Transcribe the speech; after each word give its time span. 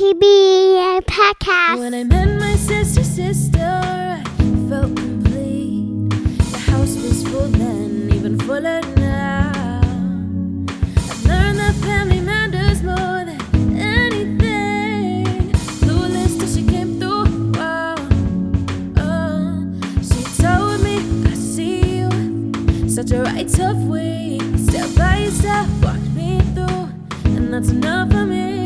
TBA 0.00 1.02
podcast. 1.04 1.78
When 1.78 1.92
I 1.92 2.04
met 2.04 2.40
my 2.40 2.54
sister, 2.54 3.04
sister, 3.04 3.58
I 3.60 4.22
felt 4.66 4.96
complete. 4.96 6.08
The 6.52 6.58
house 6.70 6.96
was 6.96 7.22
full 7.28 7.48
then, 7.48 8.10
even 8.10 8.38
fuller 8.38 8.80
now. 8.96 9.82
I've 10.96 11.26
learned 11.26 11.58
that 11.58 11.74
family 11.82 12.20
matters 12.20 12.82
more 12.82 12.96
than 12.96 13.76
anything. 13.78 15.52
Clueless 15.82 16.38
till 16.38 16.48
she 16.48 16.66
came 16.66 16.98
through. 16.98 17.52
Wow. 17.58 17.96
Oh, 18.96 19.68
she 20.00 20.22
told 20.42 20.80
me, 20.82 20.96
I 21.30 21.34
see 21.34 21.98
you. 21.98 22.88
Such 22.88 23.10
a 23.10 23.22
right 23.22 23.46
tough 23.46 23.76
way. 23.76 24.38
Step 24.56 24.96
by 24.96 25.28
step, 25.28 25.68
walked 25.82 26.08
me 26.16 26.40
through. 26.54 26.88
And 27.36 27.52
that's 27.52 27.68
enough 27.68 28.10
for 28.10 28.24
me. 28.24 28.59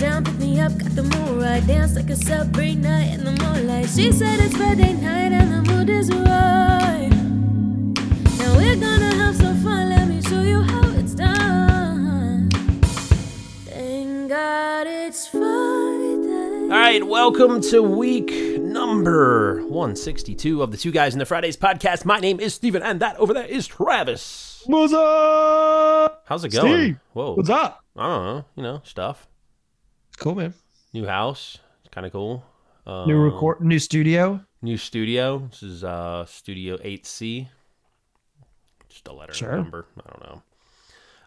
Down, 0.00 0.24
picked 0.24 0.38
me 0.38 0.60
up, 0.60 0.76
got 0.76 0.94
the 0.94 1.02
mood 1.02 1.42
right. 1.42 1.66
Danced 1.66 1.96
like 1.96 2.10
a 2.10 2.16
celebrate 2.16 2.74
night 2.74 3.14
in 3.14 3.24
the 3.24 3.32
moonlight. 3.32 3.88
She 3.88 4.12
said 4.12 4.40
it's 4.40 4.56
birthday 4.56 4.92
night 4.92 5.32
and 5.32 5.52
the 5.52 5.72
mood 5.72 5.88
is 5.88 6.10
right. 6.10 7.08
Now 8.38 8.56
we're 8.56 8.76
gonna 8.76 9.14
have 9.14 9.36
some 9.36 9.56
fun, 9.62 9.90
let 9.90 10.08
me 10.08 10.20
show 10.22 10.42
you 10.42 10.60
how 10.60 10.82
it's 10.98 11.14
done. 11.14 12.50
Thank 13.64 14.28
God 14.28 14.86
it's 14.86 15.28
Friday. 15.28 16.62
All 16.64 16.68
right, 16.68 17.06
welcome 17.06 17.62
to 17.62 17.82
week 17.82 18.60
number 18.60 19.62
162 19.62 20.62
of 20.62 20.72
the 20.72 20.76
Two 20.76 20.90
Guys 20.92 21.14
in 21.14 21.20
the 21.20 21.26
Fridays 21.26 21.56
podcast. 21.56 22.04
My 22.04 22.20
name 22.20 22.38
is 22.38 22.54
Steven, 22.54 22.82
and 22.82 23.00
that 23.00 23.16
over 23.16 23.32
there 23.32 23.46
is 23.46 23.66
Travis. 23.66 24.62
What's 24.66 24.92
up? 24.92 26.24
How's 26.26 26.44
it 26.44 26.50
going? 26.50 26.72
Steve, 26.72 26.98
Whoa. 27.14 27.34
What's 27.34 27.48
up? 27.50 27.82
I 27.96 28.02
don't 28.08 28.24
know. 28.24 28.44
You 28.56 28.62
know, 28.62 28.80
stuff. 28.84 29.26
Cool, 30.18 30.34
man. 30.34 30.54
New 30.92 31.06
house. 31.06 31.58
It's 31.84 31.92
kind 31.92 32.06
of 32.06 32.12
cool. 32.12 32.44
Uh, 32.86 33.04
New 33.06 33.18
record, 33.18 33.60
new 33.60 33.78
studio. 33.78 34.40
New 34.62 34.76
studio. 34.76 35.38
This 35.50 35.62
is 35.62 35.84
uh, 35.84 36.24
Studio 36.26 36.76
8C. 36.78 37.48
Just 38.88 39.06
a 39.08 39.12
letter 39.12 39.34
Sure. 39.34 39.56
number. 39.56 39.86
I 39.98 40.10
don't 40.10 40.22
know. 40.22 40.42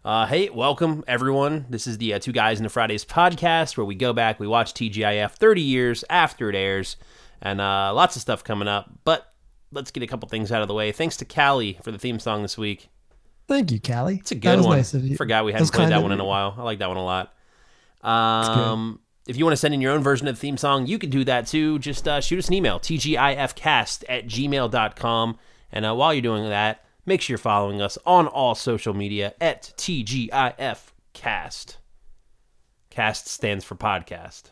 Uh, 0.04 0.26
hey, 0.26 0.50
welcome 0.50 1.04
everyone. 1.08 1.66
This 1.70 1.86
is 1.86 1.98
the 1.98 2.14
uh, 2.16 2.20
Two 2.20 2.32
Guys 2.32 2.58
in 2.58 2.64
the 2.64 2.70
Fridays 2.70 3.06
podcast 3.06 3.78
where 3.78 3.86
we 3.86 3.96
go 3.96 4.14
back, 4.14 4.40
we 4.40 4.48
watch 4.48 4.74
TGIF 4.74 5.32
30 5.34 5.62
years 5.62 6.04
after 6.10 6.50
it 6.50 6.56
airs, 6.56 6.96
and 7.42 7.60
uh, 7.62 7.94
lots 7.94 8.16
of 8.16 8.22
stuff 8.22 8.44
coming 8.44 8.68
up. 8.70 8.90
But 9.04 9.32
let's 9.72 9.92
get 9.92 10.02
a 10.02 10.08
couple 10.08 10.28
things 10.30 10.52
out 10.52 10.62
of 10.62 10.68
the 10.70 10.74
way. 10.74 10.92
Thanks 10.94 11.18
to 11.18 11.26
Callie 11.26 11.78
for 11.84 11.92
the 11.92 12.00
theme 12.00 12.20
song 12.20 12.42
this 12.42 12.58
week. 12.58 12.88
Thank 13.48 13.72
you, 13.72 13.80
Callie. 13.80 14.16
It's 14.18 14.32
a 14.32 14.36
good 14.36 14.44
that 14.44 14.58
was 14.58 14.66
one. 14.68 14.78
Nice 14.78 14.94
of 14.94 15.04
you. 15.06 15.18
Forgot 15.18 15.44
we 15.46 15.52
That 15.52 15.60
hadn't 15.60 15.74
played 15.74 15.90
that 15.90 16.02
one 16.02 16.12
in 16.14 16.20
a 16.22 16.26
while. 16.26 16.56
I 16.58 16.64
like 16.64 16.80
that 16.80 16.88
one 16.88 16.98
a 16.98 17.04
lot. 17.04 17.34
Um, 18.02 19.00
if 19.28 19.38
you 19.38 19.46
want 19.46 19.54
to 19.54 19.58
send 19.58 19.74
in 19.74 19.82
your 19.82 19.92
own 19.92 20.02
version 20.02 20.28
of 20.28 20.36
the 20.36 20.40
theme 20.40 20.58
song, 20.58 20.88
you 20.88 20.98
can 20.98 21.10
do 21.10 21.24
that 21.26 21.48
too. 21.48 21.80
Just 21.80 22.08
uh, 22.08 22.22
shoot 22.22 22.40
us 22.40 22.48
an 22.48 22.54
email, 22.56 22.80
tgifcast 22.80 24.04
at 24.10 24.26
gmail.com. 24.26 25.38
And 25.72 25.86
uh, 25.86 25.96
while 25.96 26.14
you're 26.14 26.22
doing 26.22 26.50
that, 26.50 26.84
make 27.06 27.22
sure 27.22 27.34
you're 27.34 27.38
following 27.38 27.82
us 27.82 27.98
on 28.06 28.28
all 28.28 28.56
social 28.56 28.94
media 28.94 29.34
at 29.40 29.74
tgifcast. 29.78 31.78
Cast 32.90 33.28
stands 33.28 33.64
for 33.64 33.76
podcast, 33.76 34.44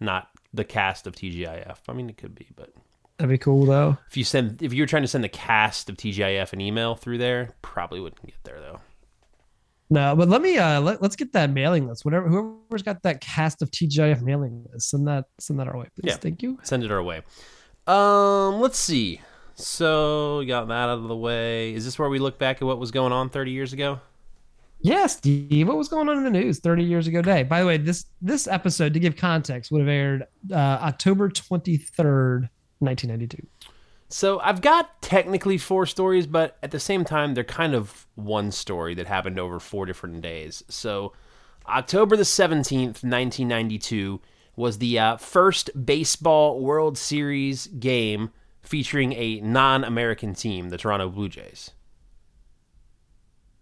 not 0.00 0.28
the 0.52 0.64
cast 0.64 1.06
of 1.06 1.14
TGIF. 1.14 1.78
I 1.88 1.92
mean, 1.92 2.10
it 2.10 2.18
could 2.18 2.34
be, 2.34 2.48
but 2.54 2.72
That'd 3.16 3.30
be 3.30 3.38
cool 3.38 3.64
though. 3.64 3.96
if 4.08 4.16
you 4.16 4.24
send 4.24 4.62
if 4.62 4.74
you're 4.74 4.86
trying 4.86 5.02
to 5.02 5.08
send 5.08 5.24
the 5.24 5.28
cast 5.30 5.88
of 5.88 5.96
TGIF 5.96 6.52
an 6.52 6.60
email 6.60 6.94
through 6.94 7.18
there, 7.18 7.54
probably 7.62 8.00
wouldn't 8.00 8.24
get 8.26 8.36
there 8.44 8.60
though. 8.60 8.80
No, 9.88 10.16
but 10.16 10.28
let 10.28 10.42
me 10.42 10.58
uh 10.58 10.80
let, 10.80 11.00
let's 11.00 11.16
get 11.16 11.32
that 11.32 11.50
mailing 11.50 11.86
list. 11.86 12.04
Whatever 12.04 12.28
whoever's 12.28 12.82
got 12.82 13.02
that 13.02 13.20
cast 13.20 13.62
of 13.62 13.70
TGIF 13.70 14.20
mailing 14.22 14.64
list, 14.72 14.90
send 14.90 15.06
that 15.06 15.26
send 15.38 15.60
that 15.60 15.68
our 15.68 15.78
way, 15.78 15.86
please. 15.94 16.10
Yeah. 16.10 16.16
Thank 16.16 16.42
you. 16.42 16.58
Send 16.62 16.82
it 16.82 16.90
our 16.90 17.02
way. 17.02 17.22
Um, 17.86 18.60
let's 18.60 18.78
see. 18.78 19.20
So 19.54 20.38
we 20.38 20.46
got 20.46 20.68
that 20.68 20.74
out 20.74 20.98
of 20.98 21.08
the 21.08 21.16
way. 21.16 21.72
Is 21.72 21.84
this 21.84 21.98
where 21.98 22.08
we 22.08 22.18
look 22.18 22.38
back 22.38 22.56
at 22.60 22.64
what 22.64 22.78
was 22.78 22.90
going 22.90 23.12
on 23.12 23.30
30 23.30 23.52
years 23.52 23.72
ago? 23.72 24.00
Yeah, 24.80 25.06
Steve, 25.06 25.66
what 25.66 25.78
was 25.78 25.88
going 25.88 26.08
on 26.08 26.18
in 26.18 26.24
the 26.24 26.30
news 26.30 26.58
30 26.58 26.84
years 26.84 27.06
ago 27.06 27.22
today? 27.22 27.42
By 27.42 27.60
the 27.60 27.66
way, 27.66 27.78
this 27.78 28.06
this 28.20 28.46
episode, 28.46 28.92
to 28.94 29.00
give 29.00 29.16
context, 29.16 29.72
would 29.72 29.80
have 29.80 29.88
aired 29.88 30.24
uh, 30.52 30.54
October 30.54 31.30
23rd, 31.30 32.48
1992. 32.80 33.46
So 34.08 34.38
I've 34.40 34.60
got 34.60 35.02
technically 35.02 35.58
four 35.58 35.84
stories, 35.86 36.26
but 36.26 36.56
at 36.62 36.70
the 36.70 36.78
same 36.78 37.04
time, 37.04 37.34
they're 37.34 37.44
kind 37.44 37.74
of 37.74 38.06
one 38.14 38.52
story 38.52 38.94
that 38.94 39.06
happened 39.06 39.38
over 39.38 39.58
four 39.58 39.84
different 39.84 40.20
days. 40.20 40.62
So 40.68 41.12
October 41.68 42.16
the 42.16 42.22
17th, 42.22 43.02
1992, 43.02 44.20
was 44.54 44.78
the 44.78 44.98
uh, 44.98 45.16
first 45.16 45.70
baseball 45.84 46.60
World 46.60 46.96
Series 46.96 47.66
game 47.66 48.30
featuring 48.62 49.12
a 49.12 49.40
non 49.40 49.84
American 49.84 50.34
team, 50.34 50.70
the 50.70 50.78
Toronto 50.78 51.08
Blue 51.08 51.28
Jays. 51.28 51.72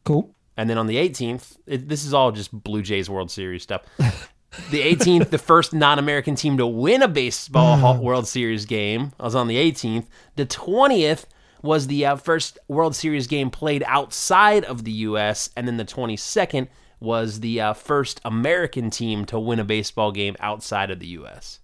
Cool. 0.05 0.35
And 0.57 0.71
then 0.71 0.79
on 0.79 0.87
the 0.87 0.97
18th, 0.97 1.57
it, 1.67 1.89
this 1.89 2.05
is 2.05 2.15
all 2.15 2.31
just 2.31 2.53
Blue 2.53 2.83
Jays 2.83 3.11
World 3.11 3.31
Series 3.31 3.63
stuff. 3.63 3.83
The 4.71 4.81
18th, 4.81 5.31
the 5.31 5.39
first 5.39 5.73
non-American 5.73 6.35
team 6.35 6.57
to 6.59 6.67
win 6.67 7.03
a 7.03 7.09
baseball 7.09 7.77
Hall- 7.77 7.99
World 7.99 8.27
Series 8.27 8.67
game 8.67 9.13
I 9.19 9.25
was 9.25 9.35
on 9.35 9.49
the 9.49 9.57
18th. 9.57 10.07
The 10.37 10.47
20th 10.47 11.25
was 11.63 11.87
the 11.87 12.07
uh, 12.07 12.17
first 12.17 12.59
World 12.69 12.95
Series 12.95 13.27
game 13.27 13.51
played 13.51 13.83
outside 13.87 14.65
of 14.65 14.85
the 14.85 14.93
U.S., 14.93 15.51
and 15.57 15.67
then 15.67 15.77
the 15.79 15.85
22nd 15.85 16.69
was 17.01 17.41
the 17.41 17.61
uh, 17.61 17.73
first 17.73 18.21
American 18.25 18.91
team 18.91 19.25
to 19.27 19.39
win 19.39 19.59
a 19.59 19.65
baseball 19.65 20.13
game 20.13 20.37
outside 20.41 20.91
of 20.91 21.01
the 21.01 21.07
U.S. 21.09 21.61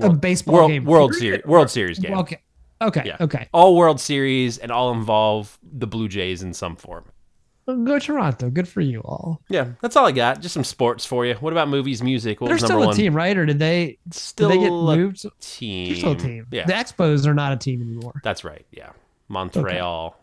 A 0.00 0.10
baseball 0.10 0.54
World, 0.54 0.70
game. 0.70 0.84
World? 0.84 1.14
Series 1.14 1.44
World 1.44 1.70
Series 1.70 1.98
game. 1.98 2.14
Okay. 2.14 2.38
Okay. 2.82 3.02
Yeah. 3.06 3.16
Okay. 3.20 3.48
All 3.52 3.76
World 3.76 4.00
Series 4.00 4.58
and 4.58 4.72
all 4.72 4.92
involve 4.92 5.58
the 5.62 5.86
Blue 5.86 6.08
Jays 6.08 6.42
in 6.42 6.52
some 6.52 6.76
form. 6.76 7.04
Go 7.66 7.98
Toronto. 7.98 8.50
Good 8.50 8.68
for 8.68 8.80
you 8.82 9.00
all. 9.00 9.40
Yeah, 9.48 9.68
that's 9.80 9.96
all 9.96 10.06
I 10.06 10.12
got. 10.12 10.40
Just 10.40 10.52
some 10.52 10.64
sports 10.64 11.06
for 11.06 11.24
you. 11.24 11.34
What 11.36 11.52
about 11.54 11.68
movies, 11.68 12.02
music? 12.02 12.40
What 12.40 12.48
They're 12.48 12.58
still 12.58 12.82
a 12.82 12.86
one? 12.88 12.94
team, 12.96 13.14
right? 13.16 13.36
Or 13.36 13.46
did 13.46 13.58
they 13.58 13.98
Still 14.10 14.50
did 14.50 14.58
they 14.58 14.62
get 14.64 14.70
moved? 14.70 15.24
team. 15.40 15.86
They're 15.88 15.96
still 15.96 16.12
a 16.12 16.16
team. 16.16 16.46
Yeah, 16.50 16.66
The 16.66 16.74
Expos 16.74 17.26
are 17.26 17.32
not 17.34 17.52
a 17.52 17.56
team 17.56 17.80
anymore. 17.80 18.20
that's 18.22 18.44
right. 18.44 18.66
Yeah, 18.70 18.90
Montreal. 19.28 20.14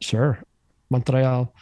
Sure. 0.00 0.42
Montreal. 0.90 1.52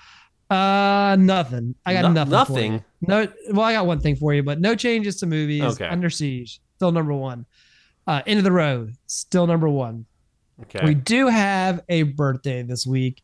Uh 0.50 1.16
nothing. 1.18 1.74
I 1.86 1.94
got 1.94 2.02
No- 2.12 2.24
nothing. 2.24 2.30
nothing? 2.32 2.84
No 3.00 3.28
well, 3.52 3.66
I 3.66 3.72
got 3.72 3.86
one 3.86 4.00
thing 4.00 4.16
for 4.16 4.32
you, 4.34 4.42
but 4.42 4.60
no 4.60 4.74
changes 4.74 5.16
to 5.16 5.26
movies. 5.26 5.62
Okay. 5.62 5.86
Under 5.86 6.10
Siege, 6.10 6.60
still 6.76 6.92
number 6.92 7.12
one. 7.14 7.46
Uh 8.06 8.22
End 8.26 8.38
of 8.38 8.44
the 8.44 8.52
Road, 8.52 8.94
still 9.06 9.46
number 9.46 9.68
one. 9.68 10.06
Okay. 10.62 10.84
We 10.84 10.94
do 10.94 11.26
have 11.28 11.80
a 11.88 12.02
birthday 12.04 12.62
this 12.62 12.86
week. 12.86 13.23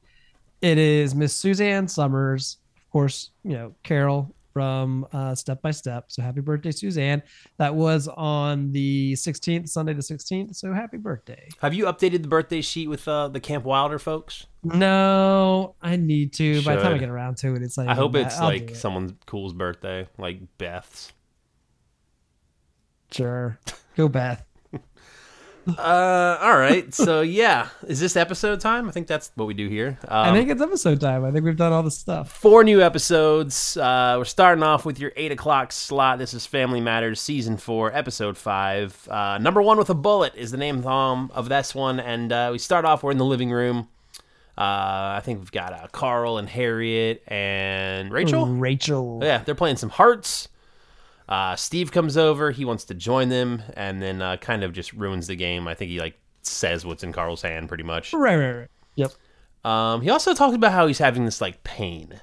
It 0.62 0.78
is 0.78 1.14
Miss 1.14 1.34
Suzanne 1.34 1.88
Somers, 1.88 2.58
of 2.76 2.90
course, 2.90 3.30
you 3.44 3.52
know, 3.52 3.74
Carol 3.82 4.34
from 4.52 5.06
uh, 5.12 5.34
Step 5.34 5.62
by 5.62 5.70
Step. 5.70 6.06
So 6.08 6.22
happy 6.22 6.40
birthday, 6.40 6.70
Suzanne. 6.70 7.22
That 7.58 7.74
was 7.74 8.08
on 8.08 8.72
the 8.72 9.12
16th, 9.14 9.68
Sunday 9.68 9.94
the 9.94 10.02
16th. 10.02 10.56
So 10.56 10.72
happy 10.72 10.96
birthday. 10.96 11.48
Have 11.62 11.72
you 11.72 11.84
updated 11.86 12.22
the 12.22 12.28
birthday 12.28 12.60
sheet 12.60 12.88
with 12.88 13.06
uh, 13.08 13.28
the 13.28 13.40
Camp 13.40 13.64
Wilder 13.64 13.98
folks? 13.98 14.46
No, 14.62 15.76
I 15.80 15.96
need 15.96 16.32
to. 16.34 16.62
By 16.62 16.76
the 16.76 16.82
time 16.82 16.94
I 16.94 16.98
get 16.98 17.08
around 17.08 17.38
to 17.38 17.54
it, 17.54 17.62
it's 17.62 17.78
like 17.78 17.88
I 17.88 17.94
hope 17.94 18.14
I'll 18.14 18.22
it's 18.22 18.38
like 18.40 18.72
it. 18.72 18.76
someone's 18.76 19.14
cool's 19.26 19.54
birthday, 19.54 20.08
like 20.18 20.40
Beth's. 20.58 21.12
Sure. 23.12 23.58
Go 23.96 24.08
Beth. 24.08 24.44
Uh, 25.66 26.38
all 26.40 26.56
right. 26.56 26.92
So 26.94 27.20
yeah, 27.20 27.68
is 27.86 28.00
this 28.00 28.16
episode 28.16 28.60
time? 28.60 28.88
I 28.88 28.92
think 28.92 29.06
that's 29.06 29.30
what 29.34 29.46
we 29.46 29.54
do 29.54 29.68
here. 29.68 29.98
Um, 30.08 30.28
I 30.28 30.32
think 30.32 30.50
it's 30.50 30.60
episode 30.60 31.00
time. 31.00 31.24
I 31.24 31.30
think 31.30 31.44
we've 31.44 31.56
done 31.56 31.72
all 31.72 31.82
the 31.82 31.90
stuff. 31.90 32.30
four 32.30 32.64
new 32.64 32.80
episodes. 32.82 33.76
Uh, 33.76 34.16
we're 34.18 34.24
starting 34.24 34.62
off 34.62 34.84
with 34.84 34.98
your 34.98 35.12
eight 35.16 35.32
o'clock 35.32 35.72
slot. 35.72 36.18
This 36.18 36.34
is 36.34 36.46
Family 36.46 36.80
Matters 36.80 37.20
season 37.20 37.56
four, 37.56 37.94
episode 37.94 38.36
five. 38.36 39.08
Uh, 39.08 39.38
number 39.38 39.62
one 39.62 39.78
with 39.78 39.90
a 39.90 39.94
bullet 39.94 40.34
is 40.34 40.50
the 40.50 40.56
name 40.58 40.84
of 40.86 41.48
this 41.48 41.74
one, 41.74 42.00
and 42.00 42.32
uh, 42.32 42.48
we 42.52 42.58
start 42.58 42.84
off. 42.84 43.02
We're 43.02 43.12
in 43.12 43.18
the 43.18 43.24
living 43.24 43.50
room. 43.50 43.88
Uh, 44.58 45.16
I 45.16 45.22
think 45.24 45.38
we've 45.38 45.52
got 45.52 45.72
uh, 45.72 45.86
Carl 45.92 46.36
and 46.36 46.48
Harriet 46.48 47.22
and 47.26 48.12
Rachel. 48.12 48.46
Rachel. 48.46 49.20
Yeah, 49.22 49.38
they're 49.38 49.54
playing 49.54 49.76
some 49.76 49.88
hearts. 49.90 50.48
Uh, 51.30 51.54
Steve 51.54 51.92
comes 51.92 52.16
over. 52.16 52.50
He 52.50 52.64
wants 52.64 52.84
to 52.86 52.94
join 52.94 53.28
them, 53.28 53.62
and 53.74 54.02
then 54.02 54.20
uh, 54.20 54.36
kind 54.38 54.64
of 54.64 54.72
just 54.72 54.92
ruins 54.92 55.28
the 55.28 55.36
game. 55.36 55.68
I 55.68 55.74
think 55.74 55.90
he 55.90 56.00
like 56.00 56.18
says 56.42 56.84
what's 56.84 57.04
in 57.04 57.12
Carl's 57.12 57.40
hand, 57.42 57.68
pretty 57.68 57.84
much. 57.84 58.12
Right, 58.12 58.36
right, 58.36 58.52
right. 58.52 58.68
Yep. 58.96 59.12
Um, 59.64 60.00
he 60.02 60.10
also 60.10 60.34
talks 60.34 60.54
about 60.54 60.72
how 60.72 60.86
he's 60.88 60.98
having 60.98 61.24
this 61.24 61.40
like 61.40 61.62
pain, 61.62 62.20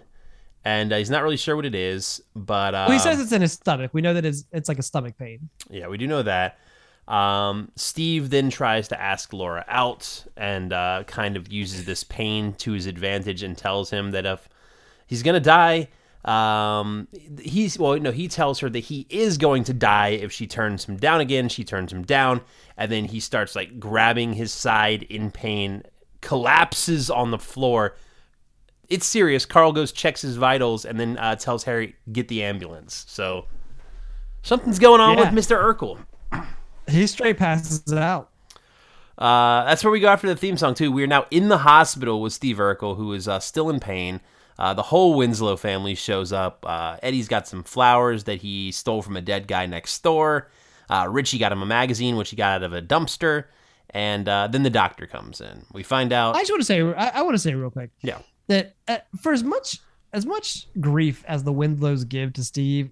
and 0.65 0.92
uh, 0.92 0.98
he's 0.98 1.09
not 1.09 1.24
really 1.24 1.38
sure 1.38 1.56
what 1.56 1.65
it 1.65 1.75
is. 1.75 2.21
But 2.36 2.75
uh, 2.75 2.86
Well, 2.89 2.98
he 2.98 3.00
says 3.00 3.19
it's 3.21 3.31
in 3.31 3.42
his 3.42 3.54
stomach. 3.54 3.92
We 3.94 4.01
know 4.01 4.13
that 4.13 4.25
it's, 4.25 4.44
it's 4.51 4.68
like 4.68 4.80
a 4.80 4.83
stomach 4.83 5.18
pain. 5.18 5.50
yeah, 5.69 5.88
we 5.88 5.98
do 5.98 6.06
know 6.07 6.24
that. 6.24 6.59
Um, 7.07 7.71
Steve 7.77 8.30
then 8.31 8.50
tries 8.50 8.89
to 8.89 9.00
ask 9.01 9.31
Laura 9.31 9.63
out, 9.69 10.25
and 10.36 10.74
uh, 10.74 11.04
kind 11.07 11.38
of 11.38 11.50
uses 11.50 11.86
this 11.86 12.04
pain 12.04 12.54
to 12.56 12.74
his 12.74 12.86
advantage, 12.88 13.42
and 13.44 13.57
tells 13.57 13.89
him 13.89 14.12
that 14.12 14.25
if 14.25 14.50
he's 15.06 15.24
gonna 15.24 15.39
die, 15.39 15.88
Um, 16.25 17.08
he's 17.40 17.80
well, 17.80 17.98
no, 18.00 18.12
he 18.12 18.28
tells 18.28 18.60
her 18.60 18.69
that 18.69 18.80
he 18.80 19.06
is 19.10 19.38
going 19.38 19.64
to 19.66 19.74
die 19.74 20.10
if 20.10 20.31
she 20.31 20.46
turns 20.46 20.86
him 20.86 20.98
down 20.98 21.22
again. 21.22 21.48
She 21.48 21.64
turns 21.64 21.92
him 21.94 22.04
down, 22.04 22.42
and 22.75 22.92
then 22.92 23.06
he 23.06 23.19
starts 23.19 23.56
like 23.56 23.80
grabbing 23.80 24.34
his 24.34 24.52
side 24.52 25.04
in 25.04 25.31
pain, 25.31 25.84
collapses 26.22 27.10
on 27.10 27.31
the 27.31 27.40
floor. 27.40 27.96
It's 28.90 29.06
serious. 29.06 29.46
Carl 29.46 29.72
goes 29.72 29.92
checks 29.92 30.22
his 30.22 30.36
vitals 30.38 30.86
and 30.86 31.00
then 31.00 31.18
uh, 31.18 31.36
tells 31.36 31.64
Harry 31.64 31.96
get 32.12 32.28
the 32.28 32.44
ambulance. 32.44 33.06
So 33.08 33.46
something's 34.42 34.80
going 34.80 35.02
on 35.02 35.18
Yeah. 35.18 35.25
with 35.25 35.34
Mister 35.34 35.58
Urkel. 35.58 36.00
He 36.90 37.06
straight 37.08 37.38
passes 37.38 37.84
it 37.92 37.98
out. 37.98 38.31
Uh, 39.18 39.66
that's 39.66 39.84
where 39.84 39.92
we 39.92 40.00
go 40.00 40.08
after 40.10 40.28
the 40.28 40.36
theme 40.36 40.58
song 40.58 40.74
too. 40.74 40.92
We 40.92 41.04
are 41.04 41.08
now 41.08 41.25
in 41.31 41.50
the 41.50 41.60
hospital 41.60 42.22
with 42.22 42.34
Steve 42.34 42.58
Urkel, 42.58 42.96
who 42.96 43.14
is 43.14 43.28
uh, 43.28 43.40
still 43.40 43.69
in 43.69 43.80
pain. 43.80 44.22
Uh, 44.59 44.74
the 44.74 44.81
whole 44.81 45.15
Winslow 45.15 45.56
family 45.56 45.95
shows 45.95 46.33
up. 46.33 46.65
Uh, 46.68 46.98
Eddie's 47.04 47.27
got 47.27 47.48
some 47.48 47.63
flowers 47.63 48.24
that 48.25 48.42
he 48.42 48.71
stole 48.71 49.01
from 49.01 49.15
a 49.15 49.21
dead 49.21 49.48
guy 49.48 49.65
next 49.65 50.01
door. 50.04 50.50
Uh, 50.89 51.07
Richie 51.09 51.38
got 51.38 51.51
him 51.51 51.62
a 51.62 51.65
magazine, 51.65 52.15
which 52.15 52.30
he 52.30 52.36
got 52.36 52.56
out 52.56 52.63
of 52.63 52.74
a 52.74 52.81
dumpster. 52.81 53.45
And 53.92 54.27
uh, 54.27 54.48
then 54.48 54.63
the 54.63 54.69
doctor 54.69 55.07
comes 55.07 55.42
in. 55.42 55.65
We 55.71 55.83
find 55.83 56.12
out. 56.12 56.36
I 56.36 56.39
just 56.39 56.51
want 56.51 56.62
to 56.62 56.65
say, 56.65 56.81
I, 56.81 57.19
I 57.19 57.21
want 57.21 57.36
to 57.36 57.39
say 57.39 57.54
real 57.54 57.69
quick 57.69 57.92
yeah, 58.01 58.19
that 58.48 58.75
uh, 58.88 58.98
for 59.21 59.31
as 59.31 59.44
much 59.44 59.80
as 60.13 60.25
much 60.25 60.68
grief 60.80 61.24
as 61.27 61.44
the 61.44 61.54
Winslows 61.54 62.04
give 62.04 62.33
to 62.33 62.44
Steve, 62.44 62.92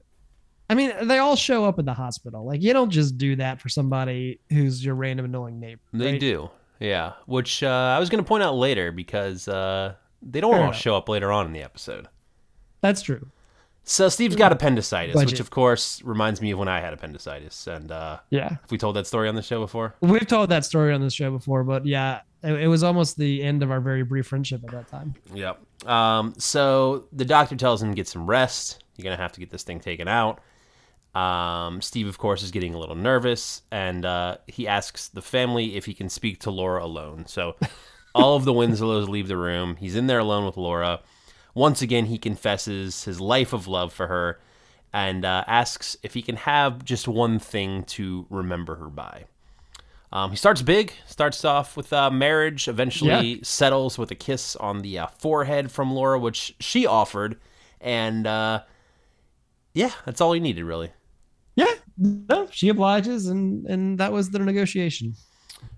I 0.69 0.73
mean, 0.73 0.93
they 1.03 1.17
all 1.17 1.35
show 1.35 1.65
up 1.65 1.79
in 1.79 1.85
the 1.85 1.93
hospital. 1.93 2.45
Like 2.45 2.61
you 2.61 2.71
don't 2.73 2.89
just 2.89 3.17
do 3.17 3.35
that 3.37 3.59
for 3.59 3.69
somebody 3.69 4.39
who's 4.49 4.83
your 4.85 4.95
random 4.95 5.25
annoying 5.25 5.59
neighbor. 5.59 5.81
they 5.93 6.13
right? 6.13 6.19
do. 6.19 6.49
Yeah, 6.79 7.13
which 7.25 7.63
uh, 7.63 7.93
I 7.95 7.99
was 7.99 8.09
going 8.09 8.23
to 8.23 8.27
point 8.27 8.43
out 8.43 8.55
later 8.55 8.91
because 8.91 9.47
uh, 9.47 9.95
they 10.25 10.41
don't 10.41 10.51
Fair 10.51 10.59
all 10.61 10.67
enough. 10.69 10.79
show 10.81 10.95
up 10.97 11.07
later 11.07 11.31
on 11.31 11.45
in 11.45 11.53
the 11.53 11.61
episode. 11.63 12.07
That's 12.81 13.01
true. 13.01 13.27
So 13.87 14.09
Steve's 14.09 14.35
got 14.35 14.51
appendicitis, 14.51 15.15
which 15.15 15.39
of 15.39 15.51
course 15.51 16.01
reminds 16.01 16.41
me 16.41 16.49
of 16.51 16.57
when 16.59 16.67
I 16.67 16.79
had 16.79 16.91
appendicitis. 16.91 17.67
And 17.67 17.91
uh, 17.91 18.17
Yeah, 18.31 18.49
have 18.49 18.71
we 18.71 18.79
told 18.79 18.95
that 18.95 19.05
story 19.05 19.29
on 19.29 19.35
the 19.35 19.43
show 19.43 19.59
before? 19.59 19.93
we've 20.01 20.25
told 20.25 20.49
that 20.49 20.65
story 20.65 20.91
on 20.91 21.01
the 21.01 21.11
show 21.11 21.29
before, 21.29 21.63
but 21.63 21.85
yeah, 21.85 22.21
it, 22.43 22.53
it 22.61 22.67
was 22.67 22.81
almost 22.81 23.15
the 23.15 23.43
end 23.43 23.61
of 23.61 23.69
our 23.69 23.79
very 23.79 24.01
brief 24.03 24.25
friendship 24.25 24.63
at 24.63 24.71
that 24.71 24.87
time. 24.87 25.13
Yep. 25.35 25.87
Um, 25.87 26.33
so 26.39 27.05
the 27.13 27.25
doctor 27.25 27.55
tells 27.55 27.83
him 27.83 27.93
get 27.93 28.07
some 28.07 28.25
rest. 28.25 28.83
You're 28.97 29.03
gonna 29.03 29.21
have 29.21 29.33
to 29.33 29.39
get 29.39 29.51
this 29.51 29.61
thing 29.61 29.79
taken 29.79 30.07
out. 30.07 30.41
Um, 31.13 31.79
Steve, 31.81 32.07
of 32.07 32.17
course, 32.17 32.41
is 32.43 32.49
getting 32.51 32.73
a 32.73 32.79
little 32.79 32.95
nervous, 32.95 33.61
and 33.71 34.03
uh, 34.03 34.37
he 34.47 34.67
asks 34.67 35.09
the 35.09 35.21
family 35.21 35.75
if 35.77 35.85
he 35.85 35.93
can 35.93 36.09
speak 36.09 36.39
to 36.41 36.51
Laura 36.51 36.83
alone. 36.83 37.25
So 37.27 37.55
all 38.15 38.35
of 38.37 38.45
the 38.45 38.53
Winslows 38.53 39.09
leave 39.09 39.27
the 39.27 39.37
room. 39.37 39.75
He's 39.75 39.95
in 39.95 40.07
there 40.07 40.19
alone 40.19 40.45
with 40.45 40.57
Laura. 40.57 41.01
Once 41.53 41.81
again, 41.81 42.05
he 42.05 42.17
confesses 42.17 43.03
his 43.03 43.19
life 43.19 43.53
of 43.53 43.67
love 43.67 43.93
for 43.93 44.07
her, 44.07 44.39
and 44.93 45.25
uh, 45.25 45.43
asks 45.47 45.97
if 46.01 46.13
he 46.13 46.21
can 46.21 46.37
have 46.37 46.83
just 46.83 47.07
one 47.07 47.37
thing 47.39 47.83
to 47.83 48.25
remember 48.29 48.75
her 48.75 48.87
by. 48.87 49.25
Um, 50.13 50.31
he 50.31 50.37
starts 50.37 50.61
big, 50.61 50.93
starts 51.05 51.43
off 51.43 51.75
with 51.75 51.91
uh, 51.91 52.09
marriage, 52.09 52.69
eventually 52.69 53.41
settles 53.43 53.97
with 53.97 54.09
a 54.11 54.15
kiss 54.15 54.55
on 54.55 54.81
the 54.81 54.99
uh, 54.99 55.07
forehead 55.07 55.71
from 55.71 55.91
Laura, 55.91 56.17
which 56.17 56.55
she 56.59 56.85
offered. 56.85 57.37
And 57.81 58.25
uh, 58.25 58.63
yeah, 59.73 59.91
that's 60.05 60.21
all 60.21 60.31
he 60.31 60.39
needed, 60.39 60.63
really. 60.63 60.91
Yeah, 61.57 61.73
no, 61.97 62.47
she 62.51 62.69
obliges, 62.69 63.27
and 63.27 63.65
and 63.65 63.97
that 63.99 64.11
was 64.13 64.29
the 64.29 64.39
negotiation. 64.39 65.15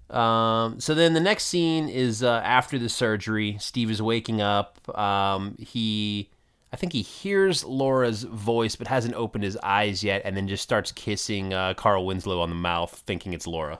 Um, 0.09 0.80
so 0.80 0.95
then 0.95 1.13
the 1.13 1.19
next 1.19 1.45
scene 1.45 1.89
is 1.89 2.24
uh, 2.24 2.42
after 2.44 2.80
the 2.80 2.89
surgery. 2.89 3.57
Steve 3.59 3.92
is 3.92 4.01
waking 4.01 4.42
up. 4.42 4.98
Um, 4.98 5.56
he, 5.59 6.30
I 6.71 6.77
think 6.77 6.94
he 6.94 7.01
hears 7.01 7.63
Laura's 7.63 8.24
voice, 8.24 8.75
but 8.75 8.88
hasn't 8.88 9.15
opened 9.15 9.44
his 9.44 9.57
eyes 9.63 10.04
yet, 10.04 10.21
and 10.24 10.36
then 10.38 10.48
just 10.48 10.63
starts 10.63 10.92
kissing 10.92 11.54
uh, 11.54 11.74
Carl 11.74 12.06
Winslow 12.06 12.39
on 12.39 12.50
the 12.50 12.56
mouth, 12.56 13.04
thinking 13.06 13.33
it's 13.33 13.48
Laura. 13.48 13.80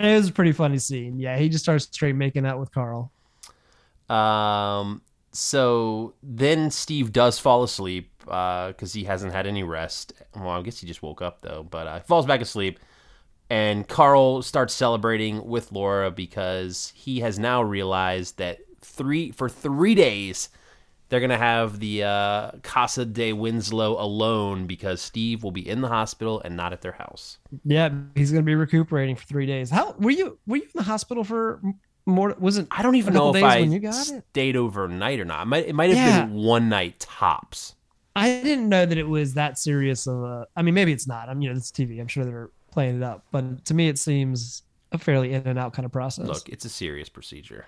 It 0.00 0.14
was 0.16 0.28
a 0.28 0.32
pretty 0.32 0.52
funny 0.52 0.78
scene. 0.78 1.18
Yeah, 1.18 1.38
he 1.38 1.48
just 1.48 1.64
starts 1.64 1.84
straight 1.84 2.16
making 2.16 2.44
out 2.44 2.58
with 2.58 2.72
Carl. 2.72 3.10
Um, 4.10 5.02
so 5.32 6.14
then 6.22 6.70
Steve 6.70 7.12
does 7.12 7.38
fall 7.38 7.62
asleep 7.62 8.10
because 8.18 8.92
he 8.92 9.04
hasn't 9.04 9.32
had 9.32 9.46
any 9.46 9.62
rest. 9.62 10.12
Well, 10.34 10.50
I 10.50 10.62
guess 10.62 10.80
he 10.80 10.86
just 10.86 11.02
woke 11.02 11.22
up 11.22 11.40
though, 11.40 11.66
but 11.68 11.86
uh, 11.86 12.00
falls 12.00 12.26
back 12.26 12.40
asleep. 12.40 12.80
And 13.54 13.86
Carl 13.86 14.42
starts 14.42 14.74
celebrating 14.74 15.46
with 15.46 15.70
Laura 15.70 16.10
because 16.10 16.92
he 16.96 17.20
has 17.20 17.38
now 17.38 17.62
realized 17.62 18.38
that 18.38 18.58
three 18.80 19.30
for 19.30 19.48
three 19.48 19.94
days 19.94 20.48
they're 21.08 21.20
gonna 21.20 21.38
have 21.38 21.78
the 21.78 22.02
uh, 22.02 22.50
Casa 22.64 23.04
de 23.04 23.32
Winslow 23.32 23.92
alone 24.02 24.66
because 24.66 25.00
Steve 25.00 25.44
will 25.44 25.52
be 25.52 25.68
in 25.68 25.82
the 25.82 25.86
hospital 25.88 26.42
and 26.44 26.56
not 26.56 26.72
at 26.72 26.80
their 26.80 26.92
house. 26.92 27.38
Yeah, 27.64 27.90
he's 28.16 28.32
gonna 28.32 28.42
be 28.42 28.56
recuperating 28.56 29.14
for 29.14 29.24
three 29.26 29.46
days. 29.46 29.70
How 29.70 29.92
were 30.00 30.10
you? 30.10 30.36
Were 30.48 30.56
you 30.56 30.62
in 30.64 30.70
the 30.74 30.82
hospital 30.82 31.22
for 31.22 31.60
more? 32.06 32.34
Was 32.40 32.58
it? 32.58 32.66
I 32.72 32.82
don't 32.82 32.96
even 32.96 33.14
know 33.14 33.32
if 33.32 33.44
I 33.44 33.64
got 33.78 34.08
it? 34.08 34.24
stayed 34.30 34.56
overnight 34.56 35.20
or 35.20 35.24
not. 35.24 35.42
It 35.42 35.46
might, 35.46 35.66
it 35.66 35.74
might 35.76 35.90
have 35.90 35.98
Yeah. 35.98 36.24
been 36.26 36.34
one 36.34 36.68
night 36.68 36.98
tops. 36.98 37.76
I 38.16 38.40
didn't 38.42 38.68
know 38.68 38.84
that 38.84 38.98
it 38.98 39.08
was 39.08 39.34
that 39.34 39.58
serious 39.58 40.08
of 40.08 40.24
a. 40.24 40.46
I 40.56 40.62
mean, 40.62 40.74
maybe 40.74 40.92
it's 40.92 41.06
not. 41.06 41.28
I'm 41.28 41.40
you 41.40 41.50
know, 41.50 41.56
it's 41.56 41.70
TV. 41.70 42.00
I'm 42.00 42.08
sure 42.08 42.24
they're 42.24 42.50
playing 42.74 42.96
it 42.96 43.02
up, 43.02 43.24
but 43.30 43.64
to 43.66 43.72
me, 43.74 43.88
it 43.88 43.98
seems 43.98 44.62
a 44.92 44.98
fairly 44.98 45.32
in 45.32 45.42
and 45.46 45.58
out 45.58 45.72
kind 45.72 45.86
of 45.86 45.92
process. 45.92 46.26
Look, 46.26 46.48
it's 46.48 46.64
a 46.64 46.68
serious 46.68 47.08
procedure. 47.08 47.66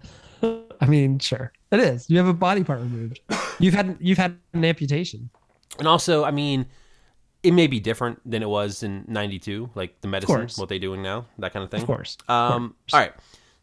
I 0.42 0.86
mean, 0.86 1.18
sure, 1.18 1.52
it 1.70 1.80
is. 1.80 2.10
You 2.10 2.18
have 2.18 2.26
a 2.26 2.34
body 2.34 2.64
part 2.64 2.80
removed. 2.80 3.20
You've 3.58 3.74
had 3.74 3.96
you've 4.00 4.18
had 4.18 4.38
an 4.52 4.64
amputation. 4.64 5.30
And 5.78 5.86
also, 5.86 6.24
I 6.24 6.30
mean, 6.30 6.66
it 7.42 7.52
may 7.52 7.66
be 7.66 7.78
different 7.80 8.18
than 8.28 8.42
it 8.42 8.48
was 8.48 8.82
in 8.82 9.04
92, 9.08 9.70
like 9.74 10.00
the 10.00 10.08
medicine, 10.08 10.48
what 10.56 10.68
they're 10.68 10.78
doing 10.78 11.02
now, 11.02 11.26
that 11.38 11.52
kind 11.52 11.62
of 11.62 11.70
thing. 11.70 11.82
Of 11.82 11.86
course. 11.86 12.16
of 12.28 12.52
Um, 12.52 12.68
course. 12.88 12.94
all 12.94 13.00
right. 13.00 13.12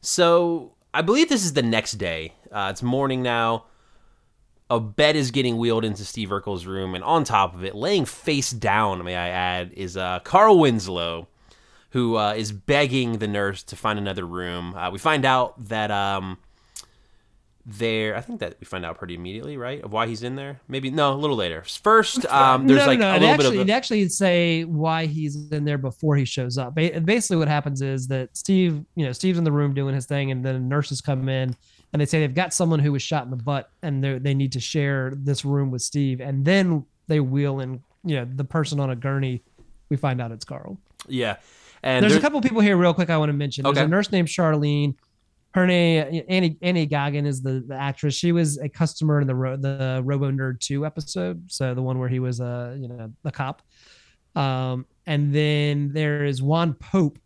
So 0.02 0.74
I 0.94 1.02
believe 1.02 1.30
this 1.30 1.44
is 1.44 1.54
the 1.54 1.64
next 1.64 1.94
day. 1.94 2.34
Uh, 2.52 2.68
it's 2.72 2.84
morning 2.84 3.22
now. 3.24 3.66
A 4.74 4.80
bed 4.80 5.16
is 5.16 5.30
getting 5.30 5.58
wheeled 5.58 5.86
into 5.86 6.04
Steve 6.04 6.30
Urkel's 6.30 6.66
room, 6.66 6.96
and 6.96 7.04
on 7.04 7.26
top 7.26 7.54
of 7.54 7.64
it, 7.64 7.76
laying 7.76 8.06
face 8.06 8.50
down, 8.50 9.04
may 9.04 9.16
I 9.16 9.30
add, 9.30 9.72
is 9.74 9.96
uh, 9.96 10.18
Carl 10.24 10.58
Winslow, 10.58 11.28
who 11.92 12.18
uh, 12.18 12.34
is 12.34 12.52
begging 12.52 13.20
the 13.20 13.28
nurse 13.28 13.62
to 13.66 13.76
find 13.76 14.00
another 14.00 14.26
room. 14.26 14.74
Uh, 14.74 14.90
we 14.90 14.98
find 14.98 15.26
out 15.26 15.64
that 15.68 15.92
um, 15.92 16.40
there, 17.66 18.16
I 18.18 18.22
think 18.22 18.42
that 18.42 18.56
we 18.60 18.66
find 18.66 18.86
out 18.86 18.98
pretty 18.98 19.16
immediately, 19.16 19.56
right, 19.56 19.82
of 19.82 19.94
why 19.94 20.06
he's 20.08 20.22
in 20.22 20.36
there. 20.36 20.60
Maybe 20.68 20.92
no, 20.92 21.14
a 21.14 21.16
little 21.16 21.38
later. 21.38 21.64
First, 21.82 22.26
um, 22.26 22.68
there's 22.68 22.82
no, 22.82 22.86
like 22.88 23.00
no, 23.00 23.12
a 23.12 23.14
little 23.14 23.30
actually, 23.30 23.58
bit 23.58 23.62
of 23.62 23.70
a, 23.70 23.72
actually 23.72 24.10
say 24.10 24.64
why 24.66 25.06
he's 25.06 25.50
in 25.52 25.64
there 25.64 25.78
before 25.78 26.18
he 26.18 26.26
shows 26.26 26.58
up. 26.58 26.76
Ba- 26.76 27.00
Basically, 27.00 27.38
what 27.38 27.48
happens 27.48 27.82
is 27.82 28.08
that 28.10 28.36
Steve, 28.36 28.84
you 28.96 29.06
know, 29.06 29.14
Steve's 29.14 29.38
in 29.38 29.46
the 29.46 29.52
room 29.52 29.74
doing 29.74 29.96
his 29.96 30.06
thing, 30.06 30.32
and 30.32 30.44
then 30.44 30.68
nurses 30.68 31.00
come 31.00 31.30
in 31.30 31.56
and 31.94 32.02
they 32.02 32.06
say 32.06 32.20
they've 32.20 32.34
got 32.36 32.54
someone 32.54 32.80
who 32.80 32.92
was 32.92 33.02
shot 33.02 33.24
in 33.24 33.30
the 33.30 33.38
butt, 33.38 33.70
and 33.82 34.04
they 34.04 34.18
they 34.18 34.34
need 34.34 34.52
to 34.54 34.60
share 34.60 35.14
this 35.16 35.46
room 35.46 35.72
with 35.72 35.82
Steve, 35.84 36.20
and 36.22 36.44
then 36.44 36.86
they 37.08 37.20
wheel 37.22 37.60
in, 37.62 37.82
you 38.04 38.16
know, 38.16 38.26
the 38.36 38.44
person 38.44 38.80
on 38.80 38.90
a 38.90 38.96
gurney. 38.96 39.42
We 39.90 39.96
find 39.96 40.20
out 40.20 40.32
it's 40.32 40.44
Carl. 40.46 40.78
yeah. 41.08 41.38
And 41.86 42.02
There's 42.02 42.14
there- 42.14 42.20
a 42.20 42.22
couple 42.22 42.40
people 42.42 42.62
here, 42.62 42.78
real 42.78 42.94
quick. 42.94 43.10
I 43.10 43.18
want 43.18 43.30
to 43.30 43.34
mention. 43.34 43.64
There's 43.64 43.78
Okay. 43.78 43.84
a 43.86 43.88
nurse 43.90 44.10
named 44.12 44.30
Charlene. 44.30 44.96
Her 45.54 45.68
name 45.68 46.24
Annie 46.30 46.58
Annie 46.62 46.86
Goggin 46.88 47.26
is 47.28 47.42
the, 47.42 47.64
the 47.68 47.76
actress. 47.76 48.16
She 48.16 48.32
was 48.32 48.58
a 48.58 48.68
customer 48.68 49.22
in 49.22 49.28
the 49.28 49.36
Ro- 49.36 49.58
the 49.58 50.02
Robo 50.04 50.32
Nerd 50.32 50.60
two 50.60 50.86
episode, 50.86 51.44
so 51.52 51.76
the 51.76 51.82
one 51.82 52.00
where 52.00 52.10
he 52.10 52.20
was 52.20 52.40
a 52.40 52.76
you 52.80 52.88
know 52.88 53.12
a 53.24 53.32
cop. 53.32 53.62
Um, 54.36 54.86
and 55.06 55.34
then 55.34 55.92
there 55.94 56.26
is 56.26 56.42
Juan 56.42 56.74
Pope. 56.74 57.20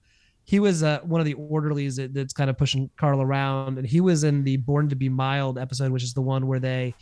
He 0.43 0.59
was 0.59 0.83
uh, 0.83 0.99
one 1.03 1.19
of 1.21 1.25
the 1.25 1.33
orderlies 1.35 1.97
that, 1.97 2.13
that's 2.13 2.33
kind 2.33 2.49
of 2.49 2.57
pushing 2.57 2.89
Carl 2.97 3.21
around, 3.21 3.77
and 3.77 3.87
he 3.87 4.01
was 4.01 4.23
in 4.23 4.43
the 4.43 4.57
Born 4.57 4.89
to 4.89 4.95
Be 4.95 5.09
Mild 5.09 5.57
episode, 5.57 5.91
which 5.91 6.03
is 6.03 6.13
the 6.13 6.21
one 6.21 6.47
where 6.47 6.59
they 6.59 6.93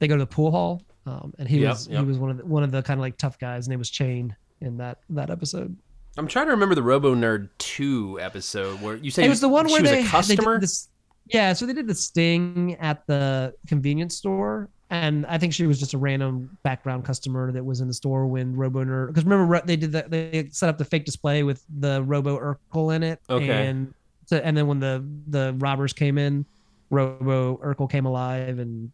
they 0.00 0.08
go 0.08 0.16
to 0.16 0.22
the 0.22 0.26
pool 0.26 0.50
hall. 0.50 0.82
Um, 1.06 1.32
and 1.38 1.48
he 1.48 1.60
Yep, 1.60 1.70
was 1.70 1.88
yep. 1.88 2.00
he 2.00 2.06
was 2.06 2.18
one 2.18 2.30
of 2.30 2.36
the, 2.36 2.44
one 2.44 2.62
of 2.62 2.70
the 2.72 2.82
kind 2.82 2.98
of 2.98 3.02
like 3.02 3.16
tough 3.16 3.38
guys. 3.38 3.60
His 3.64 3.68
name 3.68 3.78
was 3.78 3.88
Chain 3.90 4.36
in 4.60 4.76
that 4.78 4.98
that 5.10 5.30
episode. 5.30 5.74
I'm 6.18 6.26
trying 6.26 6.46
to 6.46 6.50
remember 6.50 6.74
the 6.74 6.82
Robo 6.82 7.14
Nerd 7.14 7.48
2 7.58 8.18
episode 8.20 8.80
where 8.82 8.96
you 8.96 9.10
said 9.10 9.24
it 9.24 9.28
was 9.28 9.40
the 9.40 9.48
one 9.48 9.66
where 9.66 9.76
she 9.76 9.82
where 9.82 9.82
was 9.82 9.90
they, 9.90 10.00
a 10.00 10.02
they 10.02 10.08
customer. 10.08 10.58
this. 10.58 10.88
Yeah, 11.26 11.52
so 11.52 11.64
they 11.64 11.72
did 11.74 11.86
the 11.86 11.94
sting 11.94 12.76
at 12.80 13.06
the 13.06 13.54
convenience 13.66 14.16
store, 14.16 14.68
and 14.90 15.26
I 15.26 15.38
think 15.38 15.52
she 15.52 15.66
was 15.66 15.78
just 15.78 15.94
a 15.94 15.98
random 15.98 16.56
background 16.64 17.04
customer 17.04 17.52
that 17.52 17.64
was 17.64 17.80
in 17.80 17.86
the 17.86 17.94
store 17.94 18.26
when 18.26 18.56
Robo 18.56 18.82
Nerd. 18.84 19.08
Because 19.08 19.24
remember, 19.24 19.60
they 19.64 19.76
did 19.76 19.92
that. 19.92 20.10
They 20.10 20.48
set 20.50 20.68
up 20.68 20.76
the 20.78 20.84
fake 20.84 21.04
display 21.04 21.42
with 21.44 21.64
the 21.78 22.02
Robo 22.02 22.38
Urkel 22.38 22.96
in 22.96 23.02
it, 23.02 23.20
Okay. 23.30 23.66
and 23.68 23.94
so, 24.26 24.38
and 24.38 24.56
then 24.56 24.66
when 24.66 24.80
the 24.80 25.04
the 25.28 25.54
robbers 25.58 25.92
came 25.92 26.18
in, 26.18 26.44
Robo 26.90 27.58
Urkel 27.58 27.88
came 27.90 28.06
alive 28.06 28.58
and 28.58 28.90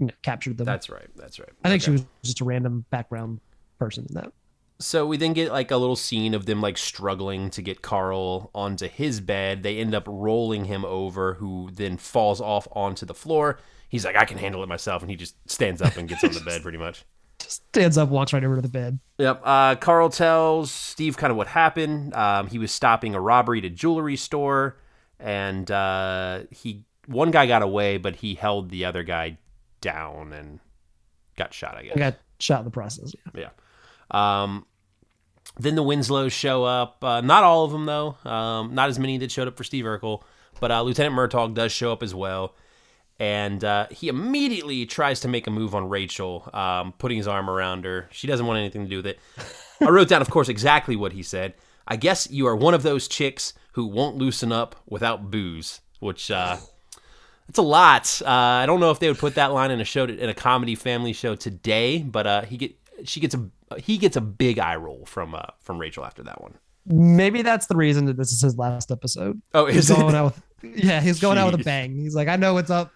you 0.00 0.06
know, 0.06 0.12
captured 0.22 0.56
them. 0.56 0.64
That's 0.64 0.88
right. 0.90 1.06
That's 1.14 1.38
right. 1.38 1.50
I 1.62 1.68
think 1.68 1.82
she 1.82 1.90
was 1.92 2.04
just 2.24 2.40
a 2.40 2.44
random 2.44 2.84
background 2.90 3.40
person 3.78 4.06
in 4.08 4.14
that. 4.14 4.32
So 4.80 5.06
we 5.06 5.16
then 5.16 5.32
get 5.32 5.52
like 5.52 5.70
a 5.70 5.76
little 5.76 5.96
scene 5.96 6.34
of 6.34 6.46
them 6.46 6.60
like 6.60 6.76
struggling 6.76 7.48
to 7.50 7.62
get 7.62 7.80
Carl 7.82 8.50
onto 8.54 8.88
his 8.88 9.20
bed. 9.20 9.62
They 9.62 9.78
end 9.78 9.94
up 9.94 10.04
rolling 10.06 10.64
him 10.64 10.84
over, 10.84 11.34
who 11.34 11.70
then 11.72 11.96
falls 11.96 12.40
off 12.40 12.66
onto 12.72 13.06
the 13.06 13.14
floor. 13.14 13.58
he's 13.88 14.04
like, 14.04 14.16
I 14.16 14.24
can 14.24 14.38
handle 14.38 14.62
it 14.62 14.68
myself, 14.68 15.02
and 15.02 15.10
he 15.10 15.16
just 15.16 15.36
stands 15.48 15.80
up 15.80 15.96
and 15.96 16.08
gets 16.08 16.24
on 16.24 16.32
the 16.32 16.40
bed 16.44 16.62
pretty 16.62 16.78
much. 16.78 17.04
Just 17.38 17.66
Stands 17.68 17.96
up, 17.98 18.08
walks 18.08 18.32
right 18.32 18.42
over 18.42 18.56
to 18.56 18.62
the 18.62 18.68
bed. 18.68 18.98
Yep. 19.18 19.42
Uh, 19.44 19.76
Carl 19.76 20.08
tells 20.08 20.70
Steve 20.70 21.16
kind 21.16 21.30
of 21.30 21.36
what 21.36 21.46
happened. 21.46 22.14
Um, 22.14 22.48
he 22.48 22.58
was 22.58 22.72
stopping 22.72 23.14
a 23.14 23.20
robbery 23.20 23.58
at 23.58 23.64
a 23.64 23.70
jewelry 23.70 24.16
store, 24.16 24.76
and 25.20 25.70
uh, 25.70 26.40
he 26.50 26.84
one 27.06 27.30
guy 27.30 27.46
got 27.46 27.62
away, 27.62 27.98
but 27.98 28.16
he 28.16 28.34
held 28.34 28.70
the 28.70 28.84
other 28.84 29.02
guy 29.02 29.38
down 29.80 30.32
and 30.32 30.58
got 31.36 31.52
shot. 31.54 31.76
I 31.76 31.82
guess. 31.84 31.96
I 31.96 31.98
got 31.98 32.18
shot 32.38 32.58
in 32.60 32.64
the 32.64 32.70
process. 32.70 33.12
Yeah. 33.34 33.40
Yeah. 33.42 33.50
Um, 34.10 34.66
then 35.58 35.74
the 35.74 35.82
Winslows 35.82 36.32
show 36.32 36.64
up. 36.64 37.02
Uh, 37.02 37.20
not 37.20 37.44
all 37.44 37.64
of 37.64 37.72
them 37.72 37.86
though. 37.86 38.16
Um, 38.24 38.74
not 38.74 38.88
as 38.88 38.98
many 38.98 39.18
that 39.18 39.30
showed 39.30 39.48
up 39.48 39.56
for 39.56 39.64
Steve 39.64 39.84
Urkel, 39.84 40.22
but 40.60 40.70
uh, 40.70 40.82
Lieutenant 40.82 41.14
Murtaugh 41.14 41.54
does 41.54 41.72
show 41.72 41.92
up 41.92 42.02
as 42.02 42.14
well. 42.14 42.54
And 43.20 43.62
uh, 43.62 43.86
he 43.90 44.08
immediately 44.08 44.86
tries 44.86 45.20
to 45.20 45.28
make 45.28 45.46
a 45.46 45.50
move 45.50 45.74
on 45.74 45.88
Rachel, 45.88 46.48
um, 46.52 46.92
putting 46.98 47.16
his 47.16 47.28
arm 47.28 47.48
around 47.48 47.84
her. 47.84 48.08
She 48.10 48.26
doesn't 48.26 48.44
want 48.44 48.58
anything 48.58 48.82
to 48.82 48.90
do 48.90 48.96
with 48.96 49.06
it. 49.06 49.20
I 49.80 49.88
wrote 49.90 50.08
down, 50.08 50.20
of 50.20 50.30
course, 50.30 50.48
exactly 50.48 50.96
what 50.96 51.12
he 51.12 51.22
said. 51.22 51.54
I 51.86 51.96
guess 51.96 52.28
you 52.30 52.46
are 52.48 52.56
one 52.56 52.74
of 52.74 52.82
those 52.82 53.06
chicks 53.06 53.52
who 53.72 53.86
won't 53.86 54.16
loosen 54.16 54.50
up 54.50 54.74
without 54.88 55.30
booze, 55.30 55.80
which 56.00 56.30
uh, 56.30 56.56
a 57.56 57.62
lot. 57.62 58.20
Uh, 58.24 58.30
I 58.30 58.66
don't 58.66 58.80
know 58.80 58.90
if 58.90 58.98
they 58.98 59.08
would 59.08 59.18
put 59.18 59.36
that 59.36 59.52
line 59.52 59.70
in 59.70 59.80
a 59.80 59.84
show 59.84 60.04
in 60.04 60.28
a 60.28 60.34
comedy 60.34 60.74
family 60.74 61.12
show 61.12 61.34
today, 61.34 61.98
but 61.98 62.26
uh, 62.26 62.42
he 62.42 62.56
get 62.56 62.74
she 63.04 63.20
gets 63.20 63.34
a 63.34 63.50
he 63.78 63.98
gets 63.98 64.16
a 64.16 64.20
big 64.20 64.58
eye 64.58 64.76
roll 64.76 65.04
from 65.06 65.34
uh, 65.34 65.42
from 65.60 65.78
Rachel 65.78 66.04
after 66.04 66.22
that 66.24 66.40
one. 66.42 66.54
Maybe 66.86 67.42
that's 67.42 67.66
the 67.66 67.76
reason 67.76 68.04
that 68.06 68.16
this 68.18 68.30
is 68.32 68.42
his 68.42 68.58
last 68.58 68.90
episode. 68.90 69.40
Oh, 69.54 69.66
He's 69.66 69.90
it? 69.90 69.96
going 69.96 70.14
out 70.14 70.34
with 70.62 70.76
yeah, 70.84 71.00
he's 71.00 71.20
going 71.20 71.38
out 71.38 71.50
with 71.52 71.60
a 71.60 71.64
bang. 71.64 71.96
He's 71.96 72.14
like, 72.14 72.28
I 72.28 72.36
know 72.36 72.54
what's 72.54 72.70
up. 72.70 72.92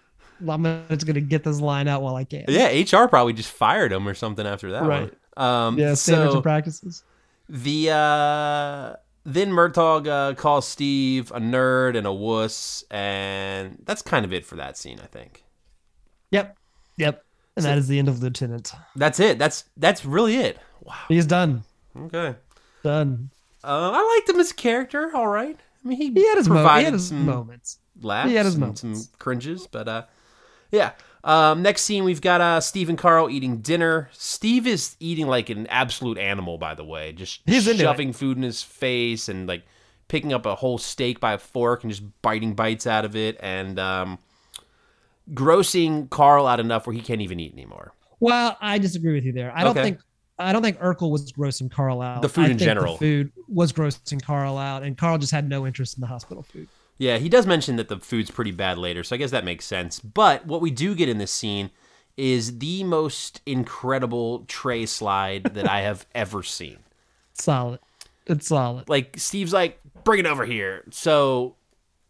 I'm 0.47 0.63
just 0.89 1.05
gonna 1.05 1.21
get 1.21 1.43
this 1.43 1.59
line 1.59 1.87
out 1.87 2.01
while 2.01 2.15
I 2.15 2.23
can. 2.23 2.45
Yeah, 2.47 2.67
HR 2.69 3.07
probably 3.07 3.33
just 3.33 3.51
fired 3.51 3.91
him 3.91 4.07
or 4.07 4.13
something 4.13 4.45
after 4.47 4.71
that 4.71 4.83
Right. 4.83 5.11
one. 5.35 5.45
Um, 5.45 5.77
Yeah, 5.79 5.93
standards 5.95 6.31
so 6.31 6.35
and 6.37 6.43
practices. 6.43 7.03
the 7.49 7.89
uh, 7.91 8.95
then 9.25 9.51
Murtaugh 9.51 10.07
uh, 10.07 10.33
calls 10.35 10.67
Steve 10.67 11.31
a 11.31 11.39
nerd 11.39 11.97
and 11.97 12.07
a 12.07 12.13
wuss, 12.13 12.83
and 12.89 13.77
that's 13.85 14.01
kind 14.01 14.23
of 14.25 14.33
it 14.33 14.45
for 14.45 14.55
that 14.55 14.77
scene. 14.77 14.99
I 15.03 15.07
think 15.07 15.43
Yep. 16.31 16.57
Yep. 16.97 17.23
And 17.65 17.71
that 17.73 17.77
is 17.77 17.87
the 17.87 17.99
end 17.99 18.07
of 18.09 18.21
Lieutenant. 18.21 18.71
that's 18.95 19.19
it. 19.19 19.37
That's 19.39 19.65
that's 19.77 20.05
really 20.05 20.37
it. 20.37 20.57
Wow. 20.83 20.95
He's 21.07 21.25
done. 21.25 21.63
Okay. 21.97 22.35
Done. 22.83 23.29
Uh, 23.63 23.91
I 23.93 24.15
liked 24.15 24.29
him 24.29 24.39
as 24.39 24.51
a 24.51 24.55
character. 24.55 25.11
All 25.13 25.27
right. 25.27 25.57
I 25.83 25.87
mean, 25.87 25.97
he, 25.97 26.11
He 26.11 26.27
had 26.27 26.37
his, 26.37 26.47
mo- 26.49 26.67
he 26.77 26.83
had 26.83 26.93
his 26.93 27.07
some 27.09 27.25
moments. 27.25 27.77
laughs 28.01 28.29
He 28.29 28.35
had 28.35 28.45
his 28.45 28.55
and 28.55 28.61
moments. 28.61 28.81
some 28.81 28.95
cringes, 29.19 29.67
but 29.67 29.87
uh, 29.87 30.03
yeah. 30.71 30.91
Um, 31.23 31.61
next 31.61 31.81
scene, 31.81 32.05
we've 32.05 32.21
got 32.21 32.39
uh, 32.39 32.61
Steve 32.61 32.87
and 32.87 32.97
Carl 32.97 33.29
eating 33.29 33.57
dinner. 33.57 34.09
Steve 34.13 34.65
is 34.65 34.95
eating 35.01 35.27
like 35.27 35.49
an 35.49 35.67
absolute 35.67 36.17
animal, 36.17 36.57
by 36.57 36.73
the 36.75 36.85
way, 36.85 37.11
just 37.11 37.41
He's 37.45 37.65
shoving 37.65 38.13
food 38.13 38.37
in 38.37 38.43
his 38.43 38.61
face 38.63 39.27
and 39.27 39.45
like 39.47 39.63
picking 40.07 40.31
up 40.31 40.45
a 40.45 40.55
whole 40.55 40.77
steak 40.77 41.19
by 41.19 41.33
a 41.33 41.37
fork 41.37 41.83
and 41.83 41.91
just 41.91 42.03
biting 42.21 42.53
bites 42.53 42.87
out 42.87 43.03
of 43.03 43.15
it, 43.17 43.37
and 43.41 43.77
um, 43.77 44.17
grossing 45.33 46.09
Carl 46.09 46.47
out 46.47 46.59
enough 46.59 46.87
where 46.87 46.93
he 46.93 47.01
can't 47.01 47.21
even 47.21 47.39
eat 47.39 47.53
anymore. 47.53 47.93
Well, 48.19 48.57
I 48.59 48.77
disagree 48.77 49.13
with 49.13 49.23
you 49.23 49.31
there. 49.31 49.51
I 49.55 49.63
don't 49.63 49.75
think 49.75 49.99
I 50.37 50.53
don't 50.53 50.61
think 50.61 50.79
Urkel 50.79 51.11
was 51.11 51.31
grossing 51.33 51.69
Carl 51.69 52.01
out. 52.01 52.21
The 52.21 52.29
food 52.29 52.45
I 52.45 52.51
in 52.51 52.57
think 52.57 52.61
general. 52.61 52.93
The 52.93 52.99
food 52.99 53.31
was 53.47 53.73
grossing 53.73 54.21
Carl 54.23 54.57
out, 54.57 54.83
and 54.83 54.97
Carl 54.97 55.17
just 55.17 55.31
had 55.33 55.49
no 55.49 55.67
interest 55.67 55.97
in 55.97 56.01
the 56.01 56.07
hospital 56.07 56.43
food. 56.43 56.67
Yeah, 56.97 57.17
he 57.17 57.29
does 57.29 57.45
mention 57.45 57.77
that 57.77 57.87
the 57.87 57.97
food's 57.97 58.29
pretty 58.31 58.51
bad 58.51 58.77
later, 58.77 59.03
so 59.03 59.15
I 59.15 59.17
guess 59.19 59.31
that 59.31 59.45
makes 59.45 59.65
sense. 59.65 59.99
But 59.99 60.45
what 60.45 60.61
we 60.61 60.71
do 60.71 60.95
get 60.95 61.07
in 61.09 61.17
this 61.17 61.31
scene 61.31 61.71
is 62.17 62.59
the 62.59 62.83
most 62.83 63.41
incredible 63.45 64.43
tray 64.47 64.85
slide 64.85 65.45
that 65.53 65.69
I 65.69 65.81
have 65.81 66.05
ever 66.15 66.43
seen. 66.43 66.79
Solid. 67.33 67.79
It's 68.25 68.47
solid. 68.47 68.89
Like 68.89 69.15
Steve's 69.17 69.53
like, 69.53 69.79
"Bring 70.03 70.19
it 70.19 70.25
over 70.25 70.45
here." 70.45 70.83
So 70.91 71.55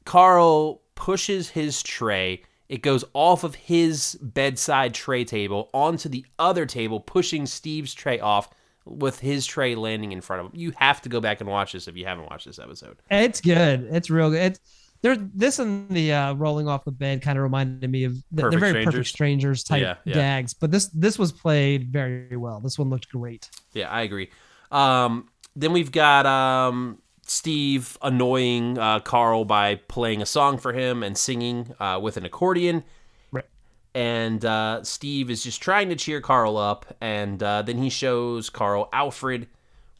Carl 0.06 0.82
pushes 0.96 1.50
his 1.50 1.82
tray. 1.82 2.44
It 2.70 2.82
goes 2.84 3.04
off 3.14 3.44
of 3.44 3.56
his 3.56 4.18
bedside 4.22 4.94
tray 4.94 5.26
table 5.26 5.70
onto 5.74 6.08
the 6.08 6.26
other 6.38 6.66
table, 6.68 7.00
pushing 7.00 7.46
Steve's 7.48 7.94
tray 7.94 8.20
off 8.20 8.50
with 8.86 9.20
his 9.20 9.46
tray 9.46 9.76
landing 9.76 10.12
in 10.12 10.22
front 10.22 10.46
of 10.46 10.54
him. 10.54 10.60
You 10.60 10.72
have 10.78 11.02
to 11.02 11.10
go 11.10 11.20
back 11.20 11.42
and 11.42 11.50
watch 11.50 11.74
this 11.74 11.88
if 11.88 11.98
you 11.98 12.06
haven't 12.06 12.30
watched 12.30 12.46
this 12.46 12.60
episode. 12.60 12.98
It's 13.10 13.42
good. 13.42 13.88
It's 13.92 14.10
real 14.10 14.30
good. 14.30 14.42
It's 14.42 14.60
there. 15.02 15.16
This 15.16 15.58
and 15.60 15.90
the 15.90 16.14
uh, 16.14 16.34
rolling 16.34 16.68
off 16.68 16.86
the 16.86 16.92
bed 16.92 17.22
kind 17.24 17.38
of 17.38 17.44
reminded 17.44 17.90
me 17.90 18.04
of 18.04 18.14
they're 18.32 18.52
very 18.52 18.72
Strangers? 18.72 18.86
perfect 18.86 19.08
strangers 19.10 19.64
type 19.64 19.82
Yeah, 19.82 19.96
yeah. 20.06 20.14
gags. 20.14 20.54
But 20.54 20.70
this 20.72 20.88
this 20.88 21.18
was 21.18 21.32
played 21.32 21.92
very 21.92 22.38
well. 22.38 22.60
This 22.60 22.78
one 22.78 22.90
looked 22.90 23.10
great. 23.10 23.50
Yeah, 23.74 23.90
I 23.90 24.02
agree. 24.02 24.30
Um, 24.72 25.28
then 25.56 25.74
we've 25.74 25.92
got 25.92 26.26
um, 26.28 27.00
Steve 27.30 27.98
annoying 28.02 28.78
uh, 28.80 29.00
Carl 29.02 29.46
by 29.46 29.76
playing 29.76 30.22
a 30.22 30.26
song 30.26 30.58
for 30.58 30.74
him 30.74 31.04
and 31.04 31.16
singing 31.18 31.76
uh, 31.80 32.00
with 32.02 32.18
an 32.18 32.26
accordion. 32.26 32.84
Right. 33.32 33.46
And 33.94 34.44
uh, 34.44 34.84
Steve 34.84 35.30
is 35.30 35.44
just 35.44 35.62
trying 35.62 35.90
to 35.90 35.96
cheer 35.96 36.22
Carl 36.22 36.58
up. 36.58 36.86
And 37.02 37.42
uh, 37.44 37.62
then 37.62 37.78
he 37.78 37.90
shows 37.90 38.50
Carl 38.50 38.90
Alfred, 38.92 39.48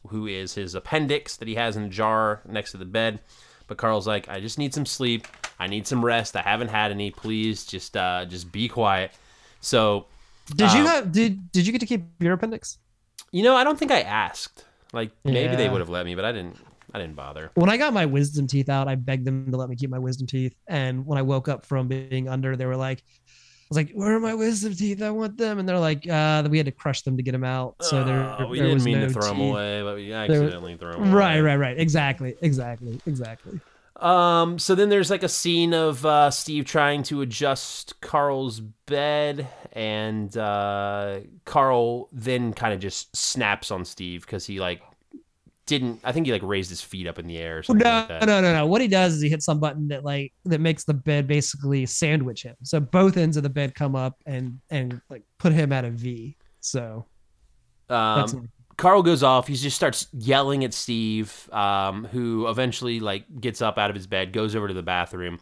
who 0.08 0.26
is 0.26 0.54
his 0.54 0.74
appendix 0.74 1.36
that 1.36 1.46
he 1.46 1.54
has 1.54 1.76
in 1.76 1.84
a 1.84 1.88
jar 1.88 2.40
next 2.48 2.72
to 2.72 2.78
the 2.78 2.84
bed. 2.84 3.20
But 3.68 3.76
Carl's 3.78 4.06
like, 4.08 4.28
I 4.28 4.40
just 4.40 4.58
need 4.58 4.74
some 4.74 4.84
sleep. 4.86 5.28
I 5.60 5.68
need 5.68 5.86
some 5.86 6.04
rest. 6.04 6.34
I 6.34 6.42
haven't 6.42 6.68
had 6.68 6.90
any. 6.90 7.12
Please 7.12 7.64
just 7.64 7.96
uh, 7.96 8.24
just 8.24 8.50
be 8.50 8.66
quiet. 8.66 9.12
So, 9.60 10.06
Did 10.56 10.72
you 10.72 10.80
Um, 10.80 10.86
have 10.86 11.12
did 11.12 11.52
did 11.52 11.64
you 11.66 11.72
get 11.72 11.78
to 11.80 11.86
keep 11.86 12.02
your 12.18 12.32
appendix? 12.32 12.78
you 13.30 13.44
know, 13.44 13.54
I 13.54 13.62
don't 13.62 13.78
think 13.78 13.92
I 13.92 14.00
asked. 14.00 14.64
Like 14.92 15.12
maybe 15.22 15.54
they 15.54 15.68
would 15.68 15.80
have 15.80 15.88
let 15.90 16.04
me, 16.04 16.16
but 16.16 16.24
I 16.24 16.32
didn't. 16.32 16.56
I 16.92 16.98
didn't 16.98 17.16
bother. 17.16 17.50
When 17.54 17.70
I 17.70 17.76
got 17.76 17.92
my 17.92 18.06
wisdom 18.06 18.46
teeth 18.46 18.68
out, 18.68 18.88
I 18.88 18.94
begged 18.94 19.26
them 19.26 19.50
to 19.50 19.56
let 19.56 19.68
me 19.68 19.76
keep 19.76 19.90
my 19.90 19.98
wisdom 19.98 20.26
teeth. 20.26 20.54
And 20.68 21.06
when 21.06 21.18
I 21.18 21.22
woke 21.22 21.48
up 21.48 21.64
from 21.64 21.88
being 21.88 22.28
under, 22.28 22.56
they 22.56 22.66
were 22.66 22.76
like, 22.76 22.98
I 23.00 23.30
was 23.70 23.76
like, 23.76 23.92
"Where 23.92 24.16
are 24.16 24.20
my 24.20 24.34
wisdom 24.34 24.74
teeth? 24.74 25.00
I 25.00 25.10
want 25.10 25.36
them." 25.36 25.60
And 25.60 25.68
they're 25.68 25.78
like, 25.78 26.08
"Uh, 26.08 26.46
we 26.50 26.58
had 26.58 26.66
to 26.66 26.72
crush 26.72 27.02
them 27.02 27.16
to 27.16 27.22
get 27.22 27.32
them 27.32 27.44
out." 27.44 27.76
So 27.82 28.02
there, 28.02 28.34
Oh, 28.38 28.48
we 28.48 28.58
there 28.58 28.66
didn't 28.66 28.82
mean 28.82 29.00
no 29.00 29.06
to 29.06 29.12
throw 29.12 29.28
them 29.28 29.40
away, 29.40 29.82
but 29.82 29.94
we 29.94 30.12
accidentally 30.12 30.76
throw 30.76 30.92
them 30.92 31.02
away. 31.02 31.10
Right, 31.12 31.40
right, 31.40 31.56
right. 31.56 31.78
Exactly, 31.78 32.34
exactly, 32.42 33.00
exactly. 33.06 33.60
Um, 34.00 34.58
so 34.58 34.74
then 34.74 34.88
there's 34.88 35.10
like 35.10 35.22
a 35.22 35.28
scene 35.28 35.74
of 35.74 36.04
uh, 36.06 36.30
Steve 36.30 36.64
trying 36.64 37.02
to 37.04 37.20
adjust 37.20 38.00
Carl's 38.00 38.58
bed, 38.60 39.46
and 39.72 40.36
uh, 40.36 41.20
Carl 41.44 42.08
then 42.10 42.52
kind 42.54 42.72
of 42.74 42.80
just 42.80 43.14
snaps 43.14 43.70
on 43.70 43.84
Steve 43.84 44.22
because 44.22 44.46
he 44.46 44.58
like 44.58 44.82
didn't. 45.70 46.00
I 46.04 46.12
think 46.12 46.26
he 46.26 46.32
like 46.32 46.42
raised 46.42 46.68
his 46.68 46.82
feet 46.82 47.06
up 47.06 47.18
in 47.18 47.26
the 47.26 47.38
air 47.38 47.58
or 47.58 47.62
something 47.62 47.82
No, 47.84 47.90
like 47.90 48.08
that. 48.08 48.26
no, 48.26 48.40
no, 48.40 48.52
no. 48.52 48.66
What 48.66 48.80
he 48.80 48.88
does 48.88 49.14
is 49.14 49.22
he 49.22 49.28
hits 49.28 49.44
some 49.44 49.60
button 49.60 49.88
that 49.88 50.04
like 50.04 50.32
that 50.44 50.60
makes 50.60 50.84
the 50.84 50.92
bed 50.92 51.26
basically 51.26 51.86
sandwich 51.86 52.42
him. 52.42 52.56
So 52.64 52.80
both 52.80 53.16
ends 53.16 53.36
of 53.36 53.42
the 53.44 53.48
bed 53.48 53.74
come 53.74 53.94
up 53.96 54.16
and 54.26 54.58
and 54.70 55.00
like 55.08 55.22
put 55.38 55.52
him 55.52 55.72
at 55.72 55.84
a 55.84 55.90
V. 55.90 56.36
So 56.60 57.06
Um, 57.88 58.50
Carl 58.76 59.02
goes 59.02 59.22
off. 59.22 59.46
He 59.46 59.54
just 59.54 59.76
starts 59.76 60.08
yelling 60.12 60.64
at 60.64 60.74
Steve, 60.74 61.48
um, 61.52 62.04
who 62.06 62.48
eventually 62.48 62.98
like 63.00 63.24
gets 63.40 63.62
up 63.62 63.78
out 63.78 63.90
of 63.90 63.96
his 63.96 64.06
bed, 64.06 64.32
goes 64.32 64.56
over 64.56 64.68
to 64.68 64.74
the 64.74 64.82
bathroom. 64.82 65.38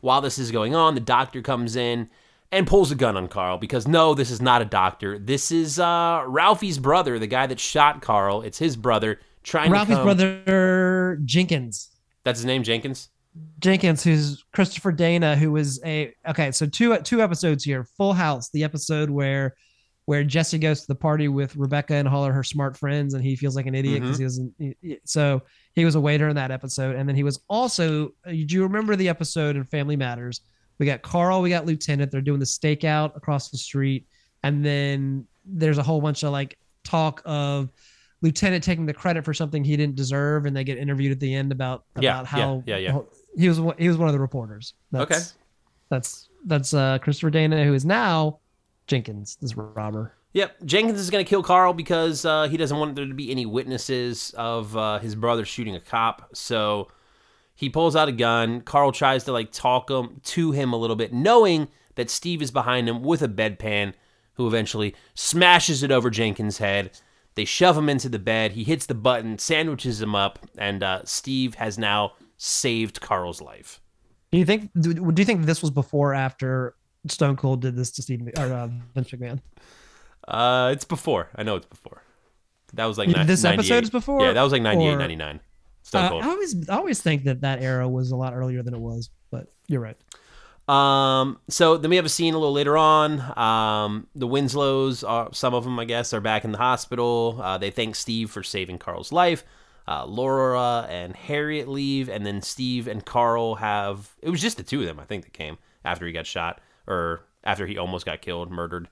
While 0.00 0.20
this 0.20 0.38
is 0.38 0.50
going 0.50 0.74
on, 0.74 0.94
the 0.94 1.00
doctor 1.00 1.42
comes 1.42 1.76
in 1.76 2.08
and 2.50 2.66
pulls 2.66 2.90
a 2.90 2.94
gun 2.94 3.16
on 3.16 3.28
Carl 3.28 3.58
because 3.58 3.86
no, 3.86 4.14
this 4.14 4.30
is 4.30 4.40
not 4.40 4.62
a 4.62 4.64
doctor. 4.64 5.18
This 5.18 5.50
is 5.52 5.78
uh, 5.78 6.22
Ralphie's 6.26 6.78
brother, 6.78 7.18
the 7.18 7.26
guy 7.26 7.46
that 7.46 7.60
shot 7.60 8.00
Carl. 8.00 8.42
It's 8.42 8.58
his 8.58 8.76
brother 8.76 9.20
trying 9.48 9.70
Ralphie's 9.70 9.96
to 9.96 10.04
come. 10.04 10.04
brother 10.04 11.20
Jenkins. 11.24 11.90
That's 12.24 12.38
his 12.40 12.46
name, 12.46 12.62
Jenkins. 12.62 13.08
Jenkins, 13.60 14.02
who's 14.02 14.44
Christopher 14.52 14.92
Dana, 14.92 15.36
who 15.36 15.52
was 15.52 15.80
a 15.84 16.12
okay. 16.28 16.50
So 16.52 16.66
two 16.66 16.96
two 16.98 17.22
episodes 17.22 17.64
here. 17.64 17.84
Full 17.96 18.12
House, 18.12 18.50
the 18.50 18.64
episode 18.64 19.10
where 19.10 19.54
where 20.06 20.24
Jesse 20.24 20.58
goes 20.58 20.80
to 20.80 20.86
the 20.88 20.94
party 20.94 21.28
with 21.28 21.54
Rebecca 21.54 21.94
and 21.94 22.08
all 22.08 22.24
her 22.24 22.42
smart 22.42 22.76
friends, 22.76 23.12
and 23.14 23.22
he 23.22 23.36
feels 23.36 23.54
like 23.54 23.66
an 23.66 23.74
idiot 23.74 24.00
because 24.02 24.18
he 24.18 24.24
doesn't. 24.24 24.54
he- 24.58 24.76
he- 24.82 24.98
so 25.04 25.42
he 25.74 25.84
was 25.84 25.94
a 25.94 26.00
waiter 26.00 26.28
in 26.28 26.36
that 26.36 26.50
episode, 26.50 26.96
and 26.96 27.08
then 27.08 27.14
he 27.16 27.22
was 27.22 27.40
also. 27.48 28.06
uh, 28.26 28.30
Do 28.30 28.36
you 28.48 28.62
remember 28.62 28.96
the 28.96 29.08
episode 29.08 29.54
in 29.56 29.64
Family 29.64 29.96
Matters? 29.96 30.40
We 30.78 30.86
got 30.86 31.02
Carl, 31.02 31.42
we 31.42 31.50
got 31.50 31.66
Lieutenant. 31.66 32.10
They're 32.10 32.20
doing 32.22 32.40
the 32.40 32.46
stakeout 32.46 33.16
across 33.16 33.50
the 33.50 33.58
street, 33.58 34.06
and 34.42 34.64
then 34.64 35.26
there's 35.44 35.78
a 35.78 35.82
whole 35.82 36.00
bunch 36.00 36.22
of 36.22 36.32
like 36.32 36.58
talk 36.84 37.22
of 37.24 37.68
Lieutenant 38.20 38.64
taking 38.64 38.84
the 38.86 38.92
credit 38.94 39.24
for 39.24 39.32
something 39.32 39.62
he 39.64 39.76
didn't 39.76 39.94
deserve, 39.96 40.44
and 40.46 40.56
they 40.56 40.64
get 40.64 40.78
interviewed 40.78 41.12
at 41.12 41.20
the 41.20 41.32
end 41.34 41.52
about 41.52 41.84
about 41.94 42.02
Yeah, 42.02 42.24
how 42.24 42.62
yeah, 42.66 42.76
yeah. 42.76 42.98
he 43.36 43.48
was 43.48 43.60
one- 43.60 43.76
he 43.78 43.88
was 43.88 43.96
one 43.96 44.08
of 44.08 44.12
the 44.12 44.20
reporters. 44.20 44.74
That's, 44.90 45.10
Okay. 45.12 45.20
that's 45.88 46.28
that's 46.44 46.74
uh, 46.74 46.98
Christopher 46.98 47.30
Dana, 47.30 47.64
who 47.64 47.74
is 47.74 47.84
now 47.84 48.38
Jenkins, 48.86 49.36
this 49.40 49.56
robber. 49.56 50.14
Yep, 50.34 50.56
Jenkins 50.64 51.00
is 51.00 51.10
going 51.10 51.24
to 51.24 51.28
kill 51.28 51.42
Carl 51.42 51.72
because 51.72 52.24
uh, 52.24 52.48
he 52.48 52.56
doesn't 52.56 52.76
want 52.76 52.94
there 52.96 53.06
to 53.06 53.14
be 53.14 53.30
any 53.30 53.46
witnesses 53.46 54.34
of 54.36 54.76
uh, 54.76 54.98
his 54.98 55.14
brother 55.14 55.44
shooting 55.44 55.74
a 55.74 55.80
cop. 55.80 56.28
So 56.34 56.88
he 57.54 57.70
pulls 57.70 57.96
out 57.96 58.08
a 58.08 58.12
gun. 58.12 58.60
Carl 58.60 58.92
tries 58.92 59.24
to 59.24 59.32
like 59.32 59.52
talk 59.52 59.90
him 59.90 60.20
to 60.24 60.52
him 60.52 60.72
a 60.72 60.76
little 60.76 60.96
bit, 60.96 61.12
knowing 61.12 61.68
that 61.94 62.10
Steve 62.10 62.42
is 62.42 62.50
behind 62.50 62.88
him 62.88 63.02
with 63.02 63.22
a 63.22 63.28
bedpan, 63.28 63.94
who 64.34 64.46
eventually 64.46 64.94
smashes 65.14 65.82
it 65.82 65.90
over 65.90 66.10
Jenkins' 66.10 66.58
head. 66.58 66.90
They 67.38 67.44
shove 67.44 67.78
him 67.78 67.88
into 67.88 68.08
the 68.08 68.18
bed. 68.18 68.50
He 68.52 68.64
hits 68.64 68.86
the 68.86 68.96
button, 68.96 69.38
sandwiches 69.38 70.02
him 70.02 70.16
up, 70.16 70.40
and 70.58 70.82
uh, 70.82 71.02
Steve 71.04 71.54
has 71.54 71.78
now 71.78 72.14
saved 72.36 73.00
Carl's 73.00 73.40
life. 73.40 73.80
Do 74.32 74.38
you 74.38 74.44
think? 74.44 74.70
Do, 74.80 74.92
do 75.12 75.22
you 75.22 75.24
think 75.24 75.46
this 75.46 75.62
was 75.62 75.70
before 75.70 76.10
or 76.10 76.14
after 76.14 76.74
Stone 77.06 77.36
Cold 77.36 77.62
did 77.62 77.76
this 77.76 77.92
to 77.92 78.02
Steve 78.02 78.28
or 78.36 78.42
uh, 78.42 78.68
Vince 78.92 79.10
McMahon? 79.12 79.38
Uh, 80.26 80.70
it's 80.72 80.84
before. 80.84 81.28
I 81.36 81.44
know 81.44 81.54
it's 81.54 81.66
before. 81.66 82.02
That 82.74 82.86
was 82.86 82.98
like 82.98 83.06
ni- 83.06 83.22
this 83.24 83.44
episode 83.44 83.84
is 83.84 83.90
before, 83.90 84.20
Yeah, 84.20 84.32
that 84.32 84.42
was 84.42 84.50
like 84.50 84.62
98, 84.62 84.94
or- 84.94 84.98
99. 84.98 85.40
Stone 85.84 86.08
Cold. 86.08 86.24
I 86.24 86.28
always, 86.30 86.68
I 86.68 86.74
always 86.74 87.00
think 87.00 87.22
that 87.24 87.42
that 87.42 87.62
era 87.62 87.88
was 87.88 88.10
a 88.10 88.16
lot 88.16 88.34
earlier 88.34 88.64
than 88.64 88.74
it 88.74 88.80
was, 88.80 89.10
but 89.30 89.46
you're 89.68 89.80
right. 89.80 89.96
Um, 90.68 91.40
so 91.48 91.78
then 91.78 91.90
we 91.90 91.96
have 91.96 92.04
a 92.04 92.10
scene 92.10 92.34
a 92.34 92.38
little 92.38 92.52
later 92.52 92.76
on. 92.76 93.20
Um, 93.38 94.06
the 94.14 94.26
Winslows, 94.26 95.02
are, 95.02 95.32
some 95.32 95.54
of 95.54 95.64
them, 95.64 95.78
I 95.78 95.86
guess, 95.86 96.12
are 96.12 96.20
back 96.20 96.44
in 96.44 96.52
the 96.52 96.58
hospital. 96.58 97.40
Uh, 97.42 97.56
they 97.56 97.70
thank 97.70 97.96
Steve 97.96 98.30
for 98.30 98.42
saving 98.42 98.78
Carl's 98.78 99.10
life. 99.10 99.44
Uh, 99.88 100.04
Laura 100.04 100.86
and 100.90 101.16
Harriet 101.16 101.66
leave, 101.66 102.10
and 102.10 102.26
then 102.26 102.42
Steve 102.42 102.86
and 102.86 103.04
Carl 103.06 103.54
have. 103.54 104.14
It 104.20 104.28
was 104.28 104.42
just 104.42 104.58
the 104.58 104.62
two 104.62 104.80
of 104.80 104.86
them, 104.86 105.00
I 105.00 105.04
think, 105.04 105.24
that 105.24 105.32
came 105.32 105.56
after 105.82 106.06
he 106.06 106.12
got 106.12 106.26
shot 106.26 106.60
or 106.86 107.24
after 107.42 107.66
he 107.66 107.78
almost 107.78 108.04
got 108.04 108.20
killed, 108.20 108.50
murdered. 108.50 108.88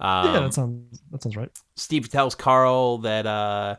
Um, 0.00 0.34
yeah, 0.34 0.40
that 0.40 0.54
sounds 0.54 1.00
that 1.12 1.22
sounds 1.22 1.36
right. 1.36 1.50
Steve 1.76 2.08
tells 2.08 2.34
Carl 2.34 2.98
that 2.98 3.26
uh, 3.26 3.76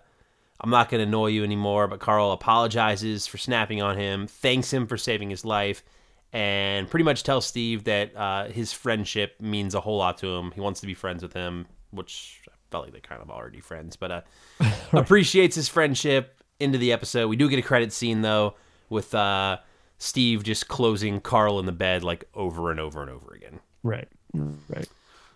I'm 0.62 0.70
not 0.70 0.90
going 0.90 1.00
to 1.00 1.08
annoy 1.08 1.28
you 1.28 1.44
anymore, 1.44 1.88
but 1.88 2.00
Carl 2.00 2.32
apologizes 2.32 3.28
for 3.28 3.38
snapping 3.38 3.82
on 3.82 3.98
him, 3.98 4.28
thanks 4.28 4.72
him 4.72 4.88
for 4.88 4.98
saving 4.98 5.32
his 5.32 5.44
life, 5.44 5.84
and 6.34 6.90
pretty 6.90 7.04
much 7.04 7.24
tells 7.24 7.46
Steve 7.46 7.84
that 7.86 8.16
uh, 8.16 8.48
his 8.48 8.72
friendship 8.72 9.36
means 9.42 9.76
a 9.76 9.82
whole 9.82 9.98
lot 9.98 10.18
to 10.20 10.28
him. 10.28 10.52
He 10.52 10.62
wants 10.62 10.80
to 10.82 10.88
be 10.88 10.94
friends 10.94 11.22
with 11.22 11.34
him, 11.34 11.66
which 11.92 12.42
I 12.50 12.54
felt 12.70 12.86
like 12.86 12.94
they're 12.94 13.02
kind 13.02 13.22
of 13.22 13.30
already 13.30 13.60
friends, 13.60 13.96
but 13.96 14.12
uh, 14.12 14.22
appreciates 14.94 15.56
his 15.56 15.68
friendship 15.68 16.42
into 16.60 16.78
the 16.78 16.94
episode. 16.94 17.28
We 17.28 17.36
do 17.36 17.50
get 17.50 17.60
a 17.60 17.64
credit 17.64 17.92
scene, 17.92 18.22
though, 18.22 18.56
with 18.90 19.14
uh, 19.14 19.58
Steve 19.98 20.44
just 20.44 20.68
closing 20.68 21.20
Carl 21.20 21.60
in 21.60 21.66
the 21.66 21.72
bed 21.72 22.04
like 22.04 22.26
over 22.34 22.72
and 22.72 22.80
over 22.80 23.02
and 23.02 23.12
over 23.12 23.34
again. 23.34 23.60
Right, 23.84 24.08
right. 24.34 24.88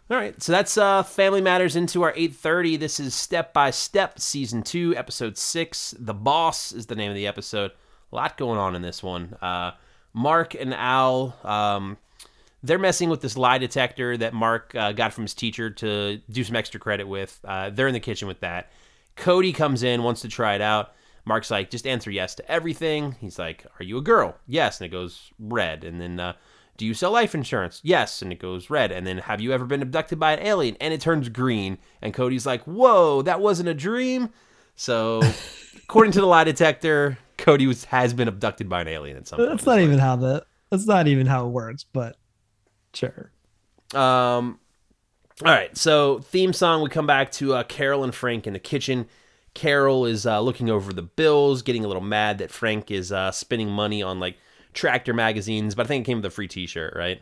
All 0.07 0.17
right, 0.17 0.39
so 0.41 0.51
that's 0.51 0.77
uh, 0.77 1.01
Family 1.01 1.41
Matters 1.41 1.75
into 1.75 2.03
our 2.03 2.13
8:30. 2.13 2.77
This 2.79 2.99
is 2.99 3.15
Step 3.15 3.53
by 3.53 3.71
Step, 3.71 4.19
Season 4.19 4.61
Two, 4.61 4.95
Episode 4.95 5.35
Six. 5.35 5.95
The 5.97 6.13
Boss 6.13 6.71
is 6.71 6.85
the 6.85 6.95
name 6.95 7.09
of 7.09 7.15
the 7.15 7.25
episode. 7.25 7.71
A 8.11 8.15
lot 8.15 8.37
going 8.37 8.59
on 8.59 8.75
in 8.75 8.83
this 8.83 9.01
one. 9.01 9.35
Uh, 9.41 9.71
Mark 10.15 10.55
and 10.55 10.73
Al, 10.73 11.37
um, 11.43 11.97
they're 12.63 12.79
messing 12.79 13.09
with 13.09 13.21
this 13.21 13.37
lie 13.37 13.57
detector 13.57 14.15
that 14.15 14.33
Mark 14.33 14.73
uh, 14.73 14.93
got 14.93 15.13
from 15.13 15.25
his 15.25 15.33
teacher 15.33 15.69
to 15.69 16.21
do 16.29 16.43
some 16.43 16.55
extra 16.55 16.79
credit 16.79 17.07
with. 17.07 17.39
Uh, 17.43 17.69
they're 17.69 17.87
in 17.87 17.93
the 17.93 17.99
kitchen 17.99 18.27
with 18.27 18.39
that. 18.39 18.71
Cody 19.17 19.51
comes 19.51 19.83
in, 19.83 20.03
wants 20.03 20.21
to 20.21 20.29
try 20.29 20.55
it 20.55 20.61
out. 20.61 20.93
Mark's 21.25 21.51
like, 21.51 21.69
just 21.69 21.85
answer 21.85 22.09
yes 22.09 22.33
to 22.35 22.49
everything. 22.49 23.17
He's 23.19 23.37
like, 23.37 23.65
Are 23.79 23.83
you 23.83 23.97
a 23.97 24.01
girl? 24.01 24.37
Yes. 24.47 24.79
And 24.79 24.85
it 24.85 24.89
goes 24.89 25.31
red. 25.37 25.83
And 25.83 25.99
then, 25.99 26.19
uh, 26.19 26.33
Do 26.77 26.85
you 26.85 26.93
sell 26.93 27.11
life 27.11 27.35
insurance? 27.35 27.81
Yes. 27.83 28.21
And 28.21 28.31
it 28.31 28.39
goes 28.39 28.69
red. 28.69 28.91
And 28.91 29.05
then, 29.05 29.17
Have 29.17 29.41
you 29.41 29.51
ever 29.51 29.65
been 29.65 29.81
abducted 29.81 30.19
by 30.19 30.33
an 30.33 30.45
alien? 30.45 30.77
And 30.79 30.93
it 30.93 31.01
turns 31.01 31.27
green. 31.29 31.77
And 32.01 32.13
Cody's 32.13 32.45
like, 32.45 32.63
Whoa, 32.63 33.21
that 33.23 33.41
wasn't 33.41 33.69
a 33.69 33.73
dream. 33.73 34.29
So, 34.75 35.21
according 35.83 36.13
to 36.13 36.21
the 36.21 36.27
lie 36.27 36.43
detector, 36.43 37.17
Cody 37.37 37.67
was, 37.67 37.85
has 37.85 38.13
been 38.13 38.27
abducted 38.27 38.69
by 38.69 38.81
an 38.81 38.87
alien 38.87 39.17
at 39.17 39.27
some 39.27 39.37
point. 39.37 39.49
That's 39.49 39.65
not 39.65 39.79
even 39.79 39.99
how 39.99 40.15
the. 40.15 40.45
That's 40.69 40.87
not 40.87 41.07
even 41.07 41.27
how 41.27 41.45
it 41.45 41.49
works, 41.51 41.83
but 41.83 42.17
sure. 42.93 43.31
Um, 43.93 44.59
all 45.43 45.51
right. 45.53 45.75
So 45.77 46.19
theme 46.19 46.53
song. 46.53 46.81
We 46.81 46.89
come 46.89 47.07
back 47.07 47.31
to 47.33 47.53
uh, 47.53 47.63
Carol 47.63 48.03
and 48.03 48.13
Frank 48.13 48.47
in 48.47 48.53
the 48.53 48.59
kitchen. 48.59 49.07
Carol 49.53 50.05
is 50.05 50.25
uh, 50.25 50.41
looking 50.41 50.69
over 50.69 50.91
the 50.91 51.01
bills, 51.01 51.61
getting 51.61 51.85
a 51.85 51.87
little 51.87 52.01
mad 52.01 52.39
that 52.39 52.51
Frank 52.51 52.91
is 52.91 53.11
uh, 53.11 53.31
spending 53.31 53.69
money 53.69 54.03
on 54.03 54.19
like 54.19 54.37
tractor 54.73 55.13
magazines. 55.13 55.75
But 55.75 55.85
I 55.85 55.87
think 55.87 56.05
it 56.05 56.07
came 56.07 56.17
with 56.17 56.25
a 56.25 56.29
free 56.29 56.47
T-shirt, 56.47 56.93
right? 56.95 57.21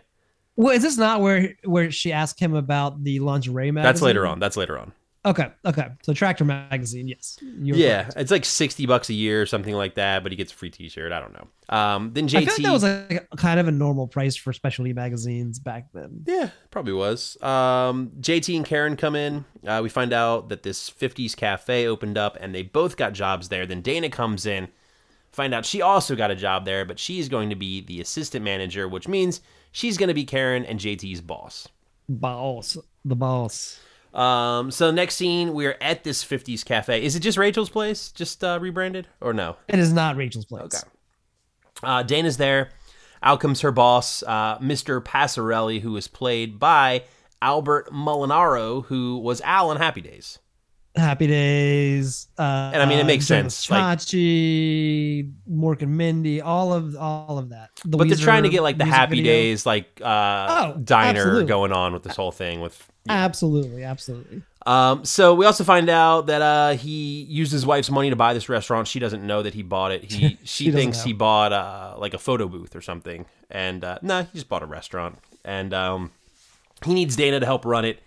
Well, 0.55 0.75
is 0.75 0.83
this 0.83 0.97
not 0.97 1.21
where 1.21 1.55
where 1.63 1.91
she 1.91 2.11
asked 2.11 2.39
him 2.39 2.53
about 2.55 3.03
the 3.03 3.19
lingerie 3.19 3.71
magazine? 3.71 3.87
That's 3.87 4.01
later 4.01 4.25
on. 4.25 4.39
That's 4.39 4.57
later 4.57 4.77
on. 4.77 4.93
Okay, 5.25 5.51
okay. 5.65 5.87
So 6.01 6.13
Tractor 6.13 6.43
Magazine, 6.43 7.07
yes. 7.07 7.39
Yeah, 7.41 8.03
correct. 8.03 8.17
it's 8.17 8.31
like 8.31 8.43
sixty 8.43 8.85
bucks 8.85 9.09
a 9.09 9.13
year 9.13 9.41
or 9.41 9.45
something 9.45 9.73
like 9.73 9.95
that. 9.95 10.21
But 10.21 10.33
he 10.33 10.35
gets 10.35 10.51
a 10.51 10.55
free 10.55 10.69
T-shirt. 10.69 11.13
I 11.13 11.19
don't 11.21 11.33
know. 11.33 11.47
Um, 11.69 12.11
then 12.13 12.27
JT. 12.27 12.35
I 12.35 12.45
feel 12.45 12.53
like 12.53 12.63
that 12.63 12.71
was 12.71 12.83
like 12.83 13.29
kind 13.37 13.59
of 13.59 13.67
a 13.69 13.71
normal 13.71 14.07
price 14.07 14.35
for 14.35 14.51
specialty 14.51 14.91
magazines 14.91 15.59
back 15.59 15.87
then. 15.93 16.23
Yeah, 16.27 16.49
probably 16.71 16.93
was. 16.93 17.41
Um, 17.41 18.11
JT 18.19 18.55
and 18.57 18.65
Karen 18.65 18.97
come 18.97 19.15
in. 19.15 19.45
Uh, 19.65 19.79
we 19.81 19.87
find 19.87 20.11
out 20.11 20.49
that 20.49 20.63
this 20.63 20.89
50s 20.89 21.35
cafe 21.37 21.87
opened 21.87 22.17
up 22.17 22.37
and 22.41 22.53
they 22.53 22.63
both 22.63 22.97
got 22.97 23.13
jobs 23.13 23.47
there. 23.47 23.65
Then 23.65 23.81
Dana 23.81 24.09
comes 24.09 24.45
in. 24.45 24.67
Find 25.31 25.53
out 25.53 25.65
she 25.65 25.81
also 25.81 26.15
got 26.15 26.31
a 26.31 26.35
job 26.35 26.65
there, 26.65 26.85
but 26.85 26.99
she's 26.99 27.27
going 27.27 27.49
to 27.49 27.55
be 27.55 27.81
the 27.81 28.01
assistant 28.01 28.43
manager, 28.43 28.87
which 28.87 29.07
means 29.07 29.41
she's 29.71 29.97
going 29.97 30.09
to 30.09 30.13
be 30.13 30.25
Karen 30.25 30.63
and 30.65 30.79
JT's 30.79 31.21
boss. 31.21 31.67
Boss, 32.07 32.77
the 33.03 33.15
boss. 33.15 33.79
Um, 34.13 34.69
so 34.71 34.91
next 34.91 35.15
scene, 35.15 35.53
we're 35.53 35.77
at 35.81 36.03
this 36.03 36.23
50s 36.23 36.63
cafe. 36.63 37.03
Is 37.03 37.15
it 37.15 37.21
just 37.21 37.37
Rachel's 37.37 37.69
place? 37.69 38.11
Just 38.11 38.43
uh, 38.43 38.59
rebranded 38.61 39.07
or 39.21 39.33
no? 39.33 39.57
It 39.67 39.79
is 39.79 39.91
not 39.91 40.15
Rachel's 40.15 40.45
place. 40.45 40.63
Okay. 40.63 40.87
Uh, 41.81 42.03
Dana's 42.03 42.37
there. 42.37 42.69
Out 43.21 43.39
comes 43.39 43.61
her 43.61 43.71
boss, 43.71 44.21
uh, 44.23 44.57
Mr. 44.59 45.01
Passarelli, 45.01 45.81
who 45.81 45.95
is 45.95 46.07
played 46.07 46.59
by 46.59 47.03
Albert 47.41 47.91
Molinaro, 47.91 48.85
who 48.85 49.17
was 49.17 49.41
Al 49.41 49.69
on 49.69 49.77
Happy 49.77 50.01
Days. 50.01 50.39
Happy 50.95 51.25
Days. 51.27 52.27
Uh, 52.37 52.71
And 52.73 52.81
I 52.81 52.85
mean, 52.85 52.99
it 52.99 53.05
makes 53.05 53.25
Joe 53.27 53.35
sense, 53.35 53.69
like- 53.69 53.79
Mork 55.49 55.81
and 55.81 55.97
Mindy, 55.97 56.41
all 56.41 56.73
of 56.73 56.95
all 56.97 57.37
of 57.37 57.49
that. 57.49 57.69
The 57.85 57.97
But 57.97 58.07
they're 58.09 58.17
trying 58.17 58.43
to 58.43 58.49
get 58.49 58.61
like 58.63 58.77
the 58.77 58.85
Happy 58.85 59.17
video. 59.17 59.31
Days, 59.31 59.65
like 59.65 59.99
uh, 60.01 60.73
Oh, 60.75 60.79
diner 60.79 61.19
absolutely. 61.19 61.45
going 61.45 61.71
on 61.71 61.93
with 61.93 62.03
this 62.03 62.15
whole 62.15 62.31
thing. 62.31 62.61
With 62.61 62.87
Absolutely, 63.09 63.83
absolutely. 63.83 64.43
um, 64.65 65.03
so 65.03 65.33
we 65.33 65.45
also 65.45 65.63
find 65.65 65.89
out 65.89 66.27
that 66.27 66.41
uh, 66.41 66.71
he 66.77 67.23
used 67.23 67.51
his 67.51 67.65
wife's 67.65 67.89
money 67.89 68.09
to 68.09 68.15
buy 68.15 68.33
this 68.33 68.47
restaurant. 68.47 68.87
She 68.87 68.99
doesn't 68.99 69.25
know 69.25 69.41
that 69.41 69.53
he 69.53 69.61
bought 69.61 69.91
it. 69.91 70.03
He 70.09 70.37
she, 70.43 70.65
doesn't 70.65 70.79
thinks 70.79 70.97
know. 70.99 71.03
he 71.05 71.13
bought 71.13 71.51
uh, 71.51 71.95
like 71.97 72.13
a 72.13 72.17
photo 72.19 72.47
booth 72.47 72.75
or 72.75 72.81
something, 72.81 73.25
and 73.49 73.83
uh, 73.83 73.97
no, 74.01 74.21
he 74.23 74.29
just 74.35 74.47
bought 74.47 74.63
a 74.63 74.67
restaurant. 74.67 75.17
And 75.43 75.73
um, 75.73 76.11
he 76.85 76.93
needs 76.93 77.15
Dana 77.15 77.39
to 77.39 77.45
help 77.45 77.65
run 77.65 77.83
it. 77.83 77.99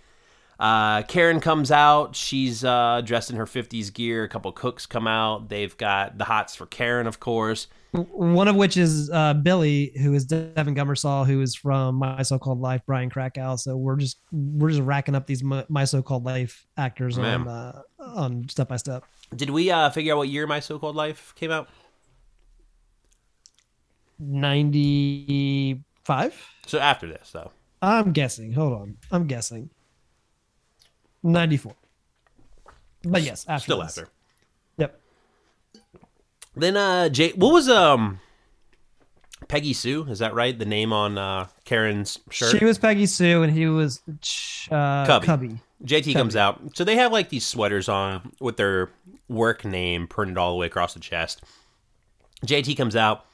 Uh, 0.58 1.02
Karen 1.02 1.40
comes 1.40 1.70
out. 1.70 2.16
She's 2.16 2.64
uh, 2.64 3.02
dressed 3.04 3.30
in 3.30 3.36
her 3.36 3.44
50s 3.44 3.92
gear. 3.92 4.24
A 4.24 4.28
couple 4.28 4.50
cooks 4.52 4.86
come 4.86 5.06
out. 5.06 5.48
They've 5.48 5.76
got 5.76 6.16
the 6.16 6.24
hots 6.24 6.54
for 6.54 6.66
Karen, 6.66 7.06
of 7.06 7.20
course. 7.20 7.66
One 7.92 8.48
of 8.48 8.56
which 8.56 8.76
is 8.76 9.10
uh, 9.10 9.34
Billy, 9.34 9.92
who 10.02 10.12
is 10.14 10.24
Devon 10.24 10.74
Gummersall, 10.74 11.26
who 11.26 11.40
is 11.40 11.54
from 11.54 11.96
My 11.96 12.22
So-Called 12.22 12.60
Life, 12.60 12.82
Brian 12.86 13.08
Krakow. 13.08 13.56
So 13.56 13.76
we're 13.76 13.96
just 13.96 14.18
we're 14.32 14.70
just 14.70 14.82
racking 14.82 15.14
up 15.14 15.26
these 15.26 15.42
My, 15.42 15.64
My 15.68 15.84
So-Called 15.84 16.24
Life 16.24 16.66
actors 16.76 17.18
Man. 17.18 17.42
on 17.42 17.48
uh, 17.48 17.82
on 17.98 18.48
step 18.48 18.68
by 18.68 18.76
step. 18.76 19.04
Did 19.34 19.50
we 19.50 19.70
uh, 19.70 19.90
figure 19.90 20.12
out 20.12 20.18
what 20.18 20.28
year 20.28 20.46
My 20.46 20.60
So 20.60 20.78
Called 20.78 20.96
Life 20.96 21.34
came 21.36 21.50
out? 21.50 21.68
Ninety 24.18 25.82
five. 26.04 26.34
So 26.66 26.78
after 26.78 27.06
this, 27.06 27.30
though. 27.32 27.52
I'm 27.82 28.12
guessing. 28.12 28.52
Hold 28.52 28.72
on. 28.74 28.96
I'm 29.10 29.26
guessing. 29.26 29.70
94. 31.26 31.74
But 33.04 33.22
yes, 33.22 33.44
after 33.48 33.64
Still 33.64 33.82
this. 33.82 33.98
after. 33.98 34.10
Yep. 34.78 35.00
Then 36.54 36.76
uh 36.76 37.08
Jay 37.08 37.32
what 37.32 37.52
was 37.52 37.68
um 37.68 38.20
Peggy 39.48 39.74
Sue, 39.74 40.04
is 40.08 40.18
that 40.20 40.34
right? 40.34 40.58
The 40.58 40.64
name 40.64 40.92
on 40.92 41.18
uh 41.18 41.46
Karen's 41.64 42.18
shirt. 42.30 42.58
She 42.58 42.64
was 42.64 42.78
Peggy 42.78 43.06
Sue 43.06 43.42
and 43.42 43.52
he 43.52 43.66
was 43.66 44.00
uh, 44.70 45.06
Cubby. 45.06 45.26
Cubby. 45.26 45.60
JT 45.84 46.14
comes 46.14 46.36
out. 46.36 46.60
So 46.74 46.84
they 46.84 46.96
have 46.96 47.12
like 47.12 47.28
these 47.28 47.46
sweaters 47.46 47.88
on 47.88 48.32
with 48.40 48.56
their 48.56 48.90
work 49.28 49.64
name 49.64 50.06
printed 50.06 50.38
all 50.38 50.52
the 50.52 50.56
way 50.56 50.66
across 50.66 50.94
the 50.94 51.00
chest. 51.00 51.42
JT 52.46 52.76
comes 52.76 52.96
out. 52.96 53.26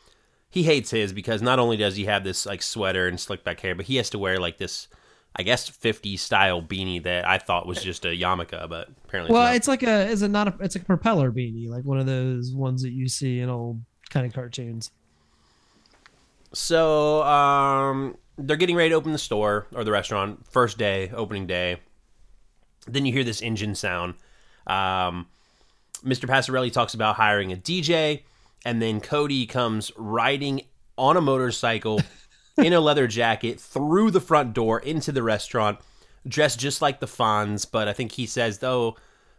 He 0.51 0.65
hates 0.65 0.91
his 0.91 1.13
because 1.13 1.41
not 1.41 1.59
only 1.59 1.77
does 1.77 1.97
he 1.97 2.05
have 2.07 2.25
this 2.25 2.45
like 2.45 2.63
sweater 2.63 3.07
and 3.07 3.19
slick 3.19 3.45
back 3.45 3.61
hair, 3.61 3.75
but 3.75 3.87
he 3.87 3.97
has 3.97 4.11
to 4.11 4.19
wear 4.19 4.39
like 4.39 4.59
this 4.59 4.89
I 5.35 5.43
guess 5.43 5.69
50 5.69 6.17
style 6.19 6.61
beanie 6.63 7.03
that 7.05 7.27
I 7.27 7.39
thought 7.39 7.67
was 7.67 7.83
just 7.83 8.05
a 8.05 8.09
yarmulke, 8.09 8.69
but 8.69 8.89
apparently 9.05 9.33
Well, 9.33 9.49
it's 9.49 9.57
it's 9.57 9.69
like 9.69 9.83
a 9.83 10.07
is 10.07 10.23
it 10.23 10.29
not 10.29 10.49
a 10.49 10.55
it's 10.61 10.75
like 10.75 10.83
a 10.83 10.87
propeller 10.87 11.33
beanie, 11.33 11.69
like 11.69 11.85
one 11.85 11.99
of 11.99 12.07
those 12.07 12.53
ones 12.53 12.83
that 12.83 12.93
you 12.93 13.09
see 13.09 13.41
in 13.41 13.49
old 13.49 13.81
kind 14.11 14.27
of 14.27 14.33
cartoons. 14.33 14.91
So 16.53 17.23
um 17.23 18.17
they're 18.39 18.57
getting 18.57 18.77
ready 18.77 18.91
to 18.91 18.95
open 18.95 19.13
the 19.13 19.19
store 19.19 19.67
or 19.75 19.85
the 19.85 19.93
restaurant, 19.93 20.47
first 20.51 20.79
day, 20.79 21.11
opening 21.15 21.47
day. 21.47 21.79
Then 22.87 23.07
you 23.07 23.13
hear 23.13 23.25
this 23.25 23.43
engine 23.43 23.75
sound. 23.75 24.15
Um, 24.67 25.29
Mr. 26.05 26.29
Passarelli 26.29 26.73
talks 26.73 26.95
about 26.95 27.17
hiring 27.17 27.53
a 27.53 27.57
DJ, 27.57 28.23
and 28.65 28.83
then 28.83 29.01
Cody 29.01 29.47
comes 29.47 29.93
riding 29.97 30.63
on 30.99 31.17
a 31.17 31.21
motorcycle 31.21 32.01
in 32.59 32.73
a 32.73 32.81
leather 32.81 33.07
jacket 33.07 33.61
through 33.61 34.11
the 34.11 34.21
front 34.21 34.53
door 34.53 34.79
into 34.79 35.13
the 35.13 35.23
restaurant, 35.23 35.79
dressed 36.27 36.59
just 36.59 36.83
like 36.83 37.01
the 37.01 37.07
Fonz. 37.07 37.67
But 37.71 37.89
I 37.89 37.93
think 37.93 38.13
he 38.13 38.27
says, 38.27 38.63
"Oh, 38.63 38.97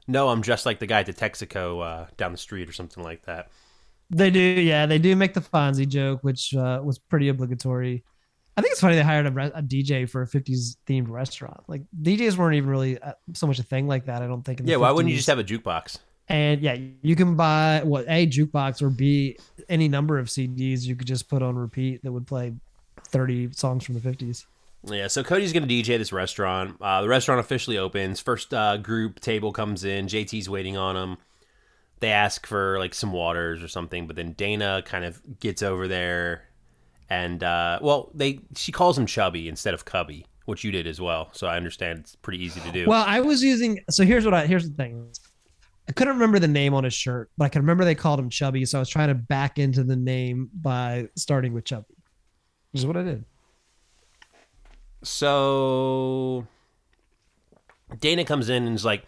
no, 0.07 0.29
I'm 0.29 0.41
dressed 0.41 0.65
like 0.65 0.79
the 0.79 0.87
guy 0.87 1.01
at 1.01 1.05
the 1.05 1.13
Texaco 1.13 1.83
uh, 1.83 2.07
down 2.17 2.31
the 2.31 2.37
street 2.37 2.69
or 2.69 2.73
something 2.73 3.03
like 3.03 3.23
that." 3.23 3.49
They 4.09 4.29
do, 4.29 4.39
yeah, 4.39 4.85
they 4.85 4.99
do 4.99 5.15
make 5.15 5.33
the 5.33 5.41
Fonzie 5.41 5.87
joke, 5.87 6.19
which 6.23 6.53
uh, 6.55 6.81
was 6.83 6.99
pretty 6.99 7.29
obligatory. 7.29 8.03
I 8.55 8.61
think 8.61 8.73
it's 8.73 8.81
funny 8.81 8.95
they 8.95 9.01
hired 9.01 9.25
a, 9.25 9.31
re- 9.31 9.51
a 9.55 9.63
DJ 9.63 10.07
for 10.07 10.21
a 10.21 10.27
50s 10.27 10.75
themed 10.87 11.09
restaurant. 11.09 11.61
Like 11.67 11.81
DJs 12.01 12.37
weren't 12.37 12.55
even 12.55 12.69
really 12.69 12.99
uh, 12.99 13.13
so 13.33 13.47
much 13.47 13.57
a 13.57 13.63
thing 13.63 13.87
like 13.87 14.05
that. 14.05 14.21
I 14.21 14.27
don't 14.27 14.43
think. 14.43 14.59
in 14.59 14.65
the 14.65 14.71
Yeah, 14.71 14.77
why 14.77 14.91
wouldn't 14.91 15.09
you 15.09 15.17
just 15.17 15.29
have 15.29 15.39
a 15.39 15.43
jukebox? 15.43 15.97
And 16.29 16.61
yeah, 16.61 16.77
you 17.01 17.15
can 17.15 17.35
buy 17.35 17.81
what 17.83 18.05
a 18.07 18.27
jukebox 18.27 18.81
or 18.81 18.89
b 18.89 19.37
any 19.69 19.87
number 19.87 20.19
of 20.19 20.27
CDs 20.27 20.83
you 20.83 20.95
could 20.95 21.07
just 21.07 21.27
put 21.27 21.41
on 21.41 21.55
repeat 21.55 22.03
that 22.03 22.11
would 22.11 22.27
play 22.27 22.53
30 23.13 23.51
songs 23.53 23.85
from 23.85 23.95
the 23.95 24.01
50s. 24.01 24.45
Yeah, 24.85 25.07
so 25.07 25.23
Cody's 25.23 25.53
going 25.53 25.65
to 25.65 25.73
DJ 25.73 25.97
this 25.97 26.11
restaurant. 26.11 26.75
Uh, 26.81 27.01
the 27.01 27.07
restaurant 27.07 27.39
officially 27.39 27.77
opens. 27.77 28.19
First 28.19 28.53
uh, 28.53 28.77
group 28.77 29.21
table 29.21 29.53
comes 29.53 29.85
in. 29.85 30.07
JT's 30.07 30.49
waiting 30.49 30.75
on 30.75 30.95
them. 30.95 31.17
They 31.99 32.11
ask 32.11 32.45
for 32.45 32.77
like 32.79 32.93
some 32.93 33.13
waters 33.13 33.63
or 33.63 33.69
something, 33.69 34.07
but 34.07 34.17
then 34.17 34.33
Dana 34.33 34.83
kind 34.85 35.05
of 35.05 35.21
gets 35.39 35.63
over 35.63 35.87
there, 35.87 36.49
and 37.09 37.41
uh, 37.41 37.79
well, 37.81 38.11
they 38.13 38.41
she 38.57 38.73
calls 38.73 38.97
him 38.97 39.05
Chubby 39.05 39.47
instead 39.47 39.73
of 39.73 39.85
Cubby, 39.85 40.25
which 40.43 40.65
you 40.65 40.71
did 40.71 40.85
as 40.85 40.99
well. 40.99 41.29
So 41.31 41.47
I 41.47 41.55
understand 41.55 41.99
it's 41.99 42.17
pretty 42.17 42.43
easy 42.43 42.59
to 42.59 42.71
do. 42.73 42.87
Well, 42.87 43.05
I 43.07 43.21
was 43.21 43.41
using 43.41 43.79
so 43.89 44.03
here's 44.03 44.25
what 44.25 44.33
I 44.33 44.47
here's 44.47 44.69
the 44.69 44.75
thing. 44.75 45.13
I 45.87 45.93
couldn't 45.93 46.15
remember 46.15 46.39
the 46.39 46.47
name 46.49 46.73
on 46.73 46.83
his 46.83 46.93
shirt, 46.93 47.29
but 47.37 47.45
I 47.45 47.49
can 47.49 47.61
remember 47.61 47.85
they 47.85 47.95
called 47.95 48.19
him 48.19 48.29
Chubby, 48.29 48.65
so 48.65 48.79
I 48.79 48.81
was 48.81 48.89
trying 48.89 49.07
to 49.07 49.15
back 49.15 49.57
into 49.57 49.85
the 49.85 49.95
name 49.95 50.49
by 50.53 51.07
starting 51.15 51.53
with 51.53 51.63
Chubby. 51.63 51.95
Which 52.73 52.81
is 52.81 52.87
what 52.87 52.97
I 52.97 53.03
did. 53.03 53.23
So 55.03 56.47
Dana 57.99 58.25
comes 58.25 58.49
in 58.49 58.65
and 58.65 58.75
is 58.75 58.83
like, 58.83 59.05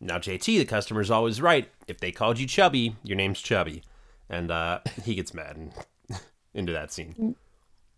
"Now 0.00 0.18
JT, 0.18 0.58
the 0.58 0.64
customer's 0.66 1.10
always 1.10 1.40
right. 1.40 1.70
If 1.88 1.98
they 1.98 2.12
called 2.12 2.38
you 2.38 2.46
Chubby, 2.46 2.96
your 3.02 3.16
name's 3.16 3.40
Chubby," 3.40 3.82
and 4.28 4.50
uh, 4.50 4.80
he 5.02 5.14
gets 5.14 5.32
mad 5.32 5.56
and 5.56 5.72
into 6.54 6.72
that 6.72 6.92
scene. 6.92 7.36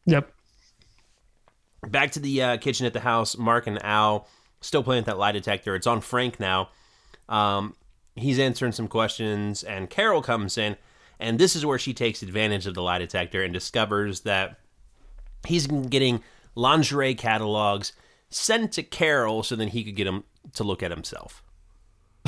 Yep. 0.05 0.33
Back 1.89 2.13
to 2.13 2.21
the 2.21 2.43
uh, 2.43 2.57
kitchen 2.59 2.87
at 2.87 2.93
the 2.93 3.01
house. 3.01 3.37
Mark 3.37 3.67
and 3.67 3.85
Al 3.85 4.29
still 4.61 4.83
playing 4.83 5.01
with 5.01 5.07
that 5.07 5.19
lie 5.19 5.33
detector. 5.33 5.75
It's 5.75 5.87
on 5.87 6.01
Frank 6.01 6.39
now. 6.39 6.69
Um, 7.29 7.75
he's 8.15 8.39
answering 8.39 8.73
some 8.73 8.89
questions, 8.89 9.65
and 9.65 9.91
Carol 9.91 10.23
comes 10.23 10.57
in, 10.57 10.77
and 11.19 11.39
this 11.39 11.57
is 11.57 11.67
where 11.67 11.79
she 11.79 11.93
takes 11.93 12.23
advantage 12.23 12.67
of 12.67 12.75
the 12.75 12.83
lie 12.83 12.99
detector 12.99 13.43
and 13.43 13.53
discovers 13.53 14.21
that 14.21 14.61
he's 15.47 15.67
been 15.67 15.83
getting 15.89 16.23
lingerie 16.55 17.15
catalogs 17.15 17.93
sent 18.31 18.73
to 18.73 18.83
Carol 18.83 19.43
so 19.43 19.57
then 19.57 19.69
he 19.69 19.85
could 19.85 19.95
get 19.97 20.05
them 20.05 20.25
to 20.55 20.65
look 20.65 20.83
at 20.83 20.91
himself. 20.91 21.43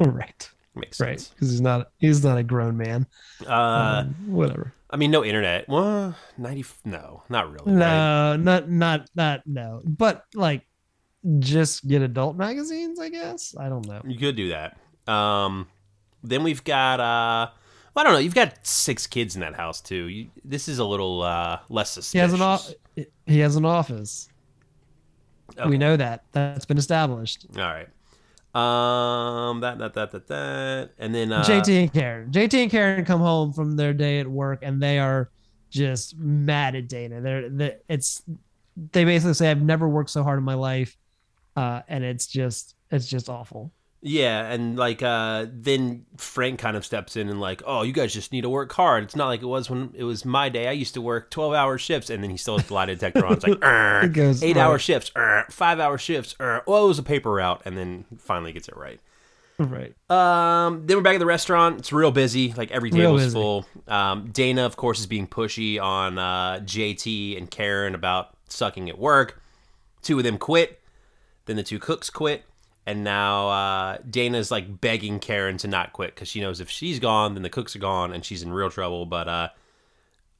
right. 0.00 0.50
Makes 0.74 1.00
Right. 1.00 1.20
sense. 1.20 1.28
Because 1.30 1.50
he's 1.50 1.60
not 1.60 1.90
he's 1.98 2.24
not 2.24 2.38
a 2.38 2.42
grown 2.42 2.76
man. 2.76 3.06
Uh, 3.46 4.04
Um, 4.06 4.14
whatever. 4.26 4.72
I 4.88 4.96
mean, 4.96 5.10
no 5.10 5.24
internet. 5.24 5.68
Well, 5.68 6.16
ninety. 6.38 6.64
No, 6.84 7.22
not 7.28 7.50
really. 7.52 7.72
right? 7.72 7.78
No, 7.78 8.36
not 8.36 8.70
not 8.70 9.08
not 9.14 9.42
no. 9.46 9.82
But 9.84 10.24
like 10.34 10.66
just 11.38 11.86
get 11.86 12.02
adult 12.02 12.36
magazines, 12.36 12.98
I 12.98 13.08
guess. 13.08 13.54
I 13.58 13.68
don't 13.68 13.86
know. 13.86 14.00
You 14.06 14.18
could 14.18 14.36
do 14.36 14.50
that. 14.50 14.78
Um, 15.12 15.66
then 16.22 16.42
we've 16.44 16.64
got 16.64 17.00
uh, 17.00 17.50
well, 17.94 18.04
I 18.04 18.04
don't 18.04 18.12
know. 18.14 18.18
You've 18.20 18.34
got 18.34 18.66
six 18.66 19.06
kids 19.06 19.34
in 19.34 19.40
that 19.40 19.54
house 19.54 19.80
too. 19.80 20.08
You, 20.08 20.30
this 20.44 20.68
is 20.68 20.78
a 20.78 20.84
little 20.84 21.22
uh 21.22 21.58
less 21.68 21.94
He 21.94 22.02
suspicious. 22.02 22.30
has 22.30 22.32
an 22.34 22.42
off 22.42 22.72
he 23.26 23.38
has 23.40 23.56
an 23.56 23.64
office. 23.64 24.28
Okay. 25.58 25.68
We 25.68 25.78
know 25.78 25.96
that. 25.96 26.24
That's 26.32 26.64
been 26.66 26.78
established. 26.78 27.46
All 27.56 27.62
right. 27.62 27.88
Um, 28.52 29.60
that 29.60 29.78
that 29.78 29.94
that 29.94 30.10
that 30.10 30.26
that, 30.28 30.90
and 30.98 31.14
then 31.14 31.32
uh, 31.32 31.44
JT 31.44 31.82
and 31.82 31.92
Karen. 31.92 32.30
JT 32.30 32.62
and 32.62 32.70
Karen 32.70 33.04
come 33.04 33.20
home 33.20 33.52
from 33.52 33.76
their 33.76 33.92
day 33.94 34.18
at 34.18 34.26
work 34.26 34.60
and 34.62 34.82
they 34.82 34.98
are 34.98 35.30
just 35.70 36.18
mad 36.18 36.74
at 36.74 36.88
Dana. 36.88 37.20
They're, 37.20 37.48
they 37.48 37.76
it's 37.88 38.22
they 38.92 39.04
basically 39.04 39.34
say 39.34 39.50
I've 39.50 39.62
never 39.62 39.88
worked 39.88 40.10
so 40.10 40.22
hard 40.24 40.38
in 40.38 40.44
my 40.44 40.54
life, 40.54 40.96
uh, 41.56 41.82
and 41.86 42.02
it's 42.02 42.26
just 42.26 42.74
it's 42.90 43.06
just 43.06 43.28
awful. 43.28 43.72
Yeah, 44.02 44.50
and 44.50 44.76
like 44.78 45.02
uh 45.02 45.46
then 45.52 46.06
Frank 46.16 46.58
kind 46.58 46.74
of 46.74 46.86
steps 46.86 47.16
in 47.16 47.28
and 47.28 47.38
like, 47.38 47.62
"Oh, 47.66 47.82
you 47.82 47.92
guys 47.92 48.14
just 48.14 48.32
need 48.32 48.42
to 48.42 48.48
work 48.48 48.72
hard. 48.72 49.04
It's 49.04 49.14
not 49.16 49.26
like 49.26 49.42
it 49.42 49.46
was 49.46 49.68
when 49.68 49.92
it 49.94 50.04
was 50.04 50.24
my 50.24 50.48
day. 50.48 50.68
I 50.68 50.72
used 50.72 50.94
to 50.94 51.02
work 51.02 51.30
12-hour 51.30 51.76
shifts." 51.76 52.08
And 52.08 52.22
then 52.22 52.30
he 52.30 52.38
still 52.38 52.56
has 52.56 52.66
the 52.66 52.72
lie 52.74 52.86
detector 52.86 53.26
on. 53.26 53.34
It's 53.34 53.46
like, 53.46 53.58
"Er, 53.62 54.04
It 54.04 54.14
goes, 54.14 54.40
8-hour 54.40 54.78
shifts, 54.78 55.12
er, 55.16 55.44
5-hour 55.50 55.98
shifts. 55.98 56.34
Well, 56.38 56.84
it 56.84 56.88
was 56.88 56.98
a 56.98 57.02
paper 57.02 57.30
route." 57.30 57.60
And 57.66 57.76
then 57.76 58.06
finally 58.18 58.52
gets 58.52 58.68
it 58.68 58.76
right. 58.76 59.00
Right. 59.58 59.94
Um, 60.08 60.86
then 60.86 60.96
we're 60.96 61.02
back 61.02 61.16
at 61.16 61.18
the 61.18 61.26
restaurant. 61.26 61.80
It's 61.80 61.92
real 61.92 62.10
busy. 62.10 62.54
Like 62.54 62.70
every 62.70 62.90
table's 62.90 63.24
busy. 63.24 63.34
full. 63.34 63.66
Um, 63.86 64.30
Dana, 64.30 64.64
of 64.64 64.76
course, 64.76 65.00
is 65.00 65.06
being 65.06 65.26
pushy 65.26 65.78
on 65.78 66.18
uh, 66.18 66.60
JT 66.64 67.36
and 67.36 67.50
Karen 67.50 67.94
about 67.94 68.30
sucking 68.48 68.88
at 68.88 68.98
work. 68.98 69.42
Two 70.00 70.16
of 70.16 70.24
them 70.24 70.38
quit. 70.38 70.80
Then 71.44 71.56
the 71.56 71.62
two 71.62 71.78
cooks 71.78 72.08
quit. 72.08 72.44
And 72.86 73.04
now 73.04 73.48
uh, 73.48 73.98
Dana's 74.08 74.50
like 74.50 74.80
begging 74.80 75.20
Karen 75.20 75.58
to 75.58 75.68
not 75.68 75.92
quit 75.92 76.14
because 76.14 76.28
she 76.28 76.40
knows 76.40 76.60
if 76.60 76.70
she's 76.70 76.98
gone, 76.98 77.34
then 77.34 77.42
the 77.42 77.50
cooks 77.50 77.76
are 77.76 77.80
gone 77.80 78.12
and 78.12 78.24
she's 78.24 78.42
in 78.42 78.52
real 78.52 78.70
trouble. 78.70 79.06
But 79.06 79.28
uh, 79.28 79.48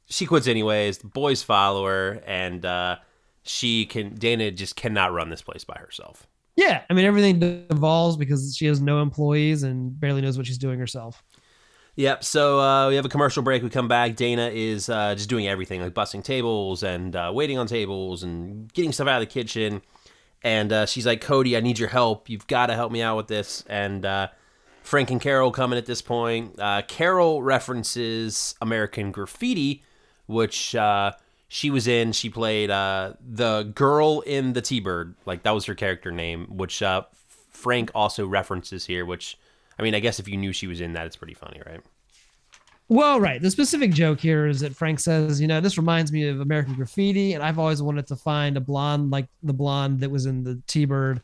she 0.07 0.27
quits 0.27 0.49
anyways. 0.49 0.99
The 0.99 1.09
boys 1.09 1.43
follow 1.43 1.87
her, 1.87 2.23
and 2.27 2.65
uh, 2.65 2.97
she 3.43 3.87
can. 3.87 4.15
Dana 4.15 4.51
just 4.51 4.77
cannot 4.77 5.13
run 5.13 5.31
this 5.31 5.43
place 5.43 5.65
by 5.65 5.77
herself. 5.79 6.27
Yeah, 6.57 6.83
I 6.91 6.95
mean 6.95 7.05
everything 7.05 7.39
devolves 7.69 8.17
because 8.17 8.57
she 8.57 8.67
has 8.67 8.81
no 8.81 9.01
employees 9.01 9.63
and 9.63 9.99
barely 9.99 10.21
knows 10.21 10.37
what 10.37 10.47
she's 10.47 10.59
doing 10.59 10.79
herself. 10.79 11.23
Yep. 11.97 12.25
So 12.25 12.61
uh, 12.61 12.89
we 12.89 12.97
have 12.97 13.05
a 13.05 13.09
commercial 13.09 13.43
break. 13.43 13.63
We 13.63 13.71
come 13.71 13.89
back. 13.89 14.17
Dana 14.17 14.51
is 14.53 14.89
uh, 14.89 15.15
just 15.15 15.29
doing 15.29 15.47
everything, 15.49 15.81
like 15.81 15.95
busting 15.95 16.23
tables 16.23 16.83
and 16.83 17.15
uh, 17.15 17.31
waiting 17.35 17.59
on 17.59 17.67
tables 17.67 18.23
and 18.23 18.73
getting 18.73 18.93
stuff 18.93 19.09
out 19.09 19.23
of 19.23 19.29
the 19.29 19.33
kitchen. 19.33 19.83
And 20.43 20.73
uh, 20.73 20.87
she's 20.87 21.07
like, 21.07 21.21
Cody, 21.21 21.57
I 21.57 21.61
need 21.61 21.79
your 21.79 21.89
help. 21.89 22.31
You've 22.31 22.47
got 22.47 22.67
to 22.67 22.75
help 22.75 22.93
me 22.93 23.03
out 23.03 23.17
with 23.17 23.29
this. 23.29 23.63
And 23.69 24.05
uh, 24.07 24.29
Frank 24.83 25.11
and 25.11 25.21
Carol 25.21 25.53
come 25.53 25.73
in 25.73 25.79
at 25.79 25.87
this 25.87 26.03
point. 26.03 26.59
Uh, 26.59 26.83
Carol 26.89 27.43
references 27.43 28.55
American 28.61 29.13
Graffiti, 29.13 29.83
which 30.27 30.75
uh, 30.75 31.13
she 31.49 31.71
was 31.71 31.87
in. 31.87 32.13
She 32.13 32.31
played 32.31 32.71
uh, 32.71 33.15
the 33.21 33.71
girl 33.75 34.21
in 34.21 34.55
the 34.55 34.63
T-Bird. 34.63 35.15
Like 35.27 35.43
that 35.43 35.51
was 35.51 35.67
her 35.67 35.75
character 35.75 36.11
name, 36.11 36.47
which 36.57 36.83
uh, 36.83 37.03
Frank 37.51 37.91
also 37.95 38.27
references 38.27 38.87
here. 38.87 39.05
Which 39.05 39.39
I 39.79 39.83
mean, 39.83 39.95
I 39.95 40.01
guess 40.01 40.19
if 40.19 40.29
you 40.29 40.37
knew 40.37 40.53
she 40.53 40.67
was 40.67 40.81
in 40.81 40.95
that, 40.95 41.07
it's 41.07 41.17
pretty 41.17 41.35
funny, 41.35 41.61
right? 41.67 41.81
Well, 42.91 43.21
right. 43.21 43.41
The 43.41 43.53
specific 43.53 43.93
joke 43.93 44.19
here 44.19 44.49
is 44.49 44.59
that 44.61 44.75
Frank 44.75 44.99
says, 44.99 45.41
you 45.41 45.47
know, 45.47 45.61
this 45.61 45.79
reminds 45.79 46.11
me 46.11 46.27
of 46.27 46.41
American 46.41 46.75
Graffiti, 46.75 47.35
and 47.35 47.43
I've 47.43 47.57
always 47.57 47.81
wanted 47.81 48.09
to 48.09 48.17
find 48.17 48.57
a 48.57 48.61
blonde 48.61 49.13
like 49.13 49.29
the 49.45 49.53
blonde 49.53 50.01
that 50.01 50.11
was 50.11 50.27
in 50.27 50.43
the 50.43 50.61
T-Bird 50.67 51.23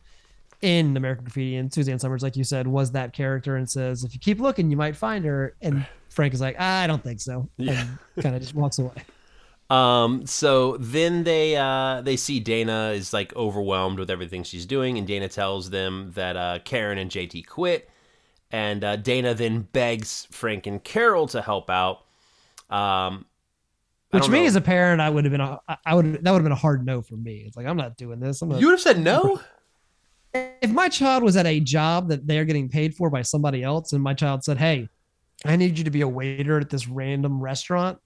in 0.63 0.97
American 0.97 1.25
Graffiti. 1.25 1.57
And 1.57 1.75
Suzanne 1.75 1.99
Somers, 1.99 2.23
like 2.23 2.37
you 2.37 2.45
said, 2.45 2.69
was 2.69 2.93
that 2.93 3.13
character, 3.13 3.57
and 3.57 3.69
says, 3.69 4.05
if 4.05 4.15
you 4.15 4.21
keep 4.21 4.39
looking, 4.39 4.71
you 4.71 4.77
might 4.77 4.95
find 4.95 5.25
her. 5.25 5.57
And 5.61 5.85
Frank 6.09 6.35
is 6.35 6.41
like, 6.41 6.59
I 6.61 6.87
don't 6.87 7.03
think 7.03 7.21
so, 7.21 7.49
and 7.59 7.99
kind 8.21 8.37
of 8.37 8.41
just 8.41 8.55
walks 8.55 8.79
away. 8.79 9.03
Um, 9.69 10.25
so 10.25 10.77
then 10.77 11.25
they 11.25 11.57
uh 11.57 12.01
they 12.01 12.17
see 12.17 12.39
Dana 12.39 12.93
is 12.95 13.13
like 13.13 13.35
overwhelmed 13.35 13.99
with 13.99 14.09
everything 14.09 14.45
she's 14.45 14.67
doing, 14.67 14.99
and 14.99 15.05
Dana 15.07 15.29
tells 15.29 15.71
them 15.71 16.13
that 16.15 16.37
uh 16.37 16.61
Karen 16.65 16.97
and 16.97 17.11
JT 17.11 17.49
quit, 17.49 17.91
and 18.51 18.83
uh, 18.85 18.97
Dana 18.97 19.35
then 19.35 19.63
begs 19.63 20.27
Frank 20.31 20.67
and 20.67 20.83
Carol 20.83 21.27
to 21.29 21.43
help 21.43 21.69
out. 21.71 22.05
Um, 22.71 23.27
Which 24.11 24.29
me 24.29 24.41
know. 24.41 24.47
as 24.47 24.57
a 24.57 24.61
parent, 24.61 25.01
I 25.01 25.11
would 25.11 25.25
have 25.25 25.33
been, 25.33 25.41
a, 25.41 25.61
I 25.85 25.95
would 25.95 26.25
that 26.25 26.31
would 26.31 26.39
have 26.39 26.43
been 26.43 26.53
a 26.53 26.55
hard 26.57 26.85
no 26.87 27.03
for 27.03 27.17
me. 27.17 27.45
It's 27.47 27.57
like 27.57 27.67
I'm 27.67 27.77
not 27.77 27.97
doing 27.97 28.21
this. 28.21 28.43
I'm 28.43 28.49
not, 28.49 28.61
you 28.61 28.67
would 28.67 28.73
have 28.75 28.81
said 28.81 28.99
no. 28.99 29.41
if 30.35 30.71
my 30.71 30.89
child 30.89 31.23
was 31.23 31.37
at 31.37 31.47
a 31.47 31.61
job 31.61 32.09
that 32.09 32.27
they're 32.27 32.45
getting 32.45 32.69
paid 32.69 32.95
for 32.95 33.09
by 33.11 33.23
somebody 33.23 33.63
else 33.63 33.93
and 33.95 34.03
my 34.03 34.13
child 34.13 34.45
said 34.45 34.59
hey 34.59 34.87
i 35.47 35.57
need 35.57 35.79
you 35.79 35.85
to 35.85 35.91
be 35.91 36.03
a 36.03 36.09
waiter 36.09 36.61
at 36.61 36.69
this 36.69 36.87
random 36.87 37.41
restaurant 37.41 37.99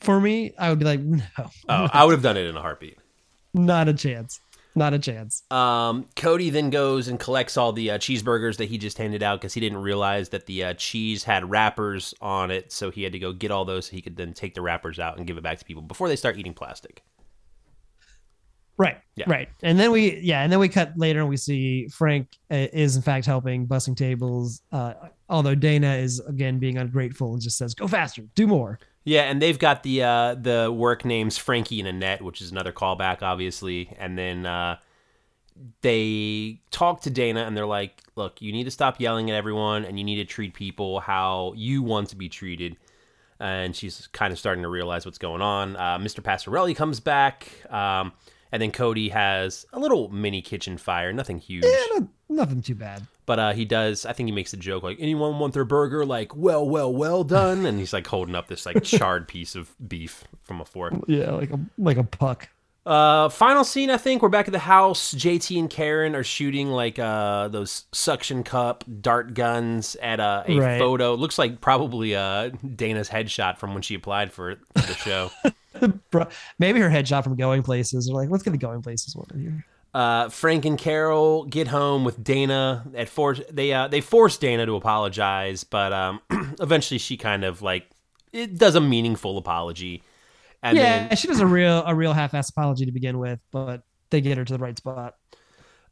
for 0.00 0.20
me 0.20 0.52
i 0.58 0.68
would 0.68 0.78
be 0.78 0.84
like 0.84 1.00
no 1.00 1.22
Oh, 1.38 1.88
I 1.90 2.04
would 2.04 2.12
have 2.12 2.22
done 2.22 2.36
it 2.36 2.44
in 2.46 2.54
a 2.54 2.60
heartbeat. 2.60 2.98
not 3.54 3.88
a 3.88 3.94
chance 3.94 4.40
not 4.74 4.92
a 4.94 4.98
chance 4.98 5.42
Um, 5.50 6.06
Cody 6.16 6.50
then 6.50 6.70
goes 6.70 7.08
and 7.08 7.18
collects 7.18 7.56
all 7.56 7.72
the 7.72 7.92
uh, 7.92 7.98
cheeseburgers 7.98 8.56
that 8.56 8.66
he 8.68 8.78
just 8.78 8.98
handed 8.98 9.22
out 9.22 9.40
because 9.40 9.54
he 9.54 9.60
didn't 9.60 9.78
realize 9.82 10.30
that 10.30 10.46
the 10.46 10.64
uh, 10.64 10.74
cheese 10.74 11.24
had 11.24 11.48
wrappers 11.48 12.12
on 12.20 12.50
it, 12.50 12.72
so 12.72 12.90
he 12.90 13.02
had 13.02 13.12
to 13.12 13.18
go 13.18 13.32
get 13.32 13.50
all 13.50 13.64
those 13.64 13.86
so 13.86 13.92
he 13.92 14.02
could 14.02 14.16
then 14.16 14.32
take 14.32 14.54
the 14.54 14.62
wrappers 14.62 14.98
out 14.98 15.16
and 15.16 15.26
give 15.26 15.36
it 15.38 15.42
back 15.42 15.58
to 15.58 15.64
people 15.64 15.82
before 15.82 16.08
they 16.08 16.16
start 16.16 16.36
eating 16.38 16.54
plastic. 16.54 17.02
right 18.76 18.98
Yeah. 19.14 19.26
right 19.28 19.48
and 19.62 19.78
then 19.78 19.92
we 19.92 20.18
yeah 20.18 20.42
and 20.42 20.50
then 20.52 20.58
we 20.58 20.68
cut 20.68 20.92
later 20.96 21.20
and 21.20 21.28
we 21.28 21.36
see 21.36 21.86
frank 21.88 22.26
uh, 22.50 22.66
is 22.72 22.96
in 22.96 23.02
fact 23.02 23.24
helping 23.26 23.68
bussing 23.68 23.96
tables 23.96 24.62
uh 24.72 24.94
although 25.28 25.54
dana 25.54 25.94
is 25.94 26.18
again 26.26 26.58
being 26.58 26.78
ungrateful 26.78 27.32
and 27.34 27.40
just 27.40 27.56
says 27.56 27.72
go 27.74 27.86
faster 27.86 28.22
do 28.34 28.48
more 28.48 28.80
Yeah, 29.04 29.22
and 29.22 29.40
they've 29.40 29.58
got 29.58 29.82
the 29.82 30.02
uh, 30.02 30.34
the 30.34 30.72
work 30.74 31.04
names 31.04 31.36
Frankie 31.36 31.78
and 31.78 31.88
Annette, 31.88 32.22
which 32.22 32.40
is 32.40 32.50
another 32.50 32.72
callback, 32.72 33.22
obviously. 33.22 33.94
And 33.98 34.18
then 34.18 34.46
uh, 34.46 34.78
they 35.82 36.60
talk 36.70 37.02
to 37.02 37.10
Dana, 37.10 37.42
and 37.44 37.54
they're 37.54 37.66
like, 37.66 38.02
"Look, 38.16 38.40
you 38.40 38.50
need 38.50 38.64
to 38.64 38.70
stop 38.70 39.00
yelling 39.00 39.30
at 39.30 39.36
everyone, 39.36 39.84
and 39.84 39.98
you 39.98 40.04
need 40.04 40.16
to 40.16 40.24
treat 40.24 40.54
people 40.54 41.00
how 41.00 41.52
you 41.54 41.82
want 41.82 42.08
to 42.10 42.16
be 42.16 42.30
treated." 42.30 42.76
And 43.38 43.76
she's 43.76 44.06
kind 44.12 44.32
of 44.32 44.38
starting 44.38 44.62
to 44.62 44.70
realize 44.70 45.04
what's 45.04 45.18
going 45.18 45.42
on. 45.42 45.76
Uh, 45.76 45.98
Mr. 45.98 46.20
Passarelli 46.20 46.74
comes 46.74 46.98
back, 46.98 47.50
um, 47.70 48.12
and 48.52 48.62
then 48.62 48.70
Cody 48.72 49.10
has 49.10 49.66
a 49.74 49.78
little 49.78 50.08
mini 50.08 50.40
kitchen 50.40 50.78
fire, 50.78 51.12
nothing 51.12 51.40
huge. 51.40 51.64
Yeah, 51.64 51.98
no, 51.98 52.08
nothing 52.30 52.62
too 52.62 52.74
bad. 52.76 53.06
But 53.26 53.38
uh, 53.38 53.52
he 53.54 53.64
does. 53.64 54.04
I 54.04 54.12
think 54.12 54.26
he 54.28 54.32
makes 54.32 54.52
a 54.52 54.56
joke 54.58 54.82
like, 54.82 54.98
"Anyone 55.00 55.38
want 55.38 55.54
their 55.54 55.64
burger?" 55.64 56.04
Like, 56.04 56.36
"Well, 56.36 56.68
well, 56.68 56.92
well 56.92 57.24
done." 57.24 57.64
And 57.66 57.78
he's 57.78 57.92
like 57.92 58.06
holding 58.06 58.34
up 58.34 58.48
this 58.48 58.66
like 58.66 58.82
charred 58.84 59.28
piece 59.28 59.54
of 59.54 59.74
beef 59.88 60.24
from 60.42 60.60
a 60.60 60.64
fork. 60.64 60.92
Yeah, 61.08 61.30
like 61.32 61.50
a 61.50 61.58
like 61.78 61.96
a 61.96 62.04
puck. 62.04 62.48
Uh, 62.86 63.30
final 63.30 63.64
scene. 63.64 63.88
I 63.88 63.96
think 63.96 64.20
we're 64.20 64.28
back 64.28 64.46
at 64.46 64.52
the 64.52 64.58
house. 64.58 65.14
JT 65.14 65.58
and 65.58 65.70
Karen 65.70 66.14
are 66.14 66.22
shooting 66.22 66.68
like 66.68 66.98
uh 66.98 67.48
those 67.48 67.84
suction 67.92 68.42
cup 68.42 68.84
dart 69.00 69.32
guns 69.32 69.96
at 70.02 70.20
a, 70.20 70.44
a 70.46 70.58
Right. 70.58 70.78
photo. 70.78 71.14
Looks 71.14 71.38
like 71.38 71.62
probably 71.62 72.14
uh 72.14 72.50
Dana's 72.76 73.08
headshot 73.08 73.56
from 73.56 73.72
when 73.72 73.80
she 73.82 73.94
applied 73.94 74.34
for, 74.34 74.56
for 74.76 74.86
the 74.86 74.94
show. 74.96 75.30
Maybe 76.58 76.78
her 76.80 76.90
headshot 76.90 77.24
from 77.24 77.36
Going 77.36 77.62
Places. 77.62 78.06
They're 78.06 78.14
like, 78.14 78.28
let's 78.28 78.42
get 78.42 78.50
the 78.50 78.58
Going 78.58 78.82
Places 78.82 79.16
one 79.16 79.26
here. 79.34 79.64
Uh, 79.94 80.28
Frank 80.28 80.64
and 80.64 80.76
Carol 80.76 81.44
get 81.44 81.68
home 81.68 82.04
with 82.04 82.22
Dana. 82.22 82.84
At 82.94 83.08
force, 83.08 83.40
they 83.50 83.72
uh, 83.72 83.88
they 83.88 84.00
force 84.00 84.36
Dana 84.36 84.66
to 84.66 84.74
apologize, 84.76 85.64
but 85.64 85.92
um, 85.92 86.20
eventually 86.60 86.98
she 86.98 87.16
kind 87.16 87.44
of 87.44 87.62
like 87.62 87.88
it 88.32 88.58
does 88.58 88.74
a 88.74 88.80
meaningful 88.80 89.38
apology, 89.38 90.02
and 90.62 90.76
yeah, 90.76 91.08
then 91.08 91.16
she 91.16 91.28
does 91.28 91.40
a 91.40 91.46
real 91.46 91.84
a 91.86 91.94
real 91.94 92.12
half-ass 92.12 92.50
apology 92.50 92.86
to 92.86 92.92
begin 92.92 93.18
with, 93.18 93.40
but 93.52 93.84
they 94.10 94.20
get 94.20 94.36
her 94.38 94.44
to 94.44 94.52
the 94.52 94.58
right 94.58 94.76
spot. 94.76 95.14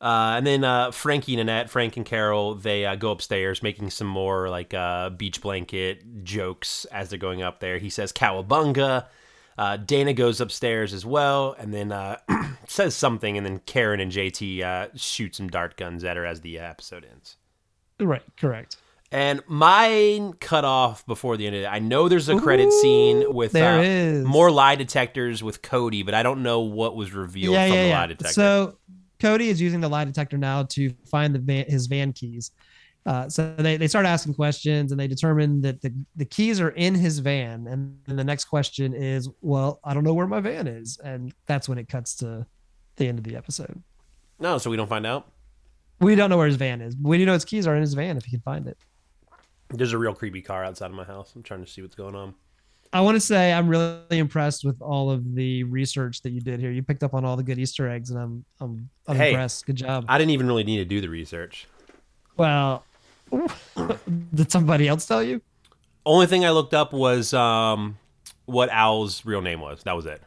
uh, 0.00 0.34
and 0.36 0.46
then 0.46 0.64
uh, 0.64 0.90
Frankie 0.90 1.34
and 1.34 1.40
Annette, 1.42 1.70
Frank 1.70 1.96
and 1.96 2.04
Carol, 2.04 2.56
they 2.56 2.84
uh, 2.84 2.96
go 2.96 3.12
upstairs, 3.12 3.62
making 3.62 3.90
some 3.90 4.08
more 4.08 4.50
like 4.50 4.74
uh, 4.74 5.10
beach 5.10 5.40
blanket 5.40 6.24
jokes 6.24 6.84
as 6.86 7.08
they're 7.10 7.18
going 7.20 7.42
up 7.42 7.60
there. 7.60 7.78
He 7.78 7.90
says 7.90 8.12
"cowabunga." 8.12 9.06
Uh, 9.58 9.76
Dana 9.76 10.12
goes 10.12 10.40
upstairs 10.40 10.92
as 10.94 11.04
well, 11.04 11.54
and 11.58 11.72
then 11.72 11.92
uh, 11.92 12.18
says 12.66 12.94
something, 12.94 13.36
and 13.36 13.44
then 13.44 13.58
Karen 13.60 14.00
and 14.00 14.10
JT 14.10 14.62
uh, 14.62 14.88
shoot 14.94 15.36
some 15.36 15.48
dart 15.48 15.76
guns 15.76 16.04
at 16.04 16.16
her 16.16 16.24
as 16.24 16.40
the 16.40 16.58
episode 16.58 17.06
ends. 17.10 17.36
Right, 18.00 18.22
correct. 18.36 18.76
And 19.12 19.42
mine 19.46 20.32
cut 20.32 20.64
off 20.64 21.04
before 21.04 21.36
the 21.36 21.46
end 21.46 21.54
of 21.54 21.62
it. 21.62 21.66
I 21.66 21.80
know 21.80 22.08
there's 22.08 22.30
a 22.30 22.40
credit 22.40 22.72
scene 22.72 23.34
with 23.34 23.54
uh, 23.54 24.22
more 24.24 24.50
lie 24.50 24.74
detectors 24.74 25.42
with 25.42 25.60
Cody, 25.60 26.02
but 26.02 26.14
I 26.14 26.22
don't 26.22 26.42
know 26.42 26.60
what 26.60 26.96
was 26.96 27.12
revealed 27.12 27.52
yeah, 27.52 27.66
from 27.66 27.74
yeah, 27.74 27.82
the 27.82 27.88
yeah. 27.88 28.00
lie 28.00 28.06
detector. 28.06 28.32
So 28.32 28.78
Cody 29.20 29.50
is 29.50 29.60
using 29.60 29.80
the 29.80 29.88
lie 29.88 30.06
detector 30.06 30.38
now 30.38 30.62
to 30.64 30.94
find 31.04 31.34
the 31.34 31.38
van, 31.40 31.66
his 31.68 31.88
van 31.88 32.14
keys. 32.14 32.52
Uh, 33.04 33.28
so 33.28 33.54
they, 33.58 33.76
they 33.76 33.88
start 33.88 34.06
asking 34.06 34.32
questions 34.34 34.92
and 34.92 35.00
they 35.00 35.08
determine 35.08 35.60
that 35.62 35.80
the, 35.82 35.92
the 36.14 36.24
keys 36.24 36.60
are 36.60 36.68
in 36.70 36.94
his 36.94 37.18
van. 37.18 37.66
And 37.66 37.98
then 38.06 38.16
the 38.16 38.22
next 38.24 38.44
question 38.44 38.94
is, 38.94 39.28
well, 39.40 39.80
I 39.82 39.92
don't 39.92 40.04
know 40.04 40.14
where 40.14 40.26
my 40.28 40.40
van 40.40 40.66
is. 40.68 40.98
And 41.02 41.34
that's 41.46 41.68
when 41.68 41.78
it 41.78 41.88
cuts 41.88 42.14
to 42.16 42.46
the 42.96 43.08
end 43.08 43.18
of 43.18 43.24
the 43.24 43.34
episode. 43.36 43.82
no, 44.38 44.58
so 44.58 44.70
we 44.70 44.76
don't 44.76 44.88
find 44.88 45.04
out. 45.06 45.26
We 46.00 46.14
don't 46.14 46.30
know 46.30 46.36
where 46.36 46.46
his 46.46 46.56
van 46.56 46.80
is. 46.80 46.94
but 46.94 47.08
We 47.08 47.18
do 47.18 47.26
know 47.26 47.32
his 47.32 47.44
keys 47.44 47.66
are 47.66 47.74
in 47.74 47.80
his 47.80 47.94
van 47.94 48.16
if 48.16 48.24
he 48.24 48.30
can 48.32 48.40
find 48.40 48.66
it. 48.68 48.76
There's 49.70 49.92
a 49.92 49.98
real 49.98 50.14
creepy 50.14 50.42
car 50.42 50.64
outside 50.64 50.86
of 50.86 50.92
my 50.96 51.04
house. 51.04 51.32
I'm 51.34 51.42
trying 51.42 51.64
to 51.64 51.70
see 51.70 51.80
what's 51.82 51.94
going 51.96 52.14
on. 52.14 52.34
I 52.92 53.00
want 53.00 53.14
to 53.16 53.20
say 53.20 53.52
I'm 53.54 53.68
really 53.68 54.18
impressed 54.18 54.64
with 54.64 54.80
all 54.82 55.10
of 55.10 55.34
the 55.34 55.64
research 55.64 56.20
that 56.22 56.30
you 56.30 56.40
did 56.42 56.60
here. 56.60 56.70
You 56.70 56.82
picked 56.82 57.02
up 57.02 57.14
on 57.14 57.24
all 57.24 57.36
the 57.36 57.42
good 57.42 57.58
Easter 57.58 57.88
eggs, 57.88 58.10
and 58.10 58.18
I'm 58.20 58.44
I'm, 58.60 58.90
I'm 59.08 59.16
Hey. 59.16 59.30
impressed. 59.30 59.64
Good 59.64 59.76
job. 59.76 60.04
I 60.08 60.18
didn't 60.18 60.32
even 60.32 60.46
really 60.46 60.62
need 60.64 60.76
to 60.76 60.84
do 60.84 61.00
the 61.00 61.08
research. 61.08 61.66
Well, 62.36 62.84
did 64.34 64.50
somebody 64.52 64.88
else 64.88 65.06
tell 65.06 65.22
you? 65.22 65.40
Only 66.04 66.26
thing 66.26 66.44
I 66.44 66.50
looked 66.50 66.74
up 66.74 66.92
was 66.92 67.32
um, 67.32 67.98
what 68.46 68.68
Al's 68.70 69.24
real 69.24 69.40
name 69.42 69.60
was. 69.60 69.82
That 69.84 69.96
was 69.96 70.06
it. 70.06 70.20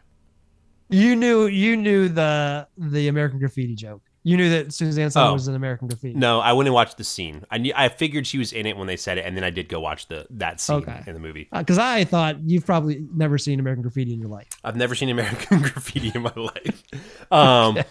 You 0.89 1.15
knew 1.15 1.47
you 1.47 1.75
knew 1.75 2.07
the 2.09 2.67
the 2.77 3.07
American 3.07 3.39
Graffiti 3.39 3.75
joke. 3.75 4.01
You 4.23 4.37
knew 4.37 4.49
that 4.49 4.73
Suzanne 4.73 5.11
Somers 5.11 5.29
Oh. 5.29 5.33
was 5.33 5.47
an 5.47 5.55
American 5.55 5.87
Graffiti. 5.87 6.15
No, 6.15 6.39
I 6.39 6.53
went 6.53 6.67
and 6.67 6.73
watched 6.73 6.97
the 6.97 7.03
scene. 7.03 7.43
I 7.51 7.59
knew, 7.59 7.73
I 7.75 7.89
figured 7.89 8.25
she 8.25 8.39
was 8.39 8.53
in 8.53 8.65
it 8.65 8.75
when 8.75 8.87
they 8.87 8.97
said 8.97 9.19
it, 9.19 9.25
and 9.25 9.37
then 9.37 9.43
I 9.43 9.51
did 9.51 9.69
go 9.69 9.79
watch 9.79 10.07
the 10.07 10.25
that 10.31 10.59
scene 10.59 10.77
Okay. 10.77 11.03
in 11.05 11.13
the 11.13 11.19
movie. 11.19 11.47
because 11.51 11.77
I 11.77 12.05
thought 12.05 12.37
you've 12.43 12.65
probably 12.65 13.05
never 13.13 13.37
seen 13.37 13.59
American 13.59 13.83
Graffiti 13.83 14.13
in 14.13 14.19
your 14.19 14.29
life. 14.29 14.47
I've 14.63 14.75
never 14.75 14.95
seen 14.95 15.09
American 15.09 15.59
Graffiti 15.61 16.11
in 16.15 16.21
my 16.23 16.33
life. 16.35 16.83
Um, 17.31 17.77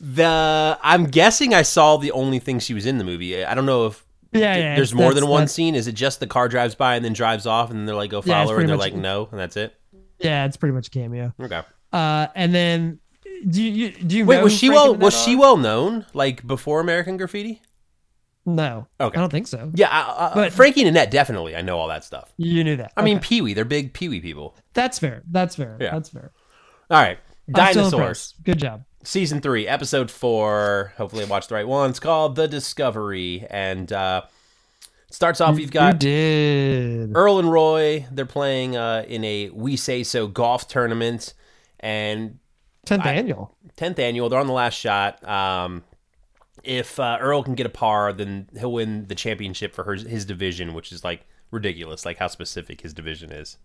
The 0.00 0.76
I'm 0.82 1.04
guessing 1.04 1.54
I 1.54 1.62
saw 1.62 1.96
the 1.96 2.10
only 2.12 2.38
thing 2.40 2.58
she 2.58 2.74
was 2.74 2.84
in 2.84 2.98
the 2.98 3.04
movie. 3.04 3.42
I 3.44 3.54
don't 3.54 3.64
know 3.64 3.86
if 3.86 4.04
Yeah, 4.34 4.56
yeah. 4.56 4.76
there's 4.76 4.92
more 4.92 5.14
than 5.14 5.26
one 5.28 5.42
that's- 5.42 5.52
scene. 5.52 5.74
Is 5.74 5.86
it 5.86 5.92
just 5.94 6.20
the 6.20 6.26
car 6.26 6.48
drives 6.48 6.74
by 6.74 6.96
and 6.96 7.04
then 7.04 7.12
drives 7.12 7.46
off, 7.46 7.70
and 7.70 7.86
they're 7.88 7.94
like, 7.94 8.10
"Go 8.10 8.22
Yeah, 8.24 8.42
follow 8.44 8.54
her," 8.54 8.60
and 8.60 8.68
they're 8.68 8.76
much- 8.76 8.92
like, 8.92 8.94
"No," 8.94 9.28
and 9.30 9.38
that's 9.40 9.56
it. 9.56 9.74
Yeah, 10.18 10.44
it's 10.46 10.56
pretty 10.56 10.74
much 10.74 10.88
a 10.88 10.90
cameo. 10.90 11.32
Okay. 11.40 11.62
Uh, 11.92 12.26
and 12.34 12.54
then 12.54 12.98
do 13.48 13.62
you 13.62 13.90
do 13.92 14.16
you 14.16 14.24
Wait, 14.26 14.38
know 14.38 14.44
was 14.44 14.52
she 14.56 14.68
well? 14.70 14.94
Was 14.94 15.20
she 15.22 15.36
well 15.36 15.56
known 15.56 16.06
like 16.14 16.46
before 16.46 16.80
American 16.80 17.16
Graffiti? 17.16 17.62
No. 18.46 18.86
Okay. 19.00 19.16
I 19.16 19.20
don't 19.20 19.30
think 19.30 19.46
so. 19.46 19.70
Yeah, 19.74 19.88
I, 19.90 20.30
I, 20.30 20.34
But- 20.34 20.52
Frankie 20.52 20.80
and 20.82 20.88
Annette 20.88 21.10
definitely. 21.10 21.56
I 21.56 21.62
know 21.62 21.78
all 21.78 21.88
that 21.88 22.04
stuff. 22.04 22.32
You 22.36 22.62
knew 22.62 22.76
that. 22.76 22.92
I 22.96 23.02
mean, 23.02 23.18
Pee 23.18 23.40
Wee. 23.40 23.54
They're 23.54 23.64
big 23.64 23.94
Pee 23.94 24.08
Wee 24.10 24.20
people. 24.20 24.56
that's 24.74 24.98
fair. 24.98 25.22
That's 25.30 25.56
fair. 25.56 25.78
Yeah. 25.80 25.92
That's 25.92 26.10
fair. 26.10 26.30
All 26.90 27.00
right, 27.00 27.18
dinosaurs. 27.50 28.34
Good 28.44 28.58
job. 28.58 28.84
Season 29.04 29.40
three, 29.40 29.66
episode 29.68 30.10
four. 30.10 30.92
Hopefully, 30.96 31.24
I 31.24 31.26
watched 31.26 31.50
the 31.50 31.54
right 31.56 31.66
one. 31.68 31.90
It's 31.90 32.00
called 32.00 32.36
The 32.36 32.48
Discovery, 32.48 33.46
and 33.50 33.92
uh, 33.92 34.22
starts 35.10 35.40
off. 35.40 35.58
You've 35.58 35.70
got 35.70 35.94
you 35.94 35.98
did. 35.98 37.12
Earl 37.14 37.38
and 37.38 37.50
Roy. 37.52 38.06
They're 38.10 38.24
playing 38.24 38.76
uh, 38.76 39.04
in 39.06 39.22
a 39.24 39.50
WESAYSO 39.50 40.32
golf 40.32 40.68
tournament, 40.68 41.34
and 41.80 42.38
Tenth 42.86 43.04
annual. 43.04 43.56
tenth 43.76 43.98
annual. 43.98 44.28
They're 44.28 44.40
on 44.40 44.46
the 44.46 44.52
last 44.52 44.74
shot. 44.74 45.22
Um, 45.28 45.84
if 46.62 46.98
uh, 46.98 47.18
Earl 47.20 47.42
can 47.42 47.54
get 47.54 47.66
a 47.66 47.70
par, 47.70 48.12
then 48.12 48.48
he'll 48.58 48.72
win 48.72 49.06
the 49.06 49.14
championship 49.14 49.74
for 49.74 49.92
his, 49.92 50.02
his 50.04 50.24
division, 50.24 50.72
which 50.72 50.92
is 50.92 51.04
like 51.04 51.26
ridiculous. 51.50 52.04
Like 52.06 52.18
how 52.18 52.28
specific 52.28 52.80
his 52.80 52.94
division 52.94 53.32
is. 53.32 53.58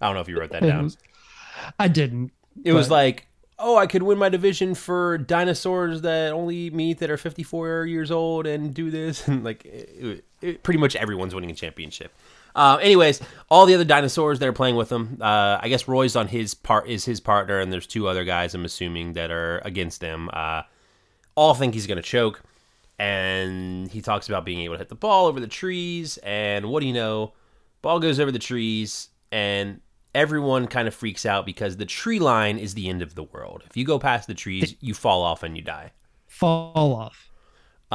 I 0.00 0.06
don't 0.06 0.14
know 0.14 0.20
if 0.20 0.28
you 0.28 0.38
wrote 0.38 0.50
that 0.52 0.62
down. 0.62 0.90
I 1.78 1.88
didn't. 1.88 2.32
It 2.64 2.72
was 2.72 2.90
like, 2.90 3.26
oh, 3.62 3.76
I 3.78 3.86
could 3.86 4.02
win 4.02 4.18
my 4.18 4.28
division 4.28 4.74
for 4.74 5.18
dinosaurs 5.18 6.02
that 6.02 6.32
only 6.32 6.70
meat 6.70 6.98
that 6.98 7.10
are 7.10 7.16
54 7.16 7.86
years 7.86 8.10
old 8.10 8.46
and 8.46 8.74
do 8.74 8.90
this. 8.90 9.26
And 9.32 9.44
like, 9.44 9.64
it, 9.64 10.24
it, 10.40 10.62
pretty 10.62 10.78
much 10.78 10.96
everyone's 10.96 11.34
winning 11.34 11.50
a 11.50 11.54
championship. 11.54 12.12
Uh, 12.54 12.78
anyways, 12.82 13.20
all 13.48 13.64
the 13.64 13.74
other 13.74 13.84
dinosaurs 13.84 14.38
that 14.40 14.48
are 14.48 14.52
playing 14.52 14.76
with 14.76 14.90
him, 14.90 15.18
uh, 15.20 15.58
I 15.60 15.68
guess 15.68 15.88
Roy's 15.88 16.16
on 16.16 16.28
his 16.28 16.54
part 16.54 16.86
is 16.88 17.04
his 17.04 17.20
partner, 17.20 17.60
and 17.60 17.72
there's 17.72 17.86
two 17.86 18.08
other 18.08 18.24
guys 18.24 18.54
I'm 18.54 18.64
assuming 18.64 19.14
that 19.14 19.30
are 19.30 19.62
against 19.64 20.02
him. 20.02 20.28
Uh, 20.32 20.62
all 21.34 21.54
think 21.54 21.72
he's 21.72 21.86
gonna 21.86 22.02
choke, 22.02 22.42
and 22.98 23.90
he 23.90 24.02
talks 24.02 24.28
about 24.28 24.44
being 24.44 24.60
able 24.60 24.74
to 24.74 24.78
hit 24.78 24.90
the 24.90 24.94
ball 24.94 25.26
over 25.26 25.40
the 25.40 25.46
trees. 25.46 26.18
And 26.18 26.66
what 26.66 26.80
do 26.80 26.86
you 26.86 26.92
know? 26.92 27.32
Ball 27.80 28.00
goes 28.00 28.20
over 28.20 28.30
the 28.30 28.38
trees, 28.38 29.08
and 29.30 29.80
everyone 30.14 30.66
kind 30.66 30.88
of 30.88 30.94
freaks 30.94 31.24
out 31.24 31.46
because 31.46 31.76
the 31.76 31.86
tree 31.86 32.18
line 32.18 32.58
is 32.58 32.74
the 32.74 32.88
end 32.88 33.02
of 33.02 33.14
the 33.14 33.22
world. 33.22 33.62
If 33.68 33.76
you 33.76 33.84
go 33.84 33.98
past 33.98 34.26
the 34.28 34.34
trees, 34.34 34.74
you 34.80 34.94
fall 34.94 35.22
off 35.22 35.42
and 35.42 35.56
you 35.56 35.62
die. 35.62 35.92
Fall 36.26 36.94
off. 36.94 37.30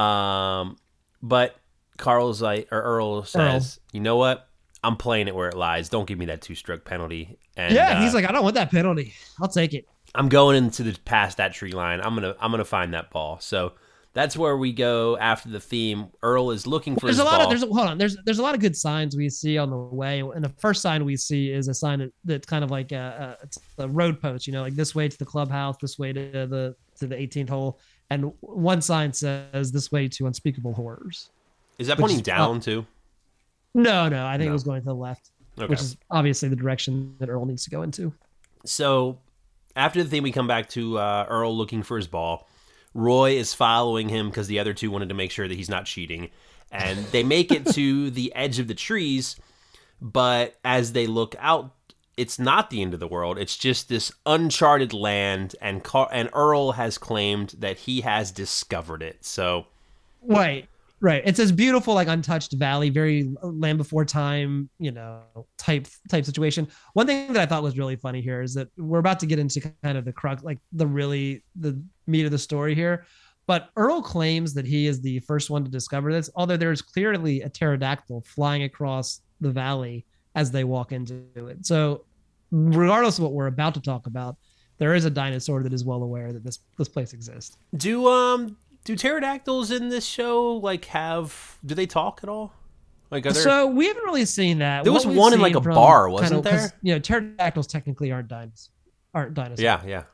Um, 0.02 0.76
but 1.22 1.56
Carl's 1.96 2.40
like, 2.40 2.68
or 2.72 2.80
Earl 2.80 3.24
says, 3.24 3.80
you 3.92 4.00
know 4.00 4.16
what? 4.16 4.48
I'm 4.84 4.96
playing 4.96 5.28
it 5.28 5.34
where 5.34 5.48
it 5.48 5.56
lies. 5.56 5.88
Don't 5.88 6.06
give 6.06 6.18
me 6.18 6.26
that 6.26 6.40
two 6.40 6.54
stroke 6.54 6.84
penalty. 6.84 7.38
And 7.56 7.74
yeah, 7.74 7.98
uh, 7.98 8.02
he's 8.02 8.14
like, 8.14 8.24
I 8.24 8.32
don't 8.32 8.44
want 8.44 8.54
that 8.54 8.70
penalty. 8.70 9.12
I'll 9.40 9.48
take 9.48 9.74
it. 9.74 9.88
I'm 10.14 10.28
going 10.28 10.56
into 10.56 10.82
the 10.84 10.96
past 11.04 11.36
that 11.38 11.52
tree 11.52 11.72
line. 11.72 12.00
I'm 12.00 12.14
gonna 12.14 12.34
I'm 12.40 12.50
gonna 12.50 12.64
find 12.64 12.94
that 12.94 13.10
ball. 13.10 13.40
So 13.40 13.72
that's 14.14 14.36
where 14.36 14.56
we 14.56 14.72
go 14.72 15.16
after 15.18 15.48
the 15.48 15.60
theme. 15.60 16.08
Earl 16.22 16.50
is 16.50 16.66
looking 16.66 16.94
for 16.96 17.06
There's 17.06 17.16
his 17.16 17.20
a 17.20 17.24
lot 17.24 17.38
ball. 17.38 17.42
of 17.44 17.48
there's 17.50 17.62
a, 17.62 17.66
hold 17.66 17.88
on. 17.88 17.98
There's 17.98 18.16
there's 18.24 18.38
a 18.38 18.42
lot 18.42 18.54
of 18.54 18.60
good 18.60 18.76
signs 18.76 19.16
we 19.16 19.28
see 19.28 19.58
on 19.58 19.70
the 19.70 19.76
way, 19.76 20.20
and 20.20 20.42
the 20.42 20.48
first 20.58 20.82
sign 20.82 21.04
we 21.04 21.16
see 21.16 21.50
is 21.52 21.68
a 21.68 21.74
sign 21.74 22.00
that, 22.00 22.12
that's 22.24 22.46
kind 22.46 22.64
of 22.64 22.70
like 22.70 22.90
a, 22.92 23.36
a, 23.78 23.84
a 23.84 23.88
road 23.88 24.20
post. 24.20 24.46
You 24.46 24.52
know, 24.54 24.62
like 24.62 24.74
this 24.74 24.94
way 24.94 25.08
to 25.08 25.18
the 25.18 25.24
clubhouse, 25.24 25.76
this 25.80 25.98
way 25.98 26.12
to 26.12 26.22
the 26.46 26.74
to 26.98 27.06
the 27.06 27.14
18th 27.14 27.48
hole, 27.50 27.78
and 28.10 28.32
one 28.40 28.80
sign 28.82 29.12
says 29.12 29.70
this 29.70 29.92
way 29.92 30.08
to 30.08 30.26
unspeakable 30.26 30.72
horrors. 30.72 31.30
is 31.78 31.86
that 31.86 31.98
pointing 31.98 32.18
is- 32.18 32.22
down 32.22 32.60
too? 32.60 32.84
No, 33.74 34.08
no, 34.08 34.26
I 34.26 34.32
think 34.38 34.46
No. 34.46 34.50
it 34.50 34.52
was 34.54 34.64
going 34.64 34.80
to 34.80 34.84
the 34.86 34.94
left, 34.94 35.30
Okay. 35.58 35.68
which 35.68 35.80
is 35.80 35.96
obviously 36.10 36.48
the 36.48 36.56
direction 36.56 37.14
that 37.20 37.28
Earl 37.28 37.44
needs 37.44 37.62
to 37.64 37.70
go 37.70 37.82
into. 37.82 38.12
So 38.64 39.18
after 39.76 40.02
the 40.02 40.08
thing, 40.08 40.22
we 40.22 40.32
come 40.32 40.46
back 40.48 40.68
to 40.70 40.98
uh, 40.98 41.26
Earl 41.28 41.56
looking 41.56 41.82
for 41.82 41.96
his 41.96 42.08
ball. 42.08 42.48
Roy 42.94 43.32
is 43.32 43.54
following 43.54 44.08
him 44.08 44.28
because 44.28 44.46
the 44.46 44.58
other 44.58 44.74
two 44.74 44.90
wanted 44.90 45.08
to 45.08 45.14
make 45.14 45.30
sure 45.30 45.46
that 45.46 45.56
he's 45.56 45.68
not 45.68 45.86
cheating, 45.86 46.30
and 46.70 46.98
they 47.06 47.22
make 47.22 47.52
it 47.52 47.66
to 47.74 48.10
the 48.18 48.34
edge 48.34 48.58
of 48.58 48.68
the 48.68 48.74
trees. 48.74 49.36
But 50.00 50.56
as 50.64 50.92
they 50.92 51.06
look 51.06 51.34
out, 51.38 51.74
it's 52.16 52.38
not 52.38 52.70
the 52.70 52.82
end 52.82 52.94
of 52.94 53.00
the 53.00 53.06
world. 53.08 53.38
It's 53.38 53.56
just 53.56 53.88
this 53.88 54.12
uncharted 54.26 54.92
land, 54.92 55.54
and 55.60 55.82
Car- 55.84 56.08
and 56.12 56.28
Earl 56.32 56.72
has 56.72 56.98
claimed 56.98 57.54
that 57.58 57.78
he 57.78 58.00
has 58.02 58.30
discovered 58.32 59.02
it. 59.02 59.24
So, 59.24 59.66
Right, 60.22 60.68
right. 61.00 61.22
It's 61.24 61.38
this 61.38 61.50
beautiful, 61.52 61.94
like 61.94 62.08
untouched 62.08 62.52
valley, 62.52 62.90
very 62.90 63.30
land 63.42 63.78
before 63.78 64.04
time, 64.04 64.68
you 64.78 64.90
know, 64.90 65.22
type 65.56 65.86
type 66.08 66.24
situation. 66.24 66.68
One 66.94 67.06
thing 67.06 67.32
that 67.32 67.42
I 67.42 67.46
thought 67.46 67.62
was 67.62 67.78
really 67.78 67.96
funny 67.96 68.20
here 68.20 68.42
is 68.42 68.54
that 68.54 68.68
we're 68.76 68.98
about 68.98 69.20
to 69.20 69.26
get 69.26 69.38
into 69.38 69.60
kind 69.82 69.98
of 69.98 70.04
the 70.04 70.12
crux, 70.12 70.42
like 70.42 70.58
the 70.72 70.86
really 70.86 71.42
the 71.56 71.80
meat 72.06 72.24
of 72.24 72.30
the 72.30 72.38
story 72.38 72.74
here. 72.74 73.04
But 73.46 73.70
Earl 73.76 74.02
claims 74.02 74.52
that 74.54 74.66
he 74.66 74.86
is 74.86 75.00
the 75.00 75.20
first 75.20 75.48
one 75.48 75.64
to 75.64 75.70
discover 75.70 76.12
this, 76.12 76.28
although 76.36 76.58
there's 76.58 76.82
clearly 76.82 77.40
a 77.40 77.48
pterodactyl 77.48 78.22
flying 78.26 78.64
across 78.64 79.22
the 79.40 79.50
valley 79.50 80.04
as 80.34 80.50
they 80.50 80.64
walk 80.64 80.92
into 80.92 81.24
it. 81.34 81.64
So, 81.64 82.04
regardless 82.50 83.16
of 83.16 83.24
what 83.24 83.32
we're 83.32 83.46
about 83.46 83.72
to 83.74 83.80
talk 83.80 84.06
about, 84.06 84.36
there 84.76 84.94
is 84.94 85.06
a 85.06 85.10
dinosaur 85.10 85.62
that 85.62 85.72
is 85.72 85.84
well 85.84 86.02
aware 86.02 86.32
that 86.32 86.44
this 86.44 86.60
this 86.76 86.88
place 86.88 87.12
exists. 87.12 87.56
do 87.76 88.06
um 88.06 88.56
do 88.88 88.96
pterodactyls 88.96 89.70
in 89.70 89.90
this 89.90 90.06
show 90.06 90.52
like 90.54 90.86
have 90.86 91.58
do 91.66 91.74
they 91.74 91.84
talk 91.84 92.20
at 92.22 92.28
all? 92.30 92.54
Like 93.10 93.26
are 93.26 93.32
there? 93.32 93.42
So 93.42 93.66
we 93.66 93.86
haven't 93.86 94.04
really 94.04 94.24
seen 94.24 94.60
that. 94.60 94.84
There 94.84 94.92
was 94.94 95.04
What 95.04 95.10
we've 95.10 95.18
one 95.18 95.32
in, 95.34 95.40
like, 95.40 95.54
a 95.54 95.60
bar, 95.60 96.08
wasn't 96.08 96.42
'cause, 96.42 96.70
there? 96.70 96.72
You 96.82 96.94
know, 96.94 96.98
pterodactyls 97.00 97.66
technically 97.66 98.10
aren't 98.12 98.28
dinosaurs. 98.28 98.70
Aren't 99.12 99.34
dinosaurs. 99.34 99.60
yeah, 99.60 99.82
yeah. 99.86 100.04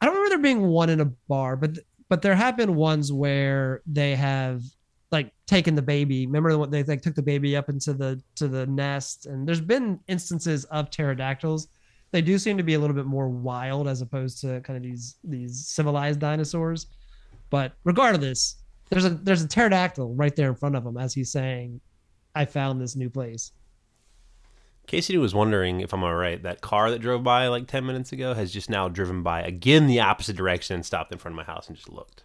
I 0.00 0.06
don't 0.06 0.14
remember 0.14 0.28
there 0.28 0.38
being 0.42 0.62
one 0.68 0.90
in 0.90 1.00
a 1.00 1.06
bar, 1.06 1.56
but 1.56 1.76
but 2.08 2.22
there 2.22 2.36
have 2.36 2.56
been 2.56 2.76
ones 2.76 3.12
where 3.12 3.82
they 3.84 4.14
have 4.14 4.62
like 5.10 5.32
taken 5.48 5.74
the 5.74 5.82
baby. 5.82 6.24
Remember 6.26 6.56
when 6.56 6.70
they 6.70 6.84
like 6.84 7.02
took 7.02 7.16
the 7.16 7.22
baby 7.22 7.56
up 7.56 7.68
into 7.68 7.94
the 7.94 8.22
to 8.36 8.46
the 8.46 8.64
nest, 8.66 9.26
and 9.26 9.44
there's 9.46 9.60
been 9.60 9.98
instances 10.06 10.66
of 10.66 10.90
pterodactyls. 10.90 11.66
They 12.12 12.22
do 12.22 12.38
seem 12.38 12.56
to 12.58 12.62
be 12.62 12.74
a 12.74 12.78
little 12.78 12.94
bit 12.94 13.06
more 13.06 13.28
wild 13.28 13.88
as 13.88 14.02
opposed 14.02 14.40
to 14.42 14.60
kind 14.60 14.76
of 14.76 14.84
these 14.84 15.16
these 15.24 15.66
civilized 15.66 16.20
dinosaurs. 16.20 16.86
But 17.50 17.72
regardless, 17.84 18.56
there's 18.90 19.04
a 19.04 19.10
there's 19.10 19.42
a 19.42 19.48
pterodactyl 19.48 20.14
right 20.14 20.34
there 20.34 20.48
in 20.48 20.54
front 20.56 20.76
of 20.76 20.84
him 20.86 20.96
as 20.96 21.14
he's 21.14 21.30
saying, 21.30 21.80
"I 22.34 22.44
found 22.44 22.80
this 22.80 22.96
new 22.96 23.10
place." 23.10 23.52
Casey 24.86 25.18
was 25.18 25.34
wondering 25.34 25.80
if 25.80 25.92
I'm 25.92 26.04
all 26.04 26.14
right. 26.14 26.40
That 26.42 26.60
car 26.60 26.90
that 26.90 27.00
drove 27.00 27.24
by 27.24 27.48
like 27.48 27.66
10 27.66 27.84
minutes 27.84 28.12
ago 28.12 28.34
has 28.34 28.52
just 28.52 28.70
now 28.70 28.88
driven 28.88 29.22
by 29.24 29.42
again 29.42 29.88
the 29.88 29.98
opposite 30.00 30.36
direction 30.36 30.74
and 30.76 30.86
stopped 30.86 31.10
in 31.12 31.18
front 31.18 31.32
of 31.32 31.36
my 31.36 31.42
house 31.52 31.66
and 31.66 31.76
just 31.76 31.88
looked. 31.90 32.22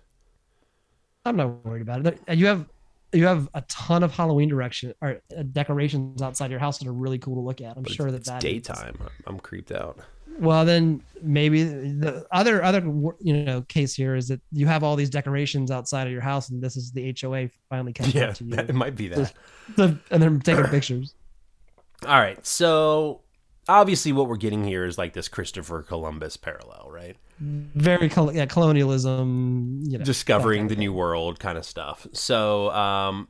I'm 1.26 1.36
not 1.38 1.66
worried 1.66 1.82
about 1.82 2.06
it. 2.06 2.20
You 2.38 2.46
have 2.48 2.68
you 3.14 3.26
have 3.26 3.50
a 3.54 3.62
ton 3.62 4.04
of 4.04 4.14
Halloween 4.14 4.48
direction 4.48 4.94
or 5.02 5.22
uh, 5.36 5.44
decorations 5.52 6.22
outside 6.22 6.50
your 6.52 6.60
house 6.60 6.78
that 6.78 6.88
are 6.88 6.94
really 6.94 7.18
cool 7.20 7.36
to 7.36 7.42
look 7.42 7.62
at. 7.62 7.76
I'm 7.78 7.84
But 7.84 7.92
sure 7.94 8.10
that 8.12 8.18
it's 8.18 8.30
that 8.30 8.44
is- 8.44 8.52
daytime. 8.52 8.96
I'm, 9.02 9.10
I'm 9.26 9.40
creeped 9.40 9.72
out. 9.72 10.00
Well, 10.40 10.66
then 10.66 11.02
maybe 11.22 11.64
the 11.64 12.26
other 12.32 12.64
other 12.64 12.80
you 13.20 13.44
know 13.44 13.62
case 13.64 13.94
here 13.94 14.16
is 14.16 14.28
that 14.30 14.42
you 14.52 14.66
have 14.68 14.84
all 14.84 14.96
these 14.96 15.10
decorations 15.10 15.70
outside 15.72 16.08
of 16.08 16.14
your 16.14 16.22
house, 16.22 16.50
and 16.50 16.62
this 16.62 16.76
is 16.78 16.92
the 16.92 17.16
HOA 17.20 17.50
finally 17.70 17.94
catching 17.94 18.20
Yeah, 18.22 18.30
up 18.30 18.36
to 18.36 18.46
you, 18.46 18.56
it 18.56 18.74
might 18.76 18.96
be 18.96 19.08
that. 19.10 19.34
and 19.78 20.00
they're 20.24 20.38
taking 20.40 20.66
pictures. 20.66 21.14
All 22.08 22.20
right. 22.20 22.44
So 22.46 23.22
obviously, 23.68 24.12
what 24.12 24.28
we're 24.28 24.38
getting 24.38 24.64
here 24.64 24.86
is 24.86 24.98
like 24.98 25.14
this 25.14 25.28
Christopher 25.28 25.84
Columbus 25.84 26.38
parallel, 26.38 26.90
right? 26.92 27.16
Very 27.40 28.10
col- 28.10 28.34
yeah, 28.34 28.46
colonialism. 28.46 29.82
You 29.86 30.00
know, 30.00 30.06
Discovering 30.06 30.68
the 30.68 30.76
new 30.76 30.94
world 30.94 31.40
kind 31.40 31.58
of 31.58 31.66
stuff. 31.66 32.08
So 32.14 32.72
um, 32.72 33.28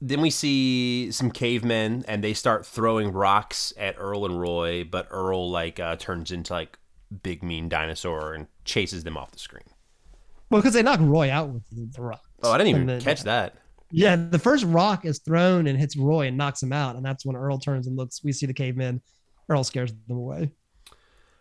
then 0.00 0.20
we 0.20 0.30
see 0.30 1.10
some 1.10 1.30
cavemen 1.30 2.04
and 2.08 2.22
they 2.22 2.34
start 2.34 2.66
throwing 2.66 3.12
rocks 3.12 3.72
at 3.76 3.94
Earl 3.98 4.26
and 4.26 4.40
Roy, 4.40 4.84
but 4.84 5.08
Earl 5.10 5.50
like 5.50 5.80
uh, 5.80 5.96
turns 5.96 6.30
into 6.30 6.52
like 6.52 6.78
big 7.22 7.42
mean 7.42 7.68
dinosaur 7.68 8.34
and 8.34 8.46
chases 8.64 9.04
them 9.04 9.16
off 9.16 9.30
the 9.30 9.38
screen. 9.38 9.64
Well, 10.50 10.60
because 10.60 10.74
they 10.74 10.82
knock 10.82 11.00
Roy 11.00 11.30
out 11.30 11.48
with 11.48 11.68
the, 11.70 11.88
the 11.94 12.02
rocks. 12.02 12.28
Oh, 12.42 12.52
I 12.52 12.58
didn't 12.58 12.70
even 12.70 12.86
then- 12.86 13.00
catch 13.00 13.22
that. 13.22 13.56
Yeah, 13.90 14.16
the 14.16 14.40
first 14.40 14.64
rock 14.64 15.04
is 15.04 15.20
thrown 15.20 15.68
and 15.68 15.78
hits 15.78 15.96
Roy 15.96 16.26
and 16.26 16.36
knocks 16.36 16.60
him 16.60 16.72
out, 16.72 16.96
and 16.96 17.04
that's 17.04 17.24
when 17.24 17.36
Earl 17.36 17.58
turns 17.58 17.86
and 17.86 17.96
looks. 17.96 18.24
We 18.24 18.32
see 18.32 18.44
the 18.44 18.54
cavemen. 18.54 19.00
Earl 19.48 19.62
scares 19.62 19.92
them 20.08 20.16
away. 20.16 20.50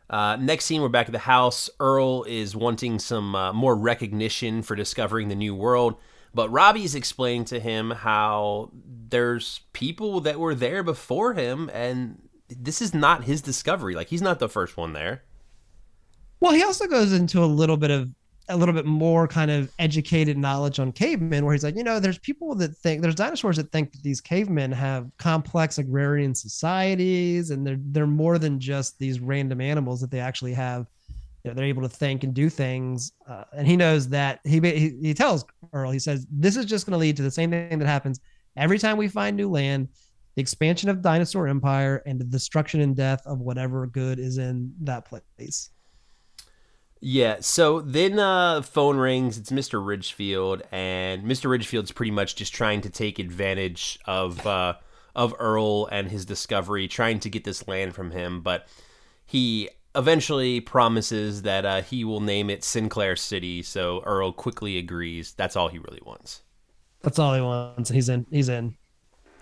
Uh, 0.08 0.36
next 0.36 0.66
scene, 0.66 0.80
we're 0.82 0.89
back 0.89 1.08
at 1.08 1.13
the 1.13 1.20
house. 1.20 1.70
Earl 1.80 2.26
is 2.26 2.56
wanting 2.56 3.00
some 3.00 3.34
uh, 3.34 3.54
more 3.54 3.76
recognition 3.76 4.62
for 4.62 4.76
discovering 4.76 5.30
the 5.30 5.36
new 5.36 5.56
world, 5.56 5.96
but 6.34 6.50
Robbie's 6.50 6.96
explaining 6.96 7.46
to 7.46 7.60
him 7.60 7.91
how 7.91 8.72
there's 8.74 9.62
people 9.74 10.19
that 10.22 10.39
were 10.39 10.56
there 10.56 10.84
before 10.84 11.34
him, 11.34 11.69
and 11.74 12.22
this 12.50 12.82
is 12.82 12.93
not 12.93 13.24
his 13.24 13.41
discovery. 13.41 13.96
Like 13.96 14.08
he's 14.08 14.22
not 14.22 14.39
the 14.39 14.50
first 14.50 14.76
one 14.76 14.93
there. 14.93 15.24
Well, 16.39 16.54
he 16.54 16.63
also 16.63 16.88
goes 16.88 17.13
into 17.13 17.43
a 17.43 17.46
little 17.46 17.78
bit 17.78 17.91
of 17.91 18.10
a 18.50 18.58
little 18.58 18.74
bit 18.74 18.86
more 18.86 19.26
kind 19.28 19.50
of 19.50 19.72
educated 19.80 20.38
knowledge 20.38 20.78
on 20.78 20.91
cavemen, 20.91 21.46
where 21.46 21.54
he's 21.54 21.63
like, 21.63 21.78
you 21.78 21.84
know, 21.84 22.00
there's 22.00 22.17
people 22.17 22.54
that 22.56 22.76
think 22.76 23.02
there's 23.02 23.15
dinosaurs 23.15 23.56
that 23.56 23.72
think 23.72 23.93
that 23.93 24.04
these 24.04 24.19
cavemen 24.19 24.72
have 24.72 25.10
complex 25.17 25.78
agrarian 25.78 26.36
societies, 26.36 27.52
and 27.52 27.65
they're 27.65 27.80
they're 27.80 28.08
more 28.08 28.38
than 28.38 28.60
just 28.60 29.00
these 29.00 29.19
random 29.19 29.62
animals 29.62 30.02
that 30.02 30.12
they 30.12 30.19
actually 30.19 30.54
have. 30.54 30.88
You 31.44 31.52
know, 31.52 31.56
they're 31.56 31.66
able 31.66 31.82
to 31.82 31.90
think 31.90 32.24
and 32.24 32.34
do 32.34 32.50
things, 32.50 33.12
uh, 33.28 33.44
and 33.56 33.68
he 33.68 33.76
knows 33.76 34.08
that. 34.10 34.40
He, 34.46 34.60
he 34.62 34.98
he 35.02 35.14
tells 35.14 35.46
Earl, 35.74 35.92
he 35.92 36.00
says, 36.00 36.26
this 36.32 36.56
is 36.56 36.66
just 36.66 36.86
going 36.86 36.94
to 36.94 36.98
lead 36.98 37.18
to 37.18 37.24
the 37.24 37.32
same 37.32 37.52
thing 37.52 37.80
that 37.80 37.86
happens 37.86 38.20
every 38.56 38.80
time 38.80 38.98
we 38.98 39.08
find 39.08 39.36
new 39.36 39.50
land. 39.50 39.90
The 40.36 40.42
expansion 40.42 40.90
of 40.90 41.02
dinosaur 41.02 41.48
empire 41.48 42.02
and 42.08 42.20
the 42.20 42.26
destruction 42.26 42.82
and 42.82 42.96
death 42.96 43.22
of 43.28 43.40
whatever 43.40 43.86
good 43.86 44.20
is 44.20 44.40
in 44.40 44.74
that 44.82 45.06
place. 45.06 45.70
Yeah, 47.02 47.38
so 47.42 47.82
then 47.82 48.18
uh 48.18 48.62
phone 48.62 48.96
rings, 48.96 49.38
it's 49.38 49.52
Mr. 49.52 49.86
Richfield, 49.86 50.64
and 50.72 51.24
Mr. 51.24 51.50
Richfield's 51.50 51.92
pretty 51.92 52.12
much 52.12 52.36
just 52.36 52.54
trying 52.54 52.80
to 52.82 52.90
take 52.90 53.20
advantage 53.20 54.00
of 54.06 54.48
uh 54.48 54.76
of 55.16 55.36
Earl 55.38 55.88
and 55.88 56.10
his 56.10 56.26
discovery, 56.26 56.88
trying 56.88 57.20
to 57.20 57.30
get 57.30 57.44
this 57.44 57.68
land 57.68 57.94
from 57.94 58.12
him, 58.12 58.42
but 58.42 58.68
he 59.26 59.70
eventually 59.96 60.60
promises 60.60 61.44
that 61.44 61.66
uh, 61.66 61.82
he 61.82 62.04
will 62.04 62.22
name 62.22 62.50
it 62.50 62.64
Sinclair 62.64 63.16
City, 63.16 63.62
so 63.62 64.02
Earl 64.06 64.32
quickly 64.32 64.78
agrees. 64.78 65.34
That's 65.34 65.56
all 65.56 65.68
he 65.68 65.78
really 65.78 66.02
wants. 66.06 66.42
That's 67.02 67.20
all 67.20 67.34
he 67.34 67.42
wants. 67.42 67.90
He's 67.90 68.10
in. 68.10 68.26
He's 68.32 68.50
in. 68.50 68.76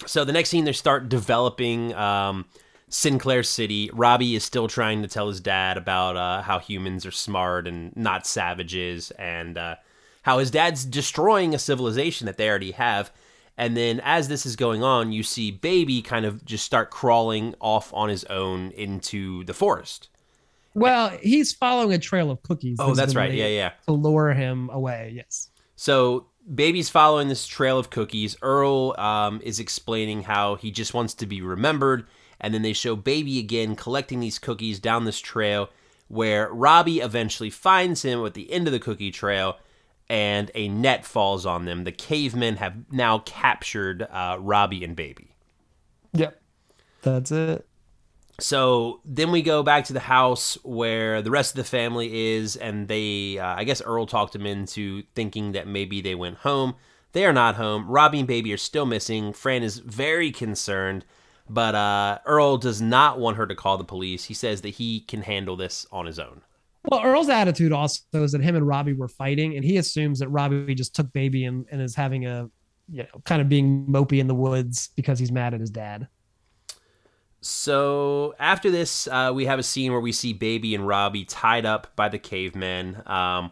So 0.06 0.26
the 0.26 0.34
next 0.34 0.50
scene, 0.50 0.66
they 0.66 0.74
start 0.74 1.10
developing 1.10 1.94
um, 1.94 2.46
Sinclair 2.90 3.44
City. 3.44 3.90
Robbie 3.94 4.36
is 4.36 4.44
still 4.44 4.68
trying 4.68 5.02
to 5.04 5.08
tell 5.08 5.28
his 5.28 5.40
dad 5.40 5.78
about 5.78 6.18
uh, 6.18 6.42
how 6.42 6.60
humans 6.60 7.06
are 7.06 7.12
smart 7.12 7.68
and 7.68 7.96
not 7.96 8.26
savages, 8.26 9.12
and 9.12 9.58
uh, 9.58 9.76
how 10.24 10.40
his 10.40 10.52
dad's 10.52 10.86
destroying 10.86 11.54
a 11.54 11.60
civilization 11.60 12.26
that 12.26 12.38
they 12.38 12.50
already 12.50 12.72
have. 12.72 13.12
And 13.58 13.78
then, 13.78 14.02
as 14.04 14.28
this 14.28 14.46
is 14.46 14.56
going 14.56 14.82
on, 14.82 15.12
you 15.12 15.22
see 15.22 15.52
Baby 15.52 16.02
kind 16.02 16.26
of 16.26 16.44
just 16.46 16.66
start 16.66 16.90
crawling 16.90 17.54
off 17.60 17.94
on 17.94 18.10
his 18.10 18.24
own 18.26 18.72
into 18.72 19.44
the 19.44 19.54
forest. 19.54 20.10
Well, 20.74 21.10
he's 21.22 21.54
following 21.54 21.94
a 21.94 22.00
trail 22.00 22.32
of 22.32 22.42
cookies. 22.44 22.78
Oh, 22.80 22.96
that's 22.96 23.16
right. 23.16 23.34
Yeah, 23.34 23.48
yeah. 23.48 23.72
To 23.88 23.94
lure 23.94 24.34
him 24.34 24.70
away. 24.70 25.12
Yes. 25.16 25.50
So 25.76 26.28
baby's 26.54 26.90
following 26.90 27.28
this 27.28 27.48
trail 27.48 27.78
of 27.78 27.90
cookies. 27.90 28.38
Earl 28.42 28.96
um, 28.98 29.42
is 29.44 29.60
explaining 29.60 30.24
how 30.24 30.56
he 30.56 30.72
just 30.72 30.94
wants 30.94 31.14
to 31.16 31.26
be 31.26 31.42
remembered, 31.42 32.06
and 32.40 32.54
then 32.54 32.62
they 32.62 32.74
show 32.74 32.96
baby 32.96 33.40
again 33.40 33.76
collecting 33.76 34.20
these 34.20 34.40
cookies 34.40 34.80
down 34.80 35.06
this 35.06 35.20
trail, 35.20 35.70
where 36.08 36.52
Robbie 36.52 37.00
eventually 37.00 37.50
finds 37.50 38.04
him 38.04 38.26
at 38.26 38.34
the 38.34 38.52
end 38.52 38.68
of 38.68 38.74
the 38.74 38.80
cookie 38.80 39.12
trail, 39.12 39.58
and 40.10 40.52
a 40.56 40.68
net 40.68 41.06
falls 41.06 41.46
on 41.46 41.66
them. 41.66 41.84
The 41.84 41.92
cavemen 41.92 42.58
have 42.58 42.92
now 42.92 43.20
captured 43.20 44.04
uh, 44.04 44.38
Robbie 44.40 44.84
and 44.84 44.96
baby. 44.96 45.36
Yep. 46.14 46.42
That's 47.02 47.32
it. 47.32 47.68
So 48.40 49.02
then 49.06 49.32
we 49.32 49.42
go 49.42 49.62
back 49.64 49.86
to 49.86 49.94
the 49.94 50.00
house 50.00 50.58
where 50.64 51.22
the 51.22 51.32
rest 51.32 51.52
of 51.52 51.58
the 51.58 51.70
family 51.70 52.34
is, 52.36 52.56
and 52.56 52.88
they, 52.88 53.38
uh, 53.38 53.56
I 53.56 53.64
guess 53.64 53.82
Earl 53.82 54.06
talked 54.06 54.34
them 54.34 54.46
into 54.46 55.04
thinking 55.14 55.52
that 55.52 55.68
maybe 55.68 56.02
they 56.02 56.16
went 56.16 56.38
home. 56.38 56.76
They 57.14 57.26
are 57.26 57.34
not 57.34 57.56
home. 57.56 57.88
Robbie 57.88 58.20
and 58.20 58.28
Baby 58.28 58.54
are 58.54 58.58
still 58.58 58.86
missing. 58.86 59.34
Fran 59.34 59.64
is 59.64 59.80
very 59.80 60.32
concerned, 60.32 61.06
but 61.50 61.76
uh, 61.76 62.20
Earl 62.26 62.58
does 62.58 62.82
not 62.82 63.20
want 63.20 63.38
her 63.38 63.46
to 63.46 63.56
call 63.56 63.78
the 63.78 63.84
police. 63.84 64.26
He 64.26 64.34
says 64.34 64.62
that 64.62 64.70
he 64.70 65.02
can 65.02 65.22
handle 65.22 65.56
this 65.56 65.86
on 65.92 66.06
his 66.06 66.18
own. 66.18 66.42
Well, 66.90 67.04
Earl's 67.04 67.30
attitude 67.30 67.74
also 67.74 68.02
is 68.14 68.32
that 68.32 68.42
him 68.42 68.56
and 68.56 68.66
Robbie 68.66 68.94
were 68.94 69.08
fighting, 69.08 69.56
and 69.56 69.64
he 69.64 69.78
assumes 69.78 70.20
that 70.20 70.30
Robbie 70.30 70.74
just 70.74 70.96
took 70.96 71.12
baby 71.14 71.46
and, 71.46 71.66
and 71.72 71.82
is 71.82 71.94
having 71.94 72.26
a, 72.26 72.50
you 72.90 73.04
know, 73.04 73.22
kind 73.24 73.42
of 73.42 73.50
being 73.50 73.86
mopey 73.88 74.20
in 74.20 74.28
the 74.28 74.34
woods 74.34 74.90
because 74.96 75.20
he's 75.20 75.32
mad 75.32 75.54
at 75.54 75.60
his 75.60 75.70
dad. 75.70 76.08
So 77.42 78.36
after 78.40 78.70
this, 78.70 79.08
uh, 79.08 79.32
we 79.34 79.46
have 79.46 79.58
a 79.60 79.64
scene 79.64 79.92
where 79.92 80.02
we 80.02 80.12
see 80.12 80.34
Baby 80.34 80.76
and 80.76 80.88
Robbie 80.88 81.26
tied 81.26 81.66
up 81.66 81.96
by 81.96 82.08
the 82.08 82.20
cavemen. 82.20 83.02
Um, 83.08 83.52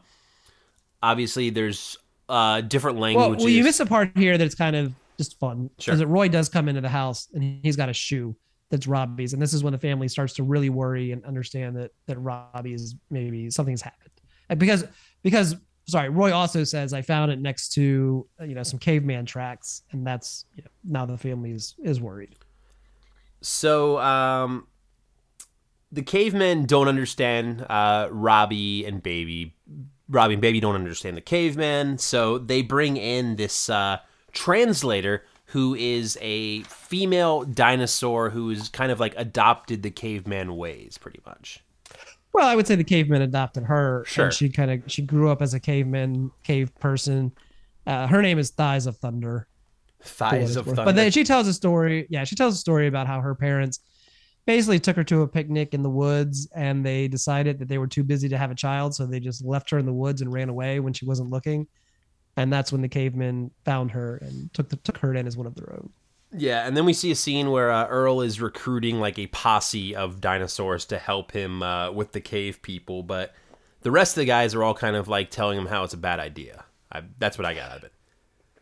obviously, 1.01 1.49
there's 1.49 1.97
uh, 2.27 2.61
different 2.61 2.97
Well, 2.97 3.13
languages. 3.19 3.43
well, 3.43 3.51
you 3.51 3.63
miss 3.63 3.79
a 3.79 3.85
part 3.85 4.11
here 4.15 4.37
that's 4.37 4.55
kind 4.55 4.75
of 4.75 4.93
just 5.17 5.39
fun. 5.39 5.69
Sure. 5.79 5.95
Because 5.95 6.05
Roy 6.05 6.29
does 6.29 6.49
come 6.49 6.69
into 6.69 6.81
the 6.81 6.89
house 6.89 7.27
and 7.33 7.43
he's 7.63 7.75
got 7.75 7.89
a 7.89 7.93
shoe 7.93 8.35
that's 8.69 8.85
Robbie's, 8.85 9.33
and 9.33 9.41
this 9.41 9.53
is 9.53 9.63
when 9.63 9.73
the 9.73 9.79
family 9.79 10.07
starts 10.07 10.33
to 10.35 10.43
really 10.43 10.69
worry 10.69 11.11
and 11.11 11.25
understand 11.25 11.75
that 11.77 11.91
that 12.05 12.19
Robbie 12.19 12.73
is 12.73 12.95
maybe 13.09 13.49
something's 13.49 13.81
happened. 13.81 14.11
And 14.49 14.59
because 14.59 14.85
because 15.23 15.55
sorry, 15.87 16.09
Roy 16.09 16.31
also 16.31 16.63
says 16.63 16.93
I 16.93 17.01
found 17.01 17.31
it 17.31 17.39
next 17.39 17.69
to 17.73 18.27
you 18.41 18.53
know 18.53 18.61
some 18.61 18.77
caveman 18.77 19.25
tracks, 19.25 19.81
and 19.91 20.05
that's 20.05 20.45
you 20.55 20.63
know, 20.63 20.69
now 20.83 21.05
the 21.07 21.17
family 21.17 21.51
is 21.51 21.73
is 21.83 21.99
worried. 21.99 22.35
So, 23.41 23.99
um, 23.99 24.67
the 25.91 26.01
cavemen 26.01 26.65
don't 26.65 26.87
understand 26.87 27.65
uh, 27.69 28.09
Robbie 28.11 28.85
and 28.85 29.01
Baby. 29.01 29.55
Robbie 30.07 30.35
and 30.35 30.41
Baby 30.41 30.59
don't 30.59 30.75
understand 30.75 31.17
the 31.17 31.21
cavemen, 31.21 31.97
so 31.97 32.37
they 32.37 32.61
bring 32.61 32.97
in 32.97 33.35
this 33.35 33.69
uh, 33.69 33.97
translator 34.31 35.23
who 35.45 35.73
is 35.73 36.17
a 36.21 36.61
female 36.63 37.43
dinosaur 37.43 38.29
who's 38.29 38.69
kind 38.69 38.91
of 38.91 38.99
like 38.99 39.15
adopted 39.17 39.81
the 39.81 39.89
caveman 39.89 40.55
ways, 40.55 40.97
pretty 40.97 41.21
much. 41.25 41.63
Well, 42.33 42.47
I 42.47 42.55
would 42.55 42.67
say 42.67 42.75
the 42.75 42.83
caveman 42.83 43.23
adopted 43.23 43.63
her. 43.63 44.03
Sure. 44.05 44.25
And 44.25 44.33
she 44.33 44.49
kind 44.49 44.69
of 44.69 44.83
she 44.91 45.01
grew 45.01 45.29
up 45.29 45.41
as 45.41 45.55
a 45.55 45.59
caveman, 45.59 46.31
cave 46.43 46.73
person. 46.79 47.31
Uh, 47.87 48.05
her 48.05 48.21
name 48.21 48.37
is 48.37 48.51
Thighs 48.51 48.85
of 48.85 48.97
Thunder. 48.97 49.47
For 50.01 50.25
what 50.25 50.31
Thighs 50.31 50.55
of 50.55 50.65
thunder. 50.65 50.85
But 50.85 50.95
then 50.95 51.11
she 51.11 51.23
tells 51.23 51.47
a 51.47 51.53
story. 51.53 52.07
Yeah, 52.09 52.23
she 52.23 52.35
tells 52.35 52.55
a 52.55 52.57
story 52.57 52.87
about 52.87 53.07
how 53.07 53.21
her 53.21 53.35
parents 53.35 53.79
basically 54.45 54.79
took 54.79 54.95
her 54.95 55.03
to 55.03 55.21
a 55.21 55.27
picnic 55.27 55.73
in 55.73 55.83
the 55.83 55.89
woods 55.89 56.47
and 56.55 56.83
they 56.83 57.07
decided 57.07 57.59
that 57.59 57.67
they 57.67 57.77
were 57.77 57.87
too 57.87 58.03
busy 58.03 58.27
to 58.29 58.37
have 58.37 58.51
a 58.51 58.55
child. 58.55 58.95
So 58.95 59.05
they 59.05 59.19
just 59.19 59.45
left 59.45 59.69
her 59.69 59.77
in 59.77 59.85
the 59.85 59.93
woods 59.93 60.21
and 60.21 60.33
ran 60.33 60.49
away 60.49 60.79
when 60.79 60.93
she 60.93 61.05
wasn't 61.05 61.29
looking. 61.29 61.67
And 62.35 62.51
that's 62.51 62.71
when 62.71 62.81
the 62.81 62.87
cavemen 62.87 63.51
found 63.65 63.91
her 63.91 64.17
and 64.17 64.51
took 64.53 64.69
the, 64.69 64.77
took 64.77 64.97
her 64.99 65.13
in 65.13 65.27
as 65.27 65.37
one 65.37 65.45
of 65.45 65.55
their 65.55 65.73
own. 65.73 65.91
Yeah, 66.31 66.65
and 66.65 66.77
then 66.77 66.85
we 66.85 66.93
see 66.93 67.11
a 67.11 67.15
scene 67.15 67.49
where 67.49 67.71
uh, 67.71 67.87
Earl 67.87 68.21
is 68.21 68.39
recruiting 68.39 68.99
like 68.99 69.17
a 69.17 69.27
posse 69.27 69.95
of 69.95 70.21
dinosaurs 70.21 70.85
to 70.85 70.99
help 70.99 71.31
him 71.31 71.63
uh, 71.63 71.91
with 71.91 72.11
the 72.11 72.21
cave 72.21 72.61
people, 72.61 73.01
but 73.01 73.33
the 73.81 73.91
rest 73.91 74.15
of 74.15 74.21
the 74.21 74.25
guys 74.25 74.53
are 74.53 74.63
all 74.63 74.75
kind 74.75 74.95
of 74.95 75.07
like 75.07 75.31
telling 75.31 75.57
him 75.57 75.65
how 75.65 75.83
it's 75.83 75.93
a 75.93 75.97
bad 75.97 76.19
idea. 76.19 76.65
I, 76.91 77.01
that's 77.17 77.37
what 77.37 77.45
I 77.45 77.55
got 77.55 77.71
out 77.71 77.77
of 77.77 77.83
it. 77.83 77.93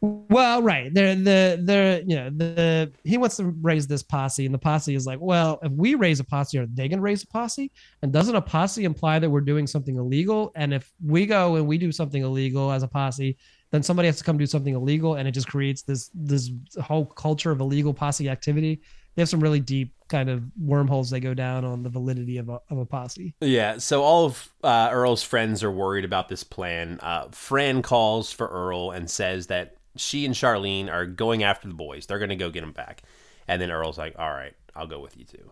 Well, 0.01 0.61
right. 0.61 0.93
They're 0.93 1.15
the 1.15 1.59
they're 1.63 2.01
you 2.01 2.15
know 2.15 2.29
the 2.29 2.91
he 3.03 3.17
wants 3.17 3.37
to 3.37 3.45
raise 3.45 3.87
this 3.87 4.03
posse, 4.03 4.45
and 4.45 4.53
the 4.53 4.59
posse 4.59 4.93
is 4.93 5.05
like, 5.05 5.19
well, 5.19 5.59
if 5.63 5.71
we 5.71 5.95
raise 5.95 6.19
a 6.19 6.23
posse, 6.23 6.57
are 6.59 6.67
they 6.67 6.87
gonna 6.87 7.01
raise 7.01 7.23
a 7.23 7.27
posse? 7.27 7.71
And 8.01 8.11
doesn't 8.11 8.35
a 8.35 8.41
posse 8.41 8.83
imply 8.83 9.19
that 9.19 9.29
we're 9.29 9.41
doing 9.41 9.65
something 9.65 9.95
illegal? 9.95 10.51
And 10.55 10.73
if 10.73 10.91
we 11.03 11.25
go 11.25 11.55
and 11.55 11.67
we 11.67 11.77
do 11.77 11.91
something 11.91 12.21
illegal 12.21 12.71
as 12.71 12.83
a 12.83 12.87
posse, 12.87 13.37
then 13.71 13.81
somebody 13.83 14.07
has 14.07 14.17
to 14.17 14.23
come 14.23 14.37
do 14.37 14.45
something 14.45 14.75
illegal, 14.75 15.15
and 15.15 15.27
it 15.27 15.31
just 15.31 15.47
creates 15.47 15.81
this 15.81 16.11
this 16.13 16.51
whole 16.81 17.05
culture 17.05 17.51
of 17.51 17.59
illegal 17.59 17.93
posse 17.93 18.29
activity. 18.29 18.81
They 19.15 19.21
have 19.23 19.29
some 19.29 19.39
really 19.39 19.59
deep 19.59 19.93
kind 20.09 20.29
of 20.29 20.43
wormholes 20.61 21.09
they 21.09 21.19
go 21.19 21.33
down 21.33 21.65
on 21.65 21.81
the 21.81 21.89
validity 21.89 22.37
of 22.37 22.49
a 22.49 22.59
of 22.69 22.77
a 22.77 22.85
posse. 22.85 23.33
Yeah, 23.41 23.79
so 23.79 24.03
all 24.03 24.25
of 24.25 24.53
uh, 24.63 24.89
Earl's 24.91 25.23
friends 25.23 25.63
are 25.63 25.71
worried 25.71 26.05
about 26.05 26.29
this 26.29 26.43
plan. 26.43 26.99
Uh, 27.01 27.29
Fran 27.31 27.81
calls 27.81 28.31
for 28.31 28.47
Earl 28.47 28.91
and 28.91 29.09
says 29.09 29.47
that 29.47 29.76
she 29.97 30.25
and 30.25 30.33
Charlene 30.33 30.91
are 30.91 31.05
going 31.05 31.43
after 31.43 31.67
the 31.67 31.73
boys. 31.73 32.05
They're 32.05 32.19
going 32.19 32.29
to 32.29 32.35
go 32.35 32.49
get 32.49 32.61
them 32.61 32.71
back. 32.71 33.03
And 33.47 33.61
then 33.61 33.71
Earl's 33.71 33.97
like, 33.97 34.15
all 34.17 34.29
right, 34.29 34.53
I'll 34.75 34.87
go 34.87 34.99
with 34.99 35.17
you 35.17 35.25
too. 35.25 35.51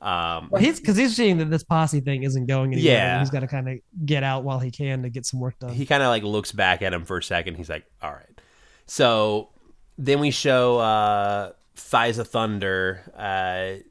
Um, 0.00 0.48
Well, 0.50 0.62
he's 0.62 0.80
because 0.80 0.96
he's 0.96 1.14
seeing 1.14 1.38
that 1.38 1.50
this 1.50 1.62
posse 1.62 2.00
thing 2.00 2.22
isn't 2.22 2.46
going 2.46 2.72
anywhere. 2.72 2.92
Yeah. 2.94 3.12
and 3.12 3.20
he's 3.20 3.30
got 3.30 3.40
to 3.40 3.46
kind 3.46 3.68
of 3.68 3.78
get 4.06 4.22
out 4.22 4.44
while 4.44 4.58
he 4.58 4.70
can 4.70 5.02
to 5.02 5.10
get 5.10 5.26
some 5.26 5.40
work 5.40 5.58
done. 5.58 5.72
he 5.72 5.84
kind 5.86 6.02
of 6.02 6.08
like 6.08 6.22
looks 6.22 6.52
back 6.52 6.82
at 6.82 6.92
him 6.94 7.04
for 7.04 7.18
a 7.18 7.22
second. 7.22 7.56
He's 7.56 7.68
like, 7.68 7.84
all 8.02 8.12
right. 8.12 8.40
So 8.86 9.50
then 9.98 10.18
we 10.20 10.30
show 10.30 10.78
uh, 10.78 11.52
Thunder, 11.76 13.02
uh, 13.16 13.82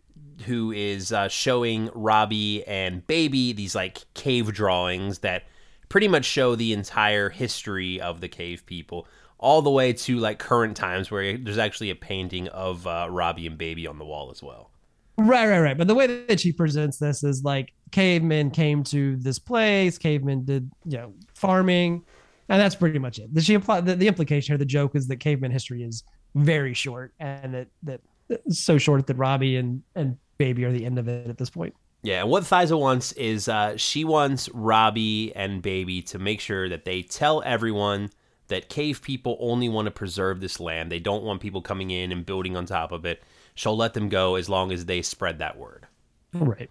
who 0.46 0.72
is 0.72 1.12
uh, 1.12 1.28
showing 1.28 1.90
Robbie 1.94 2.66
and 2.66 3.06
Baby 3.06 3.54
these 3.54 3.76
like 3.76 4.04
cave 4.14 4.52
drawings 4.52 5.20
that 5.20 5.44
pretty 5.90 6.08
much 6.08 6.26
show 6.26 6.56
the 6.56 6.74
entire 6.74 7.30
history 7.30 8.00
of 8.00 8.22
the 8.22 8.28
cave 8.28 8.66
people, 8.66 9.08
all 9.40 9.62
the 9.62 9.70
way 9.70 9.94
to 9.94 10.18
like 10.18 10.38
current 10.38 10.76
times 10.76 11.10
where 11.10 11.38
there's 11.38 11.58
actually 11.58 11.90
a 11.90 11.96
painting 11.96 12.48
of 12.50 12.86
uh, 12.86 13.08
Robbie 13.10 13.48
and 13.48 13.58
Baby 13.58 13.88
on 13.88 13.98
the 13.98 14.06
wall 14.06 14.30
as 14.32 14.44
well. 14.44 14.70
Right, 15.18 15.48
right, 15.48 15.60
right. 15.60 15.78
But 15.78 15.88
the 15.88 15.96
way 15.96 16.26
that 16.28 16.40
she 16.40 16.52
presents 16.52 16.98
this 16.98 17.24
is 17.24 17.44
like 17.44 17.74
cavemen 17.92 18.52
came 18.52 18.84
to 18.86 19.18
this 19.18 19.40
place, 19.40 19.98
cavemen 19.98 20.46
did, 20.46 20.72
you 20.86 20.98
know, 20.98 21.14
farming, 21.34 22.04
and 22.48 22.62
that's 22.62 22.76
pretty 22.76 23.00
much 23.00 23.20
it. 23.20 23.34
The, 23.34 23.42
she 23.42 23.54
imply 23.54 23.82
the, 23.82 23.96
the 23.96 24.08
implication 24.08 24.54
here, 24.54 24.58
the 24.58 24.66
joke 24.66 24.96
is 24.96 25.08
that 25.08 25.18
caveman 25.18 25.52
history 25.52 25.84
is 25.84 26.04
very 26.36 26.74
short, 26.74 27.14
and 27.20 27.54
that 27.54 27.68
that 27.84 28.02
so 28.50 28.78
short 28.78 29.08
that 29.08 29.16
Robbie 29.16 29.58
and 29.58 29.84
and 29.96 30.18
Baby 30.38 30.64
are 30.64 30.72
the 30.72 30.86
end 30.86 30.98
of 31.00 31.08
it 31.10 31.28
at 31.28 31.38
this 31.38 31.50
point. 31.50 31.76
Yeah, 32.02 32.22
and 32.22 32.30
what 32.30 32.44
Thiza 32.44 32.80
wants 32.80 33.12
is 33.14 33.50
uh, 33.50 33.76
she 33.76 34.06
wants 34.06 34.48
Robbie 34.54 35.36
and 35.36 35.62
Baby 35.62 36.02
to 36.04 36.20
make 36.20 36.40
sure 36.40 36.70
that 36.70 36.86
they 36.86 37.02
tell 37.02 37.44
everyone 37.46 38.10
that 38.50 38.70
cave 38.70 39.02
people 39.02 39.38
only 39.40 39.70
want 39.70 39.86
to 39.86 39.92
preserve 39.92 40.42
this 40.42 40.60
land. 40.60 40.92
They 40.92 41.00
don't 41.00 41.24
want 41.24 41.42
people 41.42 41.62
coming 41.62 41.90
in 41.92 42.12
and 42.12 42.26
building 42.26 42.56
on 42.58 42.66
top 42.66 42.92
of 42.92 43.06
it. 43.06 43.24
She'll 43.56 43.78
let 43.78 43.94
them 43.94 44.10
go 44.10 44.36
as 44.36 44.50
long 44.50 44.72
as 44.72 44.86
they 44.86 45.02
spread 45.02 45.40
that 45.40 45.58
word. 45.58 45.88
Right. 46.34 46.70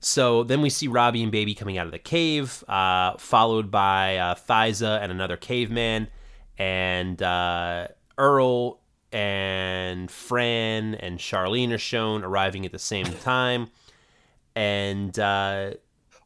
So 0.00 0.42
then 0.42 0.60
we 0.60 0.68
see 0.68 0.88
Robbie 0.88 1.22
and 1.22 1.32
Baby 1.32 1.54
coming 1.54 1.78
out 1.78 1.86
of 1.86 1.92
the 1.92 1.98
cave, 1.98 2.62
uh, 2.68 3.16
followed 3.16 3.70
by 3.70 4.18
uh, 4.18 4.34
Thiza 4.34 5.00
and 5.00 5.10
another 5.10 5.36
caveman, 5.36 6.08
and 6.58 7.22
uh, 7.22 7.88
Earl 8.18 8.80
and 9.12 10.10
Fran 10.10 10.96
and 10.96 11.18
Charlene 11.18 11.72
are 11.72 11.78
shown 11.78 12.22
arriving 12.24 12.66
at 12.66 12.72
the 12.72 12.78
same 12.78 13.06
time. 13.22 13.70
And 14.54 15.18
uh, 15.18 15.70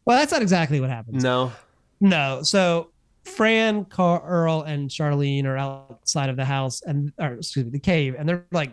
Well, 0.05 0.19
that's 0.19 0.33
not 0.33 0.43
exactly 0.43 0.81
what 0.81 0.91
happens. 0.91 1.23
no, 1.23 1.53
No. 2.01 2.43
So 2.43 2.91
Fran, 3.37 3.85
Carl, 3.85 4.23
Earl, 4.25 4.63
and 4.63 4.91
Charlene 4.91 5.45
are 5.45 5.57
outside 5.57 6.29
of 6.31 6.37
the 6.37 6.45
house 6.45 6.83
and 6.83 7.13
or 7.19 7.35
excuse 7.35 7.65
me, 7.67 7.71
the 7.71 7.79
cave, 7.79 8.15
and 8.19 8.29
they're 8.29 8.47
like 8.53 8.73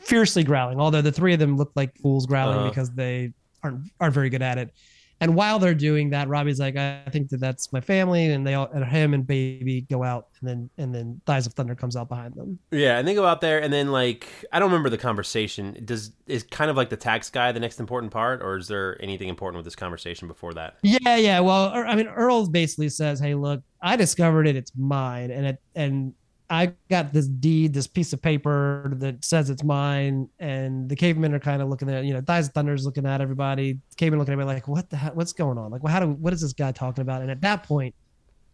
fiercely 0.00 0.42
growling. 0.42 0.80
Although 0.80 1.02
the 1.02 1.12
three 1.12 1.32
of 1.34 1.38
them 1.38 1.56
look 1.56 1.72
like 1.76 1.96
fools 1.98 2.26
growling 2.26 2.58
Uh-huh. 2.58 2.68
because 2.70 2.90
they 2.92 3.32
aren't 3.62 3.90
aren't 4.00 4.14
very 4.14 4.30
good 4.30 4.42
at 4.42 4.58
it. 4.58 4.72
And 5.20 5.34
while 5.34 5.58
they're 5.58 5.74
doing 5.74 6.10
that, 6.10 6.28
Robbie's 6.28 6.58
like, 6.58 6.76
I 6.76 7.04
think 7.10 7.28
that 7.28 7.40
that's 7.40 7.72
my 7.72 7.80
family, 7.80 8.32
and 8.32 8.46
they 8.46 8.54
all 8.54 8.70
and 8.72 8.84
him 8.84 9.12
and 9.12 9.26
baby 9.26 9.82
go 9.82 10.02
out, 10.02 10.28
and 10.40 10.48
then 10.48 10.70
and 10.78 10.94
then 10.94 11.20
Thighs 11.26 11.46
of 11.46 11.52
Thunder 11.52 11.74
comes 11.74 11.94
out 11.94 12.08
behind 12.08 12.34
them. 12.34 12.58
Yeah, 12.70 12.98
and 12.98 13.06
they 13.06 13.14
go 13.14 13.26
out 13.26 13.42
there, 13.42 13.60
and 13.60 13.70
then 13.72 13.92
like 13.92 14.26
I 14.52 14.58
don't 14.58 14.70
remember 14.70 14.88
the 14.88 14.98
conversation. 14.98 15.76
Does 15.84 16.12
is 16.26 16.42
kind 16.44 16.70
of 16.70 16.76
like 16.76 16.88
the 16.88 16.96
tax 16.96 17.28
guy 17.28 17.52
the 17.52 17.60
next 17.60 17.80
important 17.80 18.12
part, 18.12 18.42
or 18.42 18.56
is 18.56 18.66
there 18.68 18.96
anything 19.02 19.28
important 19.28 19.58
with 19.58 19.66
this 19.66 19.76
conversation 19.76 20.26
before 20.26 20.54
that? 20.54 20.78
Yeah, 20.82 21.16
yeah. 21.16 21.40
Well, 21.40 21.74
er, 21.74 21.86
I 21.86 21.96
mean, 21.96 22.08
Earl 22.08 22.48
basically 22.48 22.88
says, 22.88 23.20
"Hey, 23.20 23.34
look, 23.34 23.62
I 23.82 23.96
discovered 23.96 24.46
it. 24.46 24.56
It's 24.56 24.72
mine, 24.74 25.30
and 25.30 25.46
it 25.46 25.62
and 25.74 26.14
I 26.50 26.74
got 26.88 27.12
this 27.12 27.28
deed, 27.28 27.72
this 27.72 27.86
piece 27.86 28.12
of 28.12 28.20
paper 28.20 28.90
that 28.96 29.24
says 29.24 29.48
it's 29.48 29.62
mine." 29.64 30.28
And 30.38 30.88
the 30.88 30.96
cavemen 30.96 31.32
are 31.32 31.38
kind 31.38 31.62
of 31.62 31.68
looking 31.68 31.88
at, 31.88 32.04
you 32.04 32.12
know, 32.12 32.20
Thighs 32.20 32.48
of 32.48 32.54
Thunder's 32.54 32.84
looking 32.84 33.06
at 33.06 33.20
everybody. 33.20 33.78
Cavemen 33.96 34.18
looking 34.18 34.32
at 34.32 34.38
me 34.38 34.44
like, 34.44 34.68
"What 34.68 34.90
the 34.90 34.96
hell? 34.96 35.12
What's 35.14 35.32
going 35.32 35.56
on? 35.58 35.70
Like, 35.70 35.82
well, 35.82 35.92
how 35.92 36.00
do? 36.00 36.08
What 36.08 36.32
is 36.32 36.40
this 36.40 36.52
guy 36.52 36.72
talking 36.72 37.02
about?" 37.02 37.22
And 37.22 37.30
at 37.30 37.40
that 37.42 37.62
point, 37.62 37.94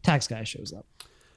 tax 0.03 0.29
guy 0.29 0.45
shows 0.45 0.73
up. 0.77 0.87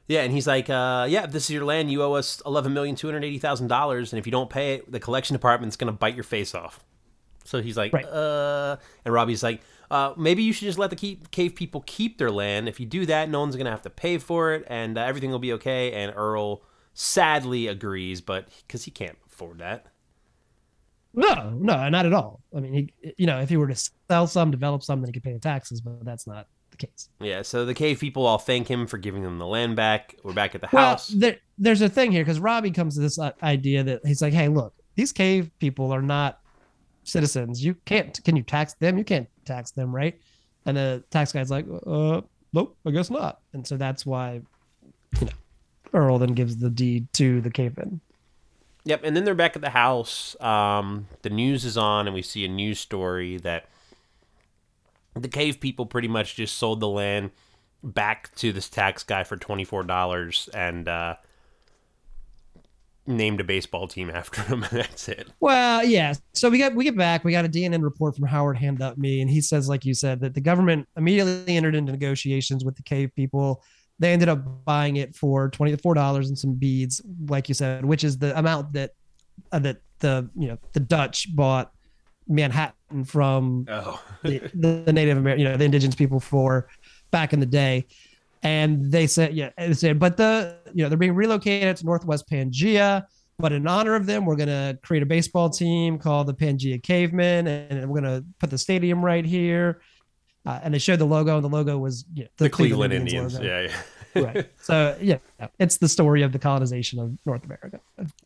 Yeah, 0.07 0.21
and 0.21 0.33
he's 0.33 0.47
like, 0.47 0.69
uh, 0.69 1.05
"Yeah, 1.09 1.27
this 1.27 1.45
is 1.45 1.51
your 1.51 1.65
land, 1.65 1.91
you 1.91 2.03
owe 2.03 2.13
us 2.13 2.41
eleven 2.45 2.73
million 2.73 2.95
two 2.95 3.07
hundred 3.07 3.23
eighty 3.23 3.37
thousand 3.37 3.67
dollars, 3.67 4.11
and 4.11 4.19
if 4.19 4.25
you 4.25 4.31
don't 4.31 4.49
pay 4.49 4.75
it, 4.75 4.91
the 4.91 4.99
collection 4.99 5.35
department's 5.35 5.75
gonna 5.75 5.91
bite 5.91 6.15
your 6.15 6.23
face 6.23 6.53
off." 6.55 6.83
So 7.45 7.61
he's 7.61 7.77
like, 7.77 7.93
Right. 7.93 8.05
"Uh," 8.05 8.77
and 9.05 9.13
Robbie's 9.13 9.43
like, 9.43 9.61
uh, 9.91 10.13
"Maybe 10.17 10.43
you 10.43 10.53
should 10.53 10.65
just 10.65 10.77
let 10.79 10.89
the 10.89 10.95
keep, 10.95 11.31
cave 11.31 11.55
people 11.55 11.83
keep 11.85 12.17
their 12.17 12.31
land. 12.31 12.67
If 12.69 12.79
you 12.79 12.85
do 12.85 13.05
that, 13.07 13.29
no 13.29 13.39
one's 13.39 13.55
gonna 13.55 13.71
have 13.71 13.81
to 13.83 13.89
pay 13.89 14.17
for 14.17 14.53
it, 14.53 14.63
and 14.67 14.97
uh, 14.97 15.01
everything 15.01 15.31
will 15.31 15.39
be 15.39 15.53
okay." 15.53 15.93
And 15.93 16.13
Earl 16.15 16.61
sadly 16.93 17.67
agrees, 17.67 18.21
but 18.21 18.47
because 18.67 18.83
he 18.85 18.91
can't 18.91 19.17
afford 19.27 19.59
that. 19.59 19.85
No, 21.13 21.49
no, 21.51 21.89
not 21.89 22.05
at 22.05 22.13
all. 22.13 22.39
I 22.55 22.59
mean, 22.59 22.73
he, 23.01 23.13
you 23.17 23.25
know, 23.25 23.39
if 23.39 23.49
he 23.49 23.57
were 23.57 23.67
to 23.67 23.91
sell 24.09 24.27
some, 24.27 24.51
develop 24.51 24.83
some, 24.83 25.01
then 25.01 25.07
he 25.07 25.13
could 25.13 25.23
pay 25.23 25.33
the 25.33 25.39
taxes, 25.39 25.81
but 25.81 26.05
that's 26.05 26.27
not 26.27 26.47
the 26.69 26.77
case. 26.77 27.09
Yeah, 27.19 27.41
so 27.41 27.65
the 27.65 27.73
cave 27.73 27.99
people 27.99 28.27
all 28.27 28.37
thank 28.37 28.67
him 28.67 28.85
for 28.85 28.99
giving 28.99 29.23
them 29.23 29.39
the 29.39 29.47
land 29.47 29.75
back. 29.75 30.15
We're 30.23 30.33
back 30.33 30.53
at 30.53 30.61
the 30.61 30.69
Well, 30.71 30.91
house. 30.91 31.07
there, 31.07 31.37
there's 31.57 31.81
a 31.81 31.89
thing 31.89 32.11
here 32.11 32.23
because 32.23 32.39
Robbie 32.39 32.69
comes 32.71 32.93
to 32.95 33.01
this 33.01 33.17
uh, 33.17 33.31
idea 33.41 33.83
that 33.83 34.05
he's 34.05 34.21
like, 34.21 34.33
"Hey, 34.33 34.49
look, 34.49 34.73
these 34.95 35.11
cave 35.11 35.49
people 35.59 35.91
are 35.91 36.03
not 36.03 36.38
citizens. 37.09 37.63
You 37.63 37.75
can't. 37.85 38.23
Can 38.23 38.35
you 38.35 38.43
tax 38.43 38.73
them? 38.75 38.97
You 38.97 39.03
can't 39.03 39.27
tax 39.45 39.71
them, 39.71 39.95
right?" 39.95 40.19
And 40.65 40.77
the 40.77 41.03
tax 41.09 41.31
guy's 41.31 41.51
like, 41.51 41.65
"Uh, 41.85 42.21
nope, 42.53 42.77
I 42.85 42.91
guess 42.91 43.09
not." 43.09 43.41
And 43.53 43.65
so 43.65 43.77
that's 43.77 44.05
why, 44.05 44.41
you 45.19 45.25
know, 45.25 45.31
Earl 45.93 46.19
then 46.19 46.33
gives 46.33 46.57
the 46.57 46.69
deed 46.69 47.11
to 47.13 47.41
the 47.41 47.49
caveman. 47.49 48.01
Yep, 48.85 49.01
and 49.03 49.15
then 49.15 49.23
they're 49.23 49.35
back 49.35 49.55
at 49.55 49.61
the 49.61 49.69
house. 49.69 50.39
Um, 50.41 51.07
the 51.21 51.29
news 51.29 51.65
is 51.65 51.77
on, 51.77 52.07
and 52.07 52.13
we 52.13 52.21
see 52.21 52.45
a 52.45 52.47
news 52.47 52.79
story 52.79 53.37
that 53.37 53.69
the 55.15 55.27
cave 55.27 55.59
people 55.59 55.85
pretty 55.85 56.07
much 56.07 56.35
just 56.35 56.57
sold 56.57 56.79
the 56.79 56.87
land 56.87 57.31
back 57.83 58.33
to 58.35 58.51
this 58.51 58.69
tax 58.69 59.03
guy 59.03 59.23
for 59.23 59.37
twenty 59.37 59.63
four 59.63 59.83
dollars, 59.83 60.49
and 60.53 60.87
uh, 60.87 61.15
named 63.09 63.41
a 63.41 63.43
baseball 63.43 63.87
team 63.87 64.09
after 64.13 64.41
him, 64.41 64.63
and 64.63 64.71
that's 64.71 65.09
it. 65.09 65.29
Well, 65.39 65.83
yeah. 65.83 66.13
So 66.33 66.49
we 66.49 66.57
got 66.57 66.75
we 66.75 66.83
get 66.83 66.95
back. 66.95 67.23
We 67.23 67.31
got 67.31 67.45
a 67.45 67.49
DNN 67.49 67.83
report 67.83 68.15
from 68.15 68.27
Howard 68.27 68.57
Handupme, 68.57 69.21
and 69.21 69.29
he 69.29 69.41
says, 69.41 69.67
like 69.67 69.83
you 69.83 69.93
said, 69.93 70.21
that 70.21 70.33
the 70.33 70.41
government 70.41 70.87
immediately 70.95 71.57
entered 71.57 71.75
into 71.75 71.91
negotiations 71.91 72.63
with 72.63 72.75
the 72.75 72.83
cave 72.83 73.11
people. 73.15 73.61
They 73.97 74.13
ended 74.13 74.29
up 74.29 74.63
buying 74.63 74.95
it 74.95 75.15
for 75.15 75.49
twenty 75.49 75.75
four 75.75 75.93
dollars 75.93 76.29
and 76.29 76.37
some 76.37 76.53
beads, 76.53 77.01
like 77.27 77.49
you 77.49 77.55
said, 77.55 77.83
which 77.83 78.03
is 78.03 78.17
the 78.17 78.37
amount 78.37 78.71
that 78.73 78.91
uh, 79.51 79.59
that 79.59 79.81
the 79.99 80.29
you 80.37 80.47
know 80.47 80.57
the 80.71 80.79
Dutch 80.79 81.35
bought 81.35 81.71
Manhattan 82.27 83.03
from 83.03 83.65
Oh, 83.67 84.01
the, 84.23 84.39
the 84.53 84.93
Native 84.93 85.17
American, 85.17 85.43
you 85.43 85.49
know, 85.49 85.57
the 85.57 85.65
indigenous 85.65 85.95
people 85.95 86.19
for 86.19 86.69
back 87.11 87.33
in 87.33 87.39
the 87.39 87.45
day. 87.45 87.87
And 88.41 88.91
they 88.91 89.07
said, 89.07 89.33
yeah, 89.33 89.49
they 89.57 89.73
said, 89.73 89.99
but 89.99 90.17
the, 90.17 90.57
you 90.73 90.83
know, 90.83 90.89
they're 90.89 90.97
being 90.97 91.15
relocated 91.15 91.77
to 91.77 91.85
Northwest 91.85 92.29
Pangea. 92.29 93.05
But 93.37 93.53
in 93.53 93.65
honor 93.67 93.95
of 93.95 94.05
them, 94.05 94.25
we're 94.25 94.35
going 94.35 94.49
to 94.49 94.77
create 94.83 95.01
a 95.01 95.05
baseball 95.05 95.49
team 95.49 95.97
called 95.97 96.27
the 96.27 96.33
Pangea 96.33 96.81
Cavemen, 96.83 97.47
and 97.47 97.89
we're 97.89 98.01
going 98.01 98.21
to 98.21 98.25
put 98.37 98.49
the 98.49 98.57
stadium 98.57 99.03
right 99.03 99.25
here. 99.25 99.81
Uh, 100.45 100.59
and 100.61 100.73
they 100.73 100.79
showed 100.79 100.99
the 100.99 101.05
logo, 101.05 101.35
and 101.35 101.43
the 101.43 101.49
logo 101.49 101.77
was 101.77 102.05
you 102.13 102.23
know, 102.23 102.29
the, 102.37 102.49
Cleveland, 102.49 102.93
Indians. 102.93 103.35
logo. 103.35 103.45
Yeah, 103.45 103.61
yeah. 103.61 104.21
right. 104.21 104.49
So 104.61 104.97
yeah, 105.01 105.17
it's 105.59 105.77
the 105.77 105.87
story 105.87 106.21
of 106.23 106.31
the 106.31 106.39
colonization 106.39 106.99
of 106.99 107.17
North 107.25 107.43
America. 107.43 107.79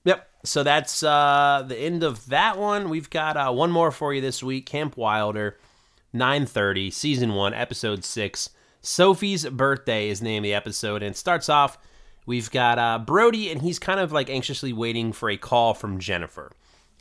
Yep. 0.05 0.27
So 0.45 0.63
that's 0.63 1.03
uh, 1.03 1.63
the 1.67 1.77
end 1.77 2.03
of 2.03 2.25
that 2.27 2.57
one. 2.57 2.89
We've 2.89 3.09
got 3.09 3.37
uh, 3.37 3.51
one 3.51 3.71
more 3.71 3.91
for 3.91 4.13
you 4.13 4.21
this 4.21 4.41
week. 4.41 4.65
Camp 4.65 4.97
Wilder, 4.97 5.57
9:30, 6.15 6.91
season 6.91 7.33
one, 7.33 7.53
episode 7.53 8.03
six. 8.03 8.49
Sophie's 8.83 9.45
birthday 9.45 10.09
is 10.09 10.19
the 10.19 10.25
name 10.25 10.39
of 10.39 10.43
the 10.43 10.53
episode, 10.53 11.01
and 11.01 11.15
it 11.15 11.17
starts 11.17 11.49
off. 11.49 11.77
We've 12.25 12.51
got 12.51 12.77
uh, 12.77 12.99
Brody, 12.99 13.51
and 13.51 13.61
he's 13.61 13.79
kind 13.79 13.99
of 13.99 14.11
like 14.11 14.29
anxiously 14.29 14.73
waiting 14.73 15.13
for 15.13 15.29
a 15.29 15.37
call 15.37 15.73
from 15.73 15.99
Jennifer, 15.99 16.51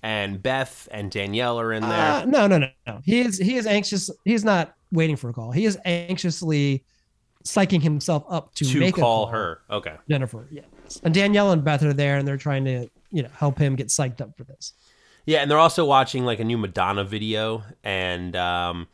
and 0.03 0.43
Beth 0.43 0.89
and 0.91 1.11
Danielle 1.11 1.61
are 1.61 1.73
in 1.73 1.83
there. 1.83 2.13
Uh, 2.13 2.25
no, 2.25 2.47
no, 2.47 2.59
no, 2.59 2.69
no. 2.87 3.01
He 3.05 3.21
is 3.21 3.39
he 3.39 3.57
is 3.57 3.67
anxious. 3.67 4.11
He's 4.25 4.45
not 4.45 4.75
waiting 4.93 5.17
for 5.17 5.29
a 5.29 5.33
call. 5.33 5.51
He 5.51 5.65
is 5.65 5.77
anxiously 5.85 6.85
psyching 7.45 7.83
himself 7.83 8.25
up 8.29 8.55
to, 8.55 8.65
to 8.65 8.79
make 8.79 8.95
call 8.95 9.25
a 9.25 9.27
call. 9.27 9.33
her. 9.33 9.61
Okay. 9.71 9.97
Jennifer. 10.09 10.47
Yes. 10.51 11.01
And 11.03 11.13
Danielle 11.13 11.51
and 11.51 11.65
Beth 11.65 11.83
are 11.83 11.93
there, 11.93 12.17
and 12.17 12.27
they're 12.27 12.37
trying 12.37 12.65
to 12.65 12.89
you 13.11 13.23
know 13.23 13.31
help 13.35 13.59
him 13.59 13.75
get 13.77 13.89
psyched 13.89 14.21
up 14.21 14.37
for 14.37 14.45
this. 14.45 14.73
Yeah, 15.27 15.39
and 15.39 15.51
they're 15.51 15.59
also 15.59 15.85
watching 15.85 16.25
like 16.25 16.41
a 16.41 16.45
new 16.45 16.59
Madonna 16.59 17.05
video, 17.05 17.65
and 17.85 18.35
um, 18.37 18.89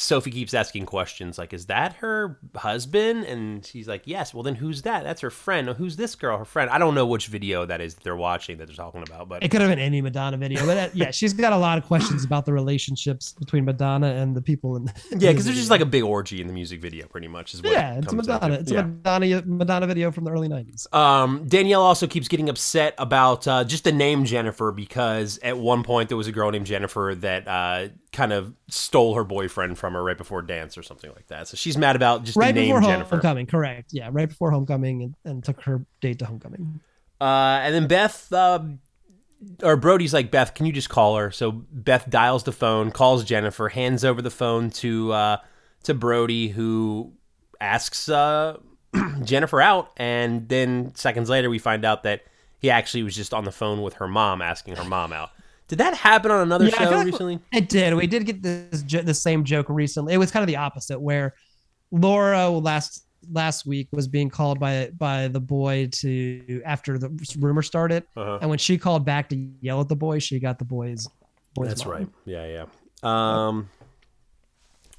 Sophie 0.00 0.30
keeps 0.30 0.54
asking 0.54 0.86
questions 0.86 1.38
like, 1.38 1.52
"Is 1.52 1.66
that 1.66 1.94
her 1.94 2.38
husband?" 2.56 3.24
And 3.24 3.64
she's 3.66 3.88
like, 3.88 4.02
"Yes." 4.06 4.32
Well, 4.32 4.42
then 4.42 4.54
who's 4.54 4.82
that? 4.82 5.02
That's 5.04 5.20
her 5.22 5.30
friend. 5.30 5.68
Who's 5.70 5.96
this 5.96 6.14
girl? 6.14 6.38
Her 6.38 6.44
friend. 6.44 6.70
I 6.70 6.78
don't 6.78 6.94
know 6.94 7.04
which 7.06 7.26
video 7.26 7.66
that 7.66 7.80
is 7.80 7.94
that 7.94 8.04
they're 8.04 8.16
watching 8.16 8.58
that 8.58 8.66
they're 8.66 8.76
talking 8.76 9.02
about, 9.02 9.28
but 9.28 9.42
It 9.42 9.50
could 9.50 9.60
have 9.60 9.70
been 9.70 9.78
any 9.78 10.00
Madonna 10.00 10.36
video, 10.36 10.64
but 10.64 10.76
uh, 10.76 10.88
yeah, 10.94 11.10
she's 11.12 11.32
got 11.32 11.52
a 11.52 11.56
lot 11.56 11.78
of 11.78 11.84
questions 11.84 12.24
about 12.24 12.46
the 12.46 12.52
relationships 12.52 13.32
between 13.38 13.64
Madonna 13.64 14.06
and 14.08 14.36
the 14.36 14.42
people 14.42 14.76
in. 14.76 14.84
yeah, 15.10 15.30
because 15.30 15.44
there's 15.44 15.56
just 15.56 15.70
like 15.70 15.80
a 15.80 15.86
big 15.86 16.02
orgy 16.04 16.40
in 16.40 16.46
the 16.46 16.52
music 16.52 16.80
video, 16.80 17.06
pretty 17.06 17.28
much 17.28 17.54
is 17.54 17.62
what. 17.62 17.72
yeah, 17.72 17.94
it 17.96 18.04
it's 18.04 18.12
a 18.12 18.16
Madonna. 18.16 18.54
It's 18.54 18.70
Yeah. 18.70 18.80
a 18.80 18.84
Madonna 18.84 19.42
Madonna 19.46 19.86
video 19.86 20.10
from 20.12 20.24
the 20.24 20.30
early 20.30 20.48
'90s. 20.48 20.92
Um, 20.94 21.46
Danielle 21.48 21.82
also 21.82 22.06
keeps 22.06 22.28
getting 22.28 22.48
upset 22.48 22.94
about 22.98 23.46
uh, 23.48 23.64
just 23.64 23.84
the 23.84 23.92
name 23.92 24.24
Jennifer 24.24 24.70
because 24.72 25.38
at 25.42 25.58
one 25.58 25.82
point 25.82 26.08
there 26.08 26.16
was 26.16 26.26
a 26.28 26.32
girl 26.32 26.50
named 26.50 26.66
Jennifer 26.66 27.14
that 27.18 27.48
uh, 27.48 27.88
kind 28.12 28.32
of 28.32 28.54
stole 28.68 29.14
her 29.14 29.24
boyfriend 29.24 29.78
from 29.78 29.92
her 29.94 30.02
right 30.02 30.16
before 30.18 30.42
dance 30.42 30.78
or 30.78 30.82
something 30.82 31.10
like 31.14 31.26
that. 31.28 31.48
So 31.48 31.56
she's 31.56 31.76
mad 31.76 31.96
about 31.96 32.24
just 32.24 32.36
Right 32.36 32.54
the 32.54 32.60
name 32.60 32.74
before 32.74 32.90
Jennifer. 32.90 33.16
homecoming, 33.16 33.46
correct? 33.46 33.90
Yeah, 33.92 34.08
right 34.10 34.28
before 34.28 34.50
homecoming, 34.50 35.02
and, 35.02 35.14
and 35.24 35.44
took 35.44 35.60
her 35.62 35.84
date 36.00 36.18
to 36.20 36.24
homecoming. 36.24 36.80
Uh, 37.20 37.60
and 37.62 37.74
then 37.74 37.86
Beth, 37.86 38.32
uh, 38.32 38.60
or 39.62 39.76
Brody's 39.76 40.14
like, 40.14 40.30
Beth, 40.30 40.54
can 40.54 40.66
you 40.66 40.72
just 40.72 40.88
call 40.88 41.16
her? 41.16 41.30
So 41.30 41.52
Beth 41.52 42.08
dials 42.08 42.44
the 42.44 42.52
phone, 42.52 42.90
calls 42.90 43.24
Jennifer, 43.24 43.68
hands 43.68 44.04
over 44.04 44.22
the 44.22 44.30
phone 44.30 44.70
to 44.70 45.12
uh, 45.12 45.36
to 45.84 45.94
Brody, 45.94 46.48
who 46.48 47.12
asks 47.60 48.08
uh, 48.08 48.56
Jennifer 49.22 49.60
out. 49.60 49.92
And 49.96 50.48
then 50.48 50.94
seconds 50.94 51.28
later, 51.28 51.50
we 51.50 51.58
find 51.58 51.84
out 51.84 52.02
that 52.04 52.22
he 52.58 52.70
actually 52.70 53.02
was 53.02 53.14
just 53.14 53.32
on 53.34 53.44
the 53.44 53.52
phone 53.52 53.82
with 53.82 53.94
her 53.94 54.08
mom, 54.08 54.42
asking 54.42 54.76
her 54.76 54.84
mom 54.84 55.12
out. 55.12 55.30
Did 55.68 55.78
that 55.78 55.94
happen 55.94 56.30
on 56.30 56.40
another 56.40 56.66
Yeah, 56.66 56.76
show 56.84 56.90
like- 56.96 57.06
recently? 57.06 57.38
It 57.52 57.68
did. 57.68 57.94
We 57.94 58.06
did 58.06 58.24
get 58.26 58.42
this 58.42 58.82
the 58.82 59.14
same 59.14 59.44
joke 59.44 59.66
recently. 59.68 60.14
It 60.14 60.18
was 60.18 60.30
kind 60.30 60.42
of 60.42 60.46
the 60.48 60.56
opposite, 60.56 60.98
where 61.00 61.34
Laura 61.90 62.48
last 62.48 63.04
last 63.32 63.66
week 63.66 63.88
was 63.92 64.08
being 64.08 64.30
called 64.30 64.58
by 64.58 64.90
by 64.96 65.28
the 65.28 65.40
boy 65.40 65.88
to 65.92 66.62
after 66.64 66.98
the 66.98 67.10
rumor 67.38 67.62
started, 67.62 68.04
Uh-huh. 68.16 68.38
and 68.40 68.48
when 68.48 68.58
she 68.58 68.78
called 68.78 69.04
back 69.04 69.28
to 69.28 69.36
yell 69.60 69.80
at 69.80 69.88
the 69.88 69.96
boy, 69.96 70.18
she 70.18 70.38
got 70.40 70.58
the 70.58 70.64
boy's. 70.64 71.06
boy's 71.54 71.68
That's 71.68 71.84
mom. 71.84 71.92
right. 71.94 72.08
Yeah, 72.24 72.46
yeah. 72.46 72.66
Um, 73.02 73.68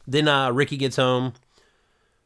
then 0.07 0.27
uh, 0.27 0.51
Ricky 0.51 0.77
gets 0.77 0.95
home. 0.97 1.33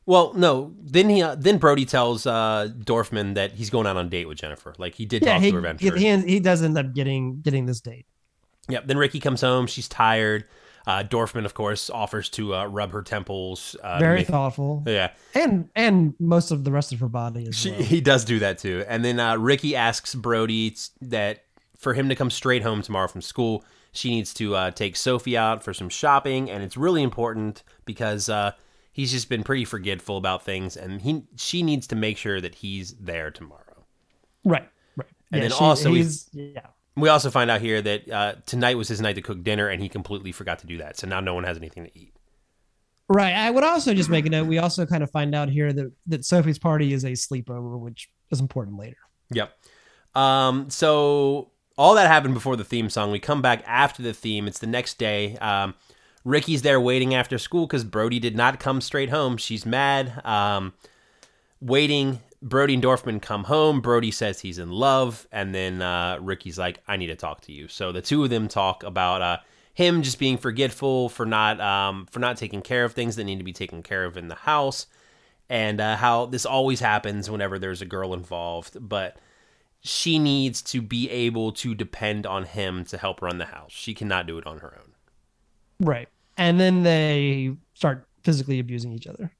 Well, 0.05 0.33
no. 0.33 0.73
Then 0.81 1.09
he 1.09 1.21
uh, 1.21 1.35
then 1.35 1.57
Brody 1.59 1.85
tells 1.85 2.25
uh, 2.25 2.69
Dorfman 2.77 3.35
that 3.35 3.53
he's 3.53 3.69
going 3.69 3.87
out 3.87 3.95
on 3.95 4.07
a 4.07 4.09
date 4.09 4.27
with 4.27 4.37
Jennifer. 4.37 4.73
Like 4.77 4.95
he 4.95 5.05
did 5.05 5.23
Yeah, 5.23 5.33
talk 5.35 5.41
he, 5.43 5.49
to 5.51 5.53
her 5.53 5.59
eventually. 5.59 5.99
he 5.99 6.17
he 6.33 6.39
does 6.41 6.61
end 6.61 6.77
up 6.77 6.93
getting 6.93 7.39
getting 7.41 7.65
this 7.65 7.79
date. 7.79 8.05
Yep. 8.69 8.87
Then 8.87 8.97
Ricky 8.97 9.19
comes 9.19 9.41
home. 9.41 9.67
She's 9.67 9.87
tired. 9.87 10.45
Uh, 10.85 11.01
Dorfman, 11.03 11.45
of 11.45 11.53
course, 11.53 11.89
offers 11.89 12.27
to 12.31 12.53
uh, 12.55 12.65
rub 12.65 12.91
her 12.91 13.01
temples. 13.01 13.75
Uh, 13.81 13.99
Very 13.99 14.19
make- 14.19 14.27
thoughtful, 14.27 14.83
yeah. 14.85 15.11
and 15.33 15.69
and 15.75 16.13
most 16.19 16.51
of 16.51 16.65
the 16.65 16.71
rest 16.73 16.91
of 16.91 16.99
her 16.99 17.07
body 17.07 17.47
as 17.47 17.55
She, 17.55 17.71
well. 17.71 17.81
He 17.81 18.01
does 18.01 18.25
do 18.25 18.39
that 18.39 18.57
too. 18.57 18.83
And 18.87 19.03
then 19.05 19.17
uh, 19.17 19.37
Ricky 19.37 19.77
asks 19.77 20.13
Brody 20.13 20.75
that 21.01 21.45
for 21.77 21.93
him 21.93 22.09
to 22.09 22.15
come 22.15 22.29
straight 22.29 22.63
home 22.63 22.81
tomorrow 22.81 23.07
from 23.07 23.21
school, 23.21 23.63
she 23.93 24.09
needs 24.09 24.33
to 24.35 24.55
uh, 24.55 24.71
take 24.71 24.97
Sophie 24.97 25.37
out 25.37 25.63
for 25.63 25.73
some 25.73 25.87
shopping, 25.87 26.49
and 26.51 26.61
it's 26.61 26.75
really 26.75 27.01
important 27.01 27.63
because 27.85 28.27
uh, 28.27 28.51
he's 28.91 29.11
just 29.13 29.29
been 29.29 29.43
pretty 29.43 29.63
forgetful 29.63 30.17
about 30.17 30.43
things, 30.43 30.75
and 30.75 31.01
he 31.01 31.23
she 31.37 31.63
needs 31.63 31.87
to 31.87 31.95
make 31.95 32.17
sure 32.17 32.41
that 32.41 32.55
he's 32.55 32.93
there 32.95 33.31
tomorrow. 33.31 33.85
Right, 34.43 34.67
right. 34.97 35.07
And 35.31 35.43
yeah, 35.43 35.47
then 35.47 35.57
also 35.57 35.91
we- 35.91 35.99
he's 35.99 36.27
yeah. 36.33 36.59
We 36.95 37.09
also 37.09 37.31
find 37.31 37.49
out 37.49 37.61
here 37.61 37.81
that 37.81 38.09
uh, 38.09 38.35
tonight 38.45 38.77
was 38.77 38.87
his 38.87 39.01
night 39.01 39.13
to 39.13 39.21
cook 39.21 39.43
dinner, 39.43 39.67
and 39.67 39.81
he 39.81 39.89
completely 39.89 40.31
forgot 40.31 40.59
to 40.59 40.67
do 40.67 40.77
that. 40.77 40.97
So 40.97 41.07
now 41.07 41.19
no 41.19 41.33
one 41.33 41.43
has 41.43 41.57
anything 41.57 41.85
to 41.85 41.97
eat. 41.97 42.13
Right. 43.09 43.33
I 43.33 43.49
would 43.49 43.63
also 43.63 43.93
just 43.93 44.09
make 44.09 44.25
a 44.25 44.29
note. 44.29 44.47
We 44.47 44.59
also 44.59 44.85
kind 44.85 45.03
of 45.03 45.11
find 45.11 45.35
out 45.35 45.49
here 45.49 45.73
that 45.73 45.91
that 46.07 46.25
Sophie's 46.25 46.59
party 46.59 46.93
is 46.93 47.03
a 47.03 47.11
sleepover, 47.11 47.79
which 47.79 48.09
is 48.31 48.39
important 48.39 48.77
later. 48.77 48.97
Yep. 49.31 49.57
Um, 50.15 50.69
so 50.69 51.51
all 51.77 51.95
that 51.95 52.07
happened 52.07 52.33
before 52.33 52.55
the 52.55 52.63
theme 52.63 52.89
song. 52.89 53.11
We 53.11 53.19
come 53.19 53.41
back 53.41 53.63
after 53.65 54.01
the 54.01 54.13
theme. 54.13 54.47
It's 54.47 54.59
the 54.59 54.67
next 54.67 54.97
day. 54.97 55.37
Um, 55.37 55.75
Ricky's 56.23 56.61
there 56.61 56.79
waiting 56.79 57.13
after 57.13 57.37
school 57.37 57.67
because 57.67 57.83
Brody 57.83 58.19
did 58.19 58.35
not 58.35 58.59
come 58.59 58.79
straight 58.79 59.09
home. 59.09 59.37
She's 59.37 59.65
mad. 59.65 60.21
Um, 60.25 60.73
waiting. 61.59 62.19
Brody 62.43 62.73
and 62.75 62.83
Dorfman 62.83 63.21
come 63.21 63.45
home. 63.45 63.79
Brody 63.79 64.11
says 64.11 64.41
he's 64.41 64.59
in 64.59 64.69
love, 64.69 65.27
and 65.31 65.55
then 65.55 65.81
uh, 65.81 66.17
Ricky's 66.21 66.59
like, 66.59 66.79
"I 66.87 66.97
need 66.97 67.07
to 67.07 67.15
talk 67.15 67.41
to 67.41 67.53
you." 67.53 67.67
So 67.67 67.91
the 67.91 68.01
two 68.01 68.23
of 68.23 68.29
them 68.29 68.47
talk 68.47 68.83
about 68.83 69.21
uh, 69.21 69.37
him 69.73 70.03
just 70.03 70.19
being 70.19 70.37
forgetful 70.37 71.09
for 71.09 71.25
not 71.25 71.59
um, 71.61 72.05
for 72.11 72.19
not 72.19 72.37
taking 72.37 72.61
care 72.61 72.83
of 72.83 72.93
things 72.93 73.15
that 73.15 73.23
need 73.23 73.37
to 73.37 73.43
be 73.43 73.53
taken 73.53 73.81
care 73.81 74.03
of 74.03 74.17
in 74.17 74.27
the 74.27 74.35
house, 74.35 74.87
and 75.49 75.79
uh, 75.79 75.95
how 75.95 76.25
this 76.25 76.45
always 76.45 76.81
happens 76.81 77.29
whenever 77.29 77.57
there's 77.57 77.81
a 77.81 77.85
girl 77.85 78.13
involved, 78.13 78.77
but 78.79 79.17
she 79.81 80.17
needs 80.19 80.61
to 80.61 80.81
be 80.81 81.09
able 81.09 81.51
to 81.51 81.75
depend 81.75 82.25
on 82.25 82.43
him 82.43 82.85
to 82.85 82.97
help 82.97 83.21
run 83.21 83.37
the 83.37 83.45
house. 83.45 83.71
She 83.71 83.93
cannot 83.93 84.27
do 84.27 84.37
it 84.37 84.47
on 84.47 84.59
her 84.59 84.77
own. 84.79 84.93
Right. 85.79 86.07
And 86.37 86.59
then 86.59 86.83
they 86.83 87.55
start 87.73 88.07
physically 88.23 88.59
abusing 88.59 88.93
each 88.93 89.07
other. 89.07 89.31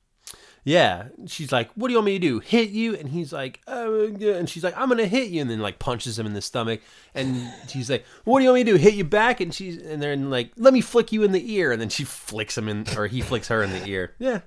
Yeah, 0.66 1.09
she's 1.28 1.51
like, 1.51 1.70
"What 1.76 1.88
do 1.89 1.93
you 1.93 1.97
want 1.97 2.05
me 2.05 2.14
to 2.14 2.20
do? 2.20 2.39
Hit 2.39 2.70
you?" 2.70 2.95
And 2.95 3.09
he's 3.09 3.34
like, 3.34 3.59
"Oh," 3.68 4.07
yeah." 4.18 4.36
and 4.36 4.49
she's 4.49 4.64
like, 4.64 4.78
"I'm 4.78 4.88
gonna 4.88 5.05
hit 5.05 5.30
you," 5.30 5.41
and 5.41 5.49
then 5.49 5.59
like 5.59 5.78
punches 5.78 6.18
him 6.18 6.26
in 6.26 6.34
the 6.34 6.41
stomach. 6.41 6.82
And 7.14 7.51
she's 7.68 7.89
like, 7.89 8.05
"What 8.24 8.39
do 8.39 8.43
you 8.45 8.49
want 8.51 8.59
me 8.61 8.64
to 8.66 8.72
do? 8.72 8.78
Hit 8.78 8.93
you 8.93 9.03
back?" 9.03 9.41
And 9.41 9.53
she's 9.53 9.78
and 9.78 10.01
then 10.01 10.30
like, 10.30 10.51
"Let 10.55 10.74
me 10.74 10.80
flick 10.82 11.11
you 11.11 11.24
in 11.24 11.34
the 11.34 11.53
ear," 11.53 11.72
and 11.72 11.82
then 11.82 11.89
she 11.89 12.05
flicks 12.05 12.57
him 12.57 12.70
in, 12.70 12.86
or 12.97 13.07
he 13.07 13.22
flicks 13.22 13.49
her 13.49 13.61
in 13.61 13.72
the 13.72 13.86
ear. 13.86 14.16
Yeah. 14.20 14.39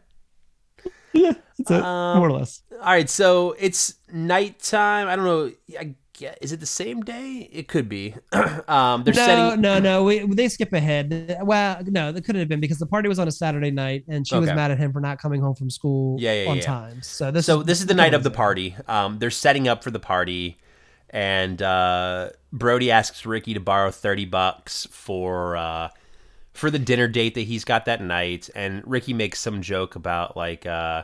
Yeah. 1.12 1.32
That's 1.58 1.70
it. 1.70 1.82
Um, 1.82 2.18
more 2.18 2.28
or 2.28 2.32
less. 2.32 2.62
All 2.72 2.78
right, 2.86 3.08
so 3.08 3.54
it's 3.58 3.94
nighttime. 4.12 5.08
I 5.08 5.16
don't 5.16 5.24
know. 5.24 5.50
I 5.78 5.94
get, 6.16 6.38
is 6.40 6.52
it 6.52 6.60
the 6.60 6.66
same 6.66 7.02
day? 7.02 7.48
It 7.52 7.68
could 7.68 7.88
be. 7.88 8.14
um, 8.32 9.04
they're 9.04 9.14
No, 9.14 9.26
setting. 9.26 9.60
no, 9.60 9.78
no. 9.78 10.04
We, 10.04 10.26
they 10.26 10.48
skip 10.48 10.72
ahead. 10.72 11.38
Well, 11.42 11.78
no, 11.86 12.12
that 12.12 12.22
couldn't 12.24 12.40
have 12.40 12.48
been 12.48 12.60
because 12.60 12.78
the 12.78 12.86
party 12.86 13.08
was 13.08 13.18
on 13.18 13.28
a 13.28 13.32
Saturday 13.32 13.70
night 13.70 14.04
and 14.08 14.26
she 14.26 14.36
was 14.36 14.46
mad 14.46 14.70
at 14.70 14.78
him 14.78 14.92
for 14.92 15.00
not 15.00 15.18
coming 15.18 15.40
home 15.40 15.54
from 15.54 15.70
school 15.70 16.16
Yeah, 16.18 16.42
yeah, 16.44 16.50
on 16.50 16.56
yeah. 16.56 16.62
time. 16.62 17.02
So 17.02 17.30
this 17.30 17.46
so 17.46 17.62
this 17.62 17.80
is 17.80 17.86
the 17.86 17.94
night 17.94 18.14
of 18.14 18.22
the 18.22 18.30
party. 18.30 18.74
Um, 18.88 19.18
they're 19.18 19.30
setting 19.30 19.68
up 19.68 19.84
for 19.84 19.90
the 19.90 20.00
party, 20.00 20.56
and 21.10 21.60
uh, 21.62 22.30
Brody 22.52 22.90
asks 22.90 23.24
Ricky 23.26 23.54
to 23.54 23.60
borrow 23.60 23.90
thirty 23.90 24.24
bucks 24.24 24.86
for 24.90 25.56
uh, 25.56 25.88
for 26.52 26.70
the 26.70 26.78
dinner 26.78 27.06
date 27.08 27.34
that 27.34 27.42
he's 27.42 27.64
got 27.64 27.84
that 27.84 28.02
night. 28.02 28.48
And 28.54 28.82
Ricky 28.86 29.12
makes 29.12 29.38
some 29.40 29.60
joke 29.62 29.94
about 29.94 30.36
like, 30.36 30.64
uh, 30.64 31.02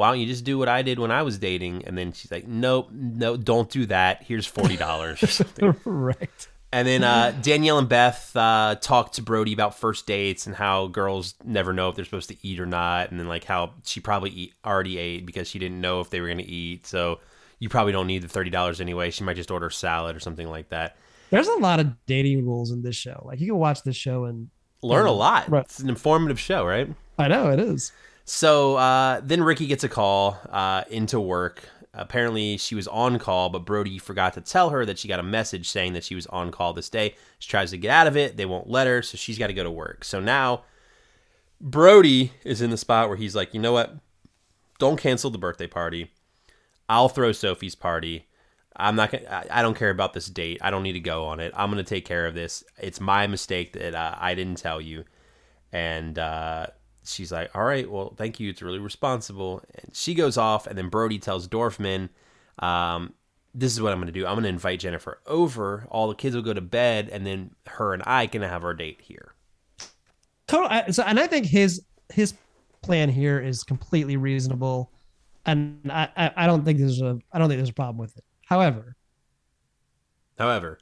why 0.00 0.08
don't 0.10 0.18
you 0.18 0.26
just 0.26 0.44
do 0.44 0.58
what 0.58 0.68
I 0.68 0.82
did 0.82 0.98
when 0.98 1.10
I 1.10 1.22
was 1.22 1.38
dating? 1.38 1.84
And 1.86 1.96
then 1.96 2.12
she's 2.12 2.30
like, 2.30 2.48
nope, 2.48 2.88
no, 2.90 3.36
don't 3.36 3.70
do 3.70 3.86
that. 3.86 4.22
Here's 4.22 4.46
forty 4.46 4.76
dollars 4.76 5.22
or 5.22 5.26
something. 5.28 5.76
right. 5.84 6.48
And 6.72 6.86
then 6.88 7.04
uh, 7.04 7.36
Danielle 7.42 7.78
and 7.78 7.88
Beth 7.88 8.34
uh, 8.36 8.76
talk 8.80 9.12
to 9.12 9.22
Brody 9.22 9.52
about 9.52 9.78
first 9.78 10.06
dates 10.06 10.46
and 10.46 10.54
how 10.54 10.86
girls 10.86 11.34
never 11.44 11.72
know 11.72 11.88
if 11.88 11.96
they're 11.96 12.04
supposed 12.04 12.28
to 12.30 12.36
eat 12.46 12.60
or 12.60 12.66
not, 12.66 13.10
and 13.10 13.18
then 13.20 13.28
like 13.28 13.44
how 13.44 13.74
she 13.84 14.00
probably 14.00 14.30
eat, 14.30 14.54
already 14.64 14.96
ate 14.96 15.26
because 15.26 15.48
she 15.48 15.58
didn't 15.58 15.80
know 15.80 16.00
if 16.00 16.10
they 16.10 16.20
were 16.20 16.28
going 16.28 16.38
to 16.38 16.44
eat. 16.44 16.86
So 16.86 17.20
you 17.58 17.68
probably 17.68 17.92
don't 17.92 18.06
need 18.06 18.22
the 18.22 18.28
thirty 18.28 18.50
dollars 18.50 18.80
anyway. 18.80 19.10
She 19.10 19.24
might 19.24 19.36
just 19.36 19.50
order 19.50 19.68
salad 19.70 20.16
or 20.16 20.20
something 20.20 20.48
like 20.48 20.70
that. 20.70 20.96
There's 21.30 21.48
a 21.48 21.58
lot 21.58 21.78
of 21.78 21.88
dating 22.06 22.46
rules 22.46 22.70
in 22.72 22.82
this 22.82 22.96
show. 22.96 23.22
Like 23.26 23.40
you 23.40 23.48
can 23.48 23.58
watch 23.58 23.82
this 23.82 23.96
show 23.96 24.24
and 24.24 24.48
Learn 24.82 25.06
a 25.06 25.12
lot. 25.12 25.48
Right. 25.50 25.64
It's 25.64 25.78
an 25.80 25.88
informative 25.88 26.40
show, 26.40 26.64
right? 26.64 26.88
I 27.18 27.28
know 27.28 27.50
it 27.50 27.60
is. 27.60 27.92
So 28.32 28.76
uh, 28.76 29.20
then 29.24 29.42
Ricky 29.42 29.66
gets 29.66 29.82
a 29.82 29.88
call 29.88 30.38
uh, 30.50 30.84
into 30.88 31.18
work. 31.18 31.68
Apparently, 31.92 32.58
she 32.58 32.76
was 32.76 32.86
on 32.86 33.18
call, 33.18 33.48
but 33.48 33.64
Brody 33.64 33.98
forgot 33.98 34.34
to 34.34 34.40
tell 34.40 34.70
her 34.70 34.86
that 34.86 35.00
she 35.00 35.08
got 35.08 35.18
a 35.18 35.24
message 35.24 35.68
saying 35.68 35.94
that 35.94 36.04
she 36.04 36.14
was 36.14 36.28
on 36.28 36.52
call 36.52 36.72
this 36.72 36.88
day. 36.88 37.16
She 37.40 37.50
tries 37.50 37.72
to 37.72 37.76
get 37.76 37.90
out 37.90 38.06
of 38.06 38.16
it. 38.16 38.36
They 38.36 38.46
won't 38.46 38.70
let 38.70 38.86
her, 38.86 39.02
so 39.02 39.16
she's 39.16 39.36
got 39.36 39.48
to 39.48 39.52
go 39.52 39.64
to 39.64 39.70
work. 39.70 40.04
So 40.04 40.20
now 40.20 40.62
Brody 41.60 42.30
is 42.44 42.62
in 42.62 42.70
the 42.70 42.76
spot 42.76 43.08
where 43.08 43.16
he's 43.16 43.34
like, 43.34 43.52
you 43.52 43.60
know 43.60 43.72
what? 43.72 43.96
Don't 44.78 44.96
cancel 44.96 45.30
the 45.30 45.36
birthday 45.36 45.66
party. 45.66 46.12
I'll 46.88 47.08
throw 47.08 47.32
Sophie's 47.32 47.74
party. 47.74 48.28
I'm 48.76 48.94
not 48.94 49.10
gonna. 49.10 49.44
I- 49.50 49.60
don't 49.60 49.76
care 49.76 49.90
about 49.90 50.12
this 50.12 50.26
date. 50.28 50.58
I 50.62 50.70
don't 50.70 50.84
need 50.84 50.92
to 50.92 51.00
go 51.00 51.24
on 51.24 51.40
it. 51.40 51.52
I'm 51.56 51.68
gonna 51.68 51.82
take 51.82 52.04
care 52.04 52.28
of 52.28 52.34
this. 52.34 52.62
It's 52.78 53.00
my 53.00 53.26
mistake 53.26 53.72
that 53.72 53.96
uh, 53.96 54.14
I 54.16 54.36
didn't 54.36 54.58
tell 54.58 54.80
you. 54.80 55.04
And 55.72 56.16
uh, 56.16 56.68
she's 57.04 57.32
like, 57.32 57.54
"All 57.54 57.64
right, 57.64 57.90
well, 57.90 58.14
thank 58.16 58.40
you. 58.40 58.50
It's 58.50 58.62
really 58.62 58.78
responsible." 58.78 59.62
And 59.74 59.94
she 59.94 60.14
goes 60.14 60.36
off, 60.36 60.66
and 60.66 60.76
then 60.76 60.88
Brody 60.88 61.18
tells 61.18 61.48
Dorfman, 61.48 62.08
um, 62.58 63.14
"This 63.54 63.72
is 63.72 63.80
what 63.80 63.92
I'm 63.92 63.98
gonna 63.98 64.12
do. 64.12 64.26
I'm 64.26 64.34
gonna 64.34 64.48
invite 64.48 64.80
Jennifer 64.80 65.20
over. 65.26 65.86
All 65.90 66.08
the 66.08 66.14
kids 66.14 66.34
will 66.34 66.42
go 66.42 66.54
to 66.54 66.60
bed, 66.60 67.08
and 67.10 67.26
then 67.26 67.54
her 67.66 67.94
and 67.94 68.02
I 68.06 68.26
can 68.26 68.42
have 68.42 68.64
our 68.64 68.74
date 68.74 69.00
here." 69.02 69.34
Total. 70.46 70.92
So, 70.92 71.02
and 71.04 71.18
I 71.20 71.26
think 71.26 71.46
his 71.46 71.82
his 72.12 72.34
plan 72.82 73.08
here 73.08 73.38
is 73.38 73.62
completely 73.62 74.16
reasonable, 74.16 74.90
and 75.46 75.80
I 75.90 76.32
I 76.36 76.46
don't 76.46 76.64
think 76.64 76.78
there's 76.78 77.00
a 77.00 77.18
I 77.32 77.38
don't 77.38 77.48
think 77.48 77.58
there's 77.58 77.70
a 77.70 77.74
problem 77.74 77.98
with 77.98 78.16
it. 78.16 78.24
However, 78.46 78.96
However, 80.40 80.78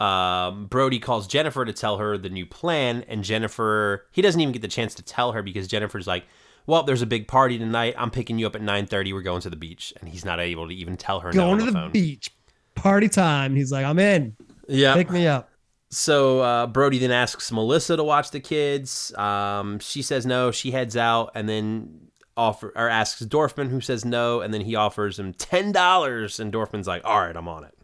um, 0.00 0.66
Brody 0.66 0.98
calls 0.98 1.26
Jennifer 1.26 1.64
to 1.64 1.72
tell 1.72 1.98
her 1.98 2.16
the 2.16 2.30
new 2.30 2.46
plan, 2.46 3.04
and 3.08 3.22
Jennifer 3.22 4.06
he 4.12 4.22
doesn't 4.22 4.40
even 4.40 4.52
get 4.52 4.62
the 4.62 4.68
chance 4.68 4.94
to 4.94 5.02
tell 5.02 5.32
her 5.32 5.42
because 5.42 5.68
Jennifer's 5.68 6.06
like, 6.06 6.24
"Well, 6.66 6.82
there's 6.82 7.02
a 7.02 7.06
big 7.06 7.28
party 7.28 7.58
tonight. 7.58 7.94
I'm 7.98 8.10
picking 8.10 8.38
you 8.38 8.46
up 8.46 8.56
at 8.56 8.62
9:30. 8.62 9.12
We're 9.12 9.22
going 9.22 9.42
to 9.42 9.50
the 9.50 9.56
beach," 9.56 9.92
and 10.00 10.08
he's 10.08 10.24
not 10.24 10.40
able 10.40 10.68
to 10.68 10.74
even 10.74 10.96
tell 10.96 11.20
her. 11.20 11.32
no 11.32 11.42
going 11.42 11.52
on 11.52 11.58
to 11.58 11.64
the 11.66 11.72
phone. 11.72 11.92
beach, 11.92 12.30
party 12.74 13.08
time. 13.08 13.54
He's 13.54 13.70
like, 13.70 13.84
I'm 13.84 13.98
in. 13.98 14.36
Yeah. 14.68 14.94
Pick 14.94 15.10
me 15.10 15.26
up. 15.26 15.50
So 15.90 16.40
uh, 16.40 16.66
Brody 16.68 16.98
then 16.98 17.10
asks 17.10 17.50
Melissa 17.50 17.96
to 17.96 18.04
watch 18.04 18.30
the 18.30 18.40
kids. 18.40 19.12
Um, 19.16 19.80
she 19.80 20.02
says 20.02 20.24
no. 20.24 20.50
She 20.50 20.70
heads 20.70 20.96
out, 20.96 21.32
and 21.34 21.48
then 21.48 22.10
offer 22.36 22.72
or 22.76 22.88
asks 22.88 23.22
Dorfman, 23.22 23.68
who 23.68 23.80
says 23.80 24.04
no, 24.04 24.40
and 24.40 24.54
then 24.54 24.60
he 24.60 24.76
offers 24.76 25.18
him 25.18 25.34
ten 25.34 25.72
dollars, 25.72 26.38
and 26.38 26.52
Dorfman's 26.52 26.86
like, 26.86 27.02
"All 27.04 27.20
right, 27.20 27.36
I'm 27.36 27.48
on 27.48 27.64
it." 27.64 27.74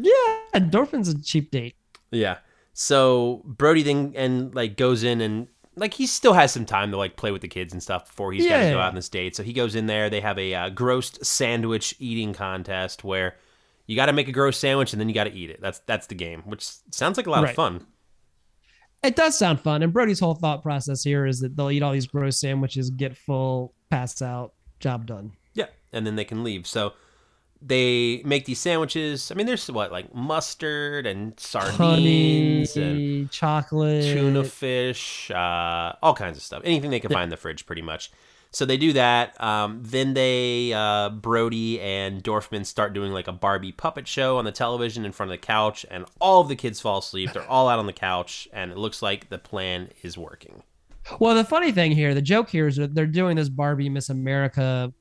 Yeah, 0.00 0.60
Dorfman's 0.60 1.08
a 1.08 1.22
cheap 1.22 1.50
date. 1.50 1.74
Yeah. 2.10 2.38
So 2.72 3.42
Brody 3.44 3.82
then 3.82 4.12
and 4.16 4.54
like 4.54 4.76
goes 4.76 5.02
in 5.02 5.20
and 5.20 5.48
like 5.76 5.94
he 5.94 6.06
still 6.06 6.32
has 6.32 6.52
some 6.52 6.64
time 6.66 6.90
to 6.92 6.96
like 6.96 7.16
play 7.16 7.30
with 7.32 7.42
the 7.42 7.48
kids 7.48 7.72
and 7.72 7.82
stuff 7.82 8.06
before 8.06 8.32
he's 8.32 8.46
got 8.46 8.58
to 8.58 8.64
Yeah. 8.64 8.72
go 8.72 8.78
out 8.80 8.90
on 8.90 8.94
this 8.94 9.08
date. 9.08 9.34
So 9.36 9.42
he 9.42 9.52
goes 9.52 9.74
in 9.74 9.86
there. 9.86 10.08
They 10.10 10.20
have 10.20 10.38
a 10.38 10.54
uh, 10.54 10.70
grossed 10.70 11.24
sandwich 11.24 11.94
eating 11.98 12.32
contest 12.32 13.04
where 13.04 13.36
you 13.86 13.96
got 13.96 14.06
to 14.06 14.12
make 14.12 14.28
a 14.28 14.32
gross 14.32 14.58
sandwich 14.58 14.92
and 14.92 15.00
then 15.00 15.08
you 15.08 15.14
got 15.14 15.24
to 15.24 15.32
eat 15.34 15.50
it. 15.50 15.60
That's 15.60 15.80
that's 15.80 16.06
the 16.06 16.14
game, 16.14 16.42
which 16.46 16.68
sounds 16.90 17.16
like 17.16 17.26
a 17.26 17.30
lot 17.30 17.44
of 17.44 17.52
fun. 17.54 17.86
It 19.02 19.14
does 19.16 19.38
sound 19.38 19.60
fun. 19.60 19.82
And 19.82 19.92
Brody's 19.92 20.18
whole 20.20 20.34
thought 20.34 20.62
process 20.62 21.04
here 21.04 21.24
is 21.26 21.40
that 21.40 21.56
they'll 21.56 21.70
eat 21.70 21.82
all 21.82 21.92
these 21.92 22.06
gross 22.08 22.40
sandwiches, 22.40 22.90
get 22.90 23.16
full, 23.16 23.72
pass 23.90 24.20
out, 24.20 24.54
job 24.80 25.06
done. 25.06 25.32
Yeah, 25.54 25.66
and 25.92 26.04
then 26.06 26.16
they 26.16 26.24
can 26.24 26.42
leave. 26.42 26.66
So 26.66 26.94
they 27.60 28.22
make 28.24 28.44
these 28.44 28.60
sandwiches. 28.60 29.30
I 29.30 29.34
mean, 29.34 29.46
there's 29.46 29.70
what 29.70 29.90
like 29.92 30.14
mustard 30.14 31.06
and 31.06 31.38
sardines 31.38 32.76
and 32.76 33.30
chocolate, 33.30 34.04
tuna 34.04 34.44
fish, 34.44 35.30
uh, 35.30 35.94
all 36.02 36.14
kinds 36.14 36.36
of 36.36 36.42
stuff. 36.42 36.62
Anything 36.64 36.90
they 36.90 37.00
can 37.00 37.10
find 37.10 37.24
in 37.24 37.30
the 37.30 37.36
fridge, 37.36 37.66
pretty 37.66 37.82
much. 37.82 38.10
So 38.50 38.64
they 38.64 38.78
do 38.78 38.94
that. 38.94 39.38
Um, 39.42 39.80
then 39.82 40.14
they, 40.14 40.72
uh, 40.72 41.10
Brody 41.10 41.80
and 41.80 42.24
Dorfman 42.24 42.64
start 42.64 42.94
doing 42.94 43.12
like 43.12 43.28
a 43.28 43.32
Barbie 43.32 43.72
puppet 43.72 44.08
show 44.08 44.38
on 44.38 44.46
the 44.46 44.52
television 44.52 45.04
in 45.04 45.12
front 45.12 45.30
of 45.30 45.38
the 45.38 45.46
couch, 45.46 45.84
and 45.90 46.06
all 46.18 46.40
of 46.40 46.48
the 46.48 46.56
kids 46.56 46.80
fall 46.80 46.98
asleep. 46.98 47.32
They're 47.32 47.46
all 47.46 47.68
out 47.68 47.78
on 47.78 47.86
the 47.86 47.92
couch, 47.92 48.48
and 48.52 48.72
it 48.72 48.78
looks 48.78 49.02
like 49.02 49.28
the 49.28 49.38
plan 49.38 49.90
is 50.02 50.16
working. 50.16 50.62
Well, 51.18 51.34
the 51.34 51.44
funny 51.44 51.72
thing 51.72 51.92
here, 51.92 52.14
the 52.14 52.22
joke 52.22 52.48
here 52.48 52.66
is 52.66 52.76
that 52.76 52.94
they're 52.94 53.06
doing 53.06 53.36
this 53.36 53.48
Barbie 53.50 53.88
Miss 53.90 54.08
America, 54.08 54.92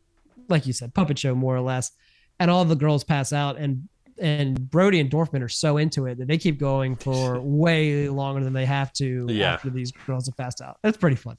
like 0.49 0.66
you 0.66 0.74
said, 0.74 0.93
puppet 0.93 1.18
show 1.18 1.34
more 1.34 1.55
or 1.55 1.62
less, 1.62 1.91
and 2.39 2.51
all 2.51 2.65
the 2.65 2.75
girls 2.75 3.03
pass 3.03 3.33
out, 3.33 3.57
and 3.57 3.88
and 4.19 4.69
Brody 4.71 4.99
and 4.99 5.11
Dorfman 5.11 5.43
are 5.43 5.49
so 5.49 5.77
into 5.77 6.07
it 6.07 6.17
that 6.17 6.27
they 6.27 6.38
keep 6.39 6.59
going 6.59 6.95
for 6.95 7.39
way 7.43 8.09
longer 8.09 8.43
than 8.43 8.53
they 8.53 8.65
have 8.65 8.91
to 8.93 9.27
Yeah. 9.29 9.53
after 9.53 9.69
these 9.69 9.91
girls 9.91 10.25
have 10.25 10.35
passed 10.35 10.59
out. 10.61 10.79
That's 10.81 10.97
pretty 10.97 11.15
funny. 11.17 11.38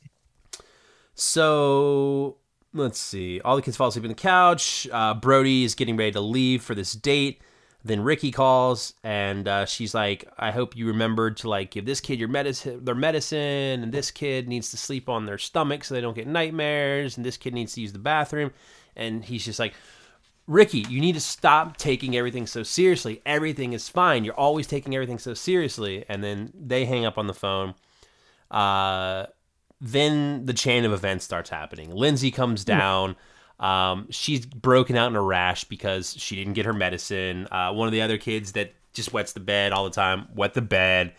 So 1.15 2.37
let's 2.73 2.99
see. 2.99 3.41
All 3.41 3.57
the 3.57 3.63
kids 3.63 3.77
fall 3.77 3.89
asleep 3.89 4.05
on 4.05 4.09
the 4.09 4.15
couch. 4.15 4.87
Uh, 4.93 5.15
Brody 5.15 5.65
is 5.65 5.75
getting 5.75 5.97
ready 5.97 6.13
to 6.13 6.21
leave 6.21 6.63
for 6.63 6.75
this 6.75 6.93
date. 6.93 7.41
Then 7.85 8.03
Ricky 8.03 8.31
calls 8.31 8.95
and 9.03 9.47
uh, 9.49 9.65
she's 9.65 9.95
like, 9.95 10.29
"I 10.39 10.51
hope 10.51 10.77
you 10.77 10.87
remembered 10.87 11.37
to 11.39 11.49
like 11.49 11.71
give 11.71 11.87
this 11.87 12.01
kid 12.01 12.19
your 12.19 12.29
medicine, 12.29 12.85
their 12.85 12.95
medicine, 12.95 13.83
and 13.83 13.93
this 13.93 14.11
kid 14.11 14.49
needs 14.49 14.71
to 14.73 14.77
sleep 14.77 15.09
on 15.09 15.27
their 15.27 15.39
stomach 15.39 15.85
so 15.85 15.95
they 15.95 16.01
don't 16.01 16.15
get 16.15 16.27
nightmares, 16.27 17.17
and 17.17 17.25
this 17.25 17.37
kid 17.37 17.55
needs 17.55 17.75
to 17.75 17.81
use 17.81 17.93
the 17.93 17.99
bathroom." 17.99 18.53
And 18.97 19.25
he's 19.25 19.45
just 19.45 19.61
like, 19.61 19.75
Ricky, 20.49 20.87
you 20.89 21.01
need 21.01 21.13
to 21.13 21.21
stop 21.21 21.77
taking 21.77 22.17
everything 22.17 22.47
so 22.47 22.63
seriously. 22.63 23.21
Everything 23.27 23.75
is 23.75 23.89
fine. 23.91 24.25
You're 24.25 24.35
always 24.35 24.67
taking 24.67 24.95
everything 24.95 25.19
so 25.19 25.35
seriously. 25.35 26.07
And 26.09 26.25
then 26.25 26.53
they 26.59 26.87
hang 26.87 27.05
up 27.05 27.19
on 27.19 27.27
the 27.27 27.35
phone. 27.35 27.75
Uh, 28.51 29.27
then 29.81 30.47
the 30.47 30.55
chain 30.55 30.87
of 30.87 30.93
events 30.93 31.27
starts 31.27 31.51
happening. 31.51 31.95
Lindsay 31.95 32.31
comes 32.31 32.65
down. 32.65 33.15
Um, 33.61 34.07
she's 34.11 34.47
broken 34.47 34.97
out 34.97 35.11
in 35.11 35.17
a 35.17 35.23
rash 35.23 35.65
because 35.65 36.15
she 36.17 36.37
didn't 36.37 36.55
get 36.55 36.65
her 36.65 36.73
medicine. 36.73 37.47
Uh, 37.51 37.73
one 37.73 37.87
of 37.87 37.93
the 37.93 38.01
other 38.01 38.17
kids 38.17 38.53
that 38.53 38.73
just 38.95 39.13
wets 39.13 39.35
the 39.35 39.41
bed 39.41 39.73
all 39.73 39.85
the 39.85 39.91
time, 39.91 40.29
wet 40.35 40.55
the 40.55 40.63
bed. 40.63 41.13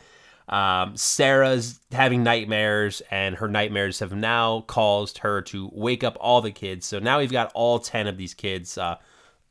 Um, 0.48 0.98
Sarah's 0.98 1.80
having 1.92 2.24
nightmares, 2.24 3.04
and 3.12 3.36
her 3.36 3.48
nightmares 3.48 4.00
have 4.00 4.14
now 4.14 4.62
caused 4.62 5.20
her 5.20 5.42
to 5.44 5.70
wake 5.72 6.04
up 6.04 6.18
all 6.20 6.42
the 6.42 6.52
kids. 6.52 6.88
So 6.88 6.98
now 6.98 7.20
we've 7.20 7.32
got 7.32 7.52
all 7.54 7.78
10 7.78 8.08
of 8.08 8.18
these 8.18 8.34
kids 8.34 8.78
uh, 8.78 8.96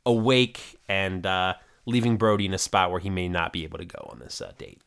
awake 0.09 0.77
and 0.87 1.25
uh, 1.25 1.53
leaving 1.85 2.17
Brody 2.17 2.45
in 2.45 2.53
a 2.53 2.57
spot 2.57 2.91
where 2.91 2.99
he 2.99 3.09
may 3.09 3.29
not 3.29 3.53
be 3.53 3.63
able 3.63 3.77
to 3.77 3.85
go 3.85 4.09
on 4.11 4.19
this 4.19 4.41
uh, 4.41 4.51
date. 4.57 4.81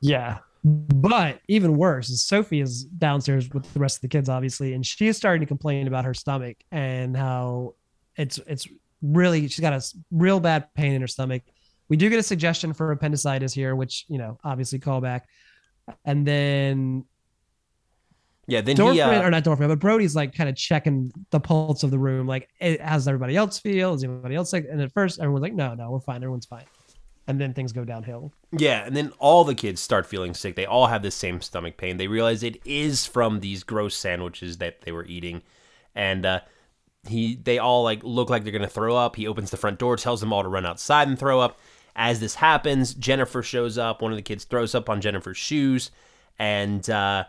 Yeah. 0.00 0.38
But 0.64 1.40
even 1.46 1.76
worse 1.76 2.10
is 2.10 2.24
Sophie 2.24 2.60
is 2.60 2.84
downstairs 2.84 3.48
with 3.50 3.72
the 3.72 3.78
rest 3.78 3.98
of 3.98 4.02
the 4.02 4.08
kids, 4.08 4.28
obviously, 4.28 4.72
and 4.72 4.84
she 4.84 5.06
is 5.06 5.16
starting 5.16 5.40
to 5.40 5.46
complain 5.46 5.86
about 5.86 6.04
her 6.04 6.14
stomach 6.14 6.56
and 6.72 7.16
how 7.16 7.74
it's 8.16 8.38
it's 8.48 8.66
really 9.00 9.46
she's 9.46 9.60
got 9.60 9.74
a 9.74 9.82
real 10.10 10.40
bad 10.40 10.72
pain 10.74 10.94
in 10.94 11.00
her 11.00 11.06
stomach. 11.06 11.42
We 11.88 11.96
do 11.96 12.10
get 12.10 12.18
a 12.18 12.22
suggestion 12.22 12.72
for 12.72 12.90
appendicitis 12.90 13.52
here, 13.52 13.76
which 13.76 14.06
you 14.08 14.18
know 14.18 14.38
obviously 14.42 14.80
call 14.80 15.00
back, 15.00 15.28
and 16.04 16.26
then 16.26 17.04
Yeah, 18.48 18.60
then 18.60 18.76
Dorfman 18.76 18.94
he. 18.94 19.00
Uh, 19.00 19.22
or 19.22 19.30
not 19.30 19.42
Dorfman, 19.44 19.68
but 19.68 19.80
Brody's 19.80 20.14
like 20.14 20.34
kind 20.34 20.48
of 20.48 20.54
checking 20.56 21.12
the 21.30 21.40
pulse 21.40 21.82
of 21.82 21.90
the 21.90 21.98
room, 21.98 22.26
like 22.26 22.48
how's 22.80 23.08
everybody 23.08 23.36
else 23.36 23.58
feel? 23.58 23.94
Is 23.94 24.04
anybody 24.04 24.36
else 24.36 24.50
sick? 24.50 24.66
And 24.70 24.80
at 24.80 24.92
first 24.92 25.18
everyone's 25.18 25.42
like, 25.42 25.54
no, 25.54 25.74
no, 25.74 25.90
we're 25.90 26.00
fine, 26.00 26.16
everyone's 26.16 26.46
fine, 26.46 26.64
and 27.26 27.40
then 27.40 27.54
things 27.54 27.72
go 27.72 27.84
downhill. 27.84 28.32
Yeah, 28.52 28.84
and 28.84 28.96
then 28.96 29.12
all 29.18 29.42
the 29.42 29.54
kids 29.54 29.80
start 29.80 30.06
feeling 30.06 30.32
sick. 30.32 30.54
They 30.54 30.66
all 30.66 30.86
have 30.86 31.02
the 31.02 31.10
same 31.10 31.40
stomach 31.40 31.76
pain. 31.76 31.96
They 31.96 32.06
realize 32.06 32.44
it 32.44 32.60
is 32.64 33.04
from 33.04 33.40
these 33.40 33.64
gross 33.64 33.96
sandwiches 33.96 34.58
that 34.58 34.82
they 34.82 34.92
were 34.92 35.06
eating, 35.06 35.42
and 35.96 36.24
uh, 36.24 36.40
he 37.08 37.34
they 37.34 37.58
all 37.58 37.82
like 37.82 38.04
look 38.04 38.30
like 38.30 38.44
they're 38.44 38.52
gonna 38.52 38.68
throw 38.68 38.94
up. 38.96 39.16
He 39.16 39.26
opens 39.26 39.50
the 39.50 39.56
front 39.56 39.80
door, 39.80 39.96
tells 39.96 40.20
them 40.20 40.32
all 40.32 40.44
to 40.44 40.48
run 40.48 40.66
outside 40.66 41.08
and 41.08 41.18
throw 41.18 41.40
up. 41.40 41.58
As 41.96 42.20
this 42.20 42.36
happens, 42.36 42.94
Jennifer 42.94 43.42
shows 43.42 43.76
up. 43.76 44.02
One 44.02 44.12
of 44.12 44.18
the 44.18 44.22
kids 44.22 44.44
throws 44.44 44.74
up 44.74 44.88
on 44.88 45.00
Jennifer's 45.00 45.38
shoes, 45.38 45.90
and 46.38 46.88
uh, 46.90 47.24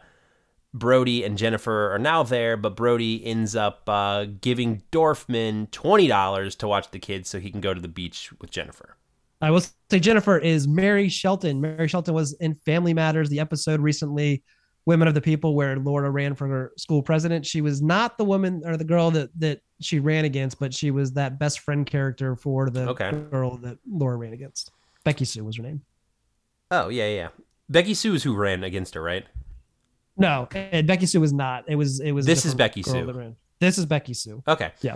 Brody 0.78 1.24
and 1.24 1.38
Jennifer 1.38 1.94
are 1.94 2.00
now 2.00 2.24
there. 2.24 2.58
But 2.58 2.76
Brody 2.76 3.26
ends 3.26 3.56
up 3.56 3.84
uh, 3.88 4.26
giving 4.42 4.84
Dorfman 4.92 5.70
twenty 5.72 6.08
dollars 6.08 6.56
to 6.58 6.68
watch 6.68 6.92
the 6.92 7.00
kids 7.00 7.30
so 7.30 7.40
he 7.40 7.52
can 7.52 7.62
go 7.62 7.74
to 7.74 7.82
the 7.82 7.88
beach 7.88 8.32
with 8.40 8.52
Jennifer. 8.52 8.96
I 9.42 9.52
will 9.52 9.62
say 9.62 10.00
Jennifer 10.00 10.38
is 10.38 10.68
Mary 10.68 11.10
Shelton. 11.10 11.62
Mary 11.62 11.88
Shelton 11.88 12.14
was 12.14 12.34
in 12.40 12.56
Family 12.66 12.94
Matters, 12.94 13.30
the 13.30 13.40
episode 13.40 13.80
recently 13.80 14.44
Women 14.86 15.08
of 15.08 15.14
the 15.14 15.22
People, 15.22 15.54
where 15.54 15.78
Laura 15.78 16.10
ran 16.10 16.34
for 16.34 16.48
her 16.48 16.72
school 16.78 17.04
president. 17.04 17.46
She 17.46 17.62
was 17.62 17.82
not 17.82 18.18
the 18.18 18.26
woman 18.26 18.64
or 18.66 18.78
the 18.78 18.84
girl 18.86 19.12
that 19.12 19.30
that 19.40 19.62
she 19.80 20.00
ran 20.00 20.26
against, 20.26 20.60
but 20.60 20.74
she 20.74 20.90
was 20.92 21.14
that 21.14 21.38
best 21.38 21.60
friend 21.60 21.86
character 21.86 22.36
for 22.36 22.70
the 22.70 22.88
Okay. 22.90 23.12
girl 23.30 23.58
that 23.58 23.78
Laura 23.88 24.18
ran 24.18 24.34
against. 24.34 24.72
Becky 25.04 25.26
Sue 25.26 25.44
was 25.44 25.58
her 25.58 25.64
name. 25.64 25.82
Oh 26.72 26.90
yeah, 26.90 27.08
yeah. 27.08 27.28
Becky 27.70 27.94
Sue 27.94 28.16
is 28.16 28.24
who 28.24 28.34
ran 28.36 28.64
against 28.64 28.94
her, 28.96 29.02
right? 29.04 29.26
No, 30.18 30.48
and 30.52 30.88
Becky 30.88 31.06
Sue 31.06 31.22
was 31.22 31.34
not. 31.34 31.66
It 31.68 31.76
was 31.76 32.00
it 32.00 32.12
was. 32.12 32.26
This 32.26 32.46
is 32.46 32.56
Becky 32.56 32.84
Sue. 32.84 33.36
This 33.60 33.78
is 33.78 33.86
Becky 33.86 34.14
Sue. 34.14 34.44
Okay. 34.48 34.72
Yeah. 34.82 34.96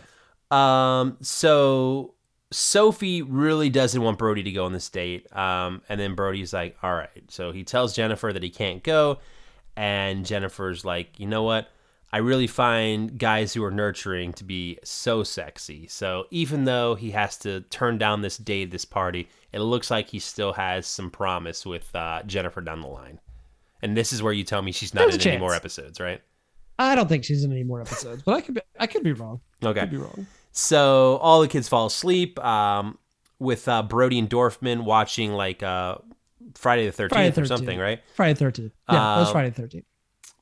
Um. 0.50 1.18
So 1.22 2.16
Sophie 2.52 3.22
really 3.22 3.70
doesn't 3.70 4.02
want 4.02 4.18
Brody 4.18 4.44
to 4.44 4.52
go 4.52 4.66
on 4.66 4.74
this 4.74 4.90
date. 4.90 5.34
Um. 5.36 5.82
And 5.90 6.00
then 6.00 6.16
Brody's 6.16 6.54
like, 6.54 6.78
"All 6.84 6.94
right." 6.94 7.24
So 7.30 7.52
he 7.52 7.64
tells 7.64 7.96
Jennifer 7.96 8.34
that 8.34 8.44
he 8.44 8.50
can't 8.50 8.84
go, 8.84 9.20
and 9.76 10.26
Jennifer's 10.26 10.84
like, 10.84 11.20
"You 11.20 11.28
know 11.28 11.44
what? 11.44 11.70
I 12.14 12.18
really 12.18 12.48
find 12.48 13.18
guys 13.18 13.54
who 13.54 13.64
are 13.64 13.72
nurturing 13.72 14.34
to 14.34 14.44
be 14.44 14.78
so 14.84 15.24
sexy. 15.24 15.88
So 15.88 16.26
even 16.30 16.66
though 16.66 16.96
he 16.96 17.12
has 17.12 17.38
to 17.38 17.62
turn 17.62 17.98
down 17.98 18.22
this 18.22 18.38
date, 18.38 18.70
this 18.70 18.84
party, 18.84 19.30
it 19.54 19.60
looks 19.60 19.90
like 19.90 20.10
he 20.10 20.20
still 20.20 20.52
has 20.54 20.86
some 20.86 21.10
promise 21.10 21.66
with 21.66 21.96
uh, 21.96 22.24
Jennifer 22.24 22.60
down 22.60 22.82
the 22.82 22.88
line. 22.88 23.20
And 23.82 23.98
this 23.98 24.14
is 24.14 24.22
where 24.22 24.34
you 24.34 24.44
tell 24.44 24.62
me 24.62 24.72
she's 24.72 24.94
not 24.94 25.10
There's 25.10 25.26
in 25.26 25.32
any 25.32 25.40
more 25.40 25.54
episodes, 25.54 26.00
right? 26.00 26.22
I 26.80 26.96
don't 26.96 27.08
think 27.08 27.24
she's 27.24 27.44
in 27.44 27.52
any 27.52 27.64
more 27.64 27.82
episodes, 27.82 28.24
but 28.24 28.36
I 28.36 28.42
could 28.42 28.56
be, 28.56 28.62
I 28.80 28.88
could 28.88 29.04
be 29.04 29.14
wrong. 29.14 29.42
Okay. 29.64 29.80
I 29.80 29.84
Could 29.84 29.92
be 29.92 29.98
wrong. 29.98 30.26
So 30.52 31.18
all 31.18 31.42
the 31.42 31.48
kids 31.48 31.68
fall 31.70 31.86
asleep 31.86 32.40
um, 32.44 32.98
with 33.40 33.68
uh, 33.68 33.84
Brody 33.84 34.20
and 34.20 34.30
Dorfman 34.30 34.84
watching 34.84 35.34
like 35.34 35.64
uh, 35.64 35.96
Friday 36.56 36.90
the 36.90 37.04
13th 37.04 37.38
or 37.38 37.46
something, 37.46 37.80
right? 37.80 38.02
Friday 38.16 38.34
the 38.34 38.40
Thirteenth. 38.40 38.74
Yeah, 38.90 38.96
that 38.96 39.18
was 39.20 39.28
Um, 39.28 39.34
Friday 39.34 39.52
Thirteenth. 39.52 39.86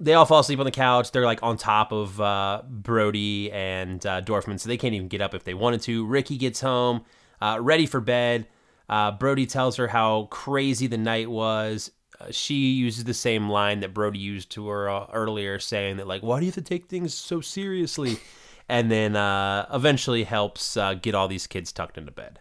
They 0.01 0.13
all 0.13 0.25
fall 0.25 0.39
asleep 0.39 0.59
on 0.59 0.65
the 0.65 0.71
couch. 0.71 1.11
They're 1.11 1.25
like 1.25 1.43
on 1.43 1.57
top 1.57 1.91
of 1.91 2.19
uh, 2.21 2.61
Brody 2.69 3.51
and 3.51 4.03
uh, 4.05 4.21
Dorfman, 4.21 4.57
so 4.59 4.69
they 4.69 4.77
can't 4.77 4.93
even 4.93 5.09
get 5.09 5.19
up 5.21 5.33
if 5.33 5.43
they 5.43 5.53
wanted 5.53 5.81
to. 5.81 6.05
Ricky 6.05 6.37
gets 6.37 6.61
home, 6.61 7.03
uh, 7.41 7.57
ready 7.59 7.85
for 7.85 7.99
bed. 7.99 8.47
Uh, 8.87 9.11
Brody 9.11 9.45
tells 9.45 9.75
her 9.75 9.87
how 9.89 10.27
crazy 10.31 10.87
the 10.87 10.97
night 10.97 11.29
was. 11.29 11.91
She 12.31 12.71
uses 12.71 13.05
the 13.05 13.13
same 13.13 13.49
line 13.49 13.79
that 13.79 13.93
Brody 13.93 14.19
used 14.19 14.51
to 14.51 14.67
her 14.67 14.89
uh, 14.89 15.07
earlier, 15.13 15.59
saying 15.59 15.97
that 15.97 16.07
like, 16.07 16.21
"Why 16.21 16.39
do 16.39 16.45
you 16.45 16.51
have 16.51 16.55
to 16.55 16.61
take 16.61 16.87
things 16.87 17.13
so 17.13 17.41
seriously?" 17.41 18.17
And 18.71 18.91
then 18.91 19.15
uh, 19.15 19.65
eventually 19.73 20.23
helps 20.23 20.77
uh, 20.77 20.93
get 20.93 21.15
all 21.15 21.27
these 21.27 21.47
kids 21.47 21.71
tucked 21.71 21.97
into 21.97 22.11
bed. 22.11 22.39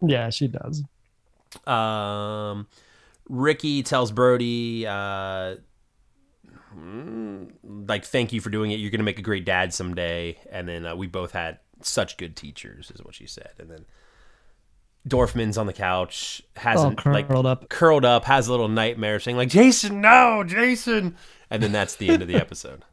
Yeah, 0.00 0.30
she 0.30 0.48
does. 0.48 0.82
Um, 1.66 2.66
Ricky 3.28 3.82
tells 3.82 4.12
Brody, 4.12 4.86
uh, 4.86 5.56
mm, 6.74 7.50
like, 7.62 8.06
thank 8.06 8.32
you 8.32 8.40
for 8.40 8.48
doing 8.48 8.70
it. 8.70 8.76
You're 8.76 8.90
going 8.90 9.00
to 9.00 9.04
make 9.04 9.18
a 9.18 9.22
great 9.22 9.44
dad 9.44 9.74
someday. 9.74 10.38
And 10.50 10.66
then 10.66 10.86
uh, 10.86 10.96
we 10.96 11.06
both 11.06 11.32
had 11.32 11.58
such 11.82 12.16
good 12.16 12.34
teachers, 12.34 12.90
is 12.90 13.02
what 13.02 13.14
she 13.14 13.26
said. 13.26 13.52
And 13.58 13.70
then 13.70 13.84
Dorfman's 15.08 15.58
on 15.58 15.66
the 15.66 15.72
couch, 15.72 16.42
hasn't 16.56 17.04
like 17.06 17.26
curled 17.28 17.46
up. 17.46 17.68
curled 17.68 18.04
up, 18.04 18.24
has 18.24 18.46
a 18.48 18.50
little 18.50 18.68
nightmare 18.68 19.18
saying, 19.20 19.36
like, 19.36 19.48
Jason, 19.48 20.00
no, 20.00 20.44
Jason. 20.46 21.16
And 21.50 21.62
then 21.62 21.72
that's 21.72 21.96
the 21.96 22.08
end 22.08 22.22
of 22.22 22.28
the 22.28 22.34
episode. 22.40 22.84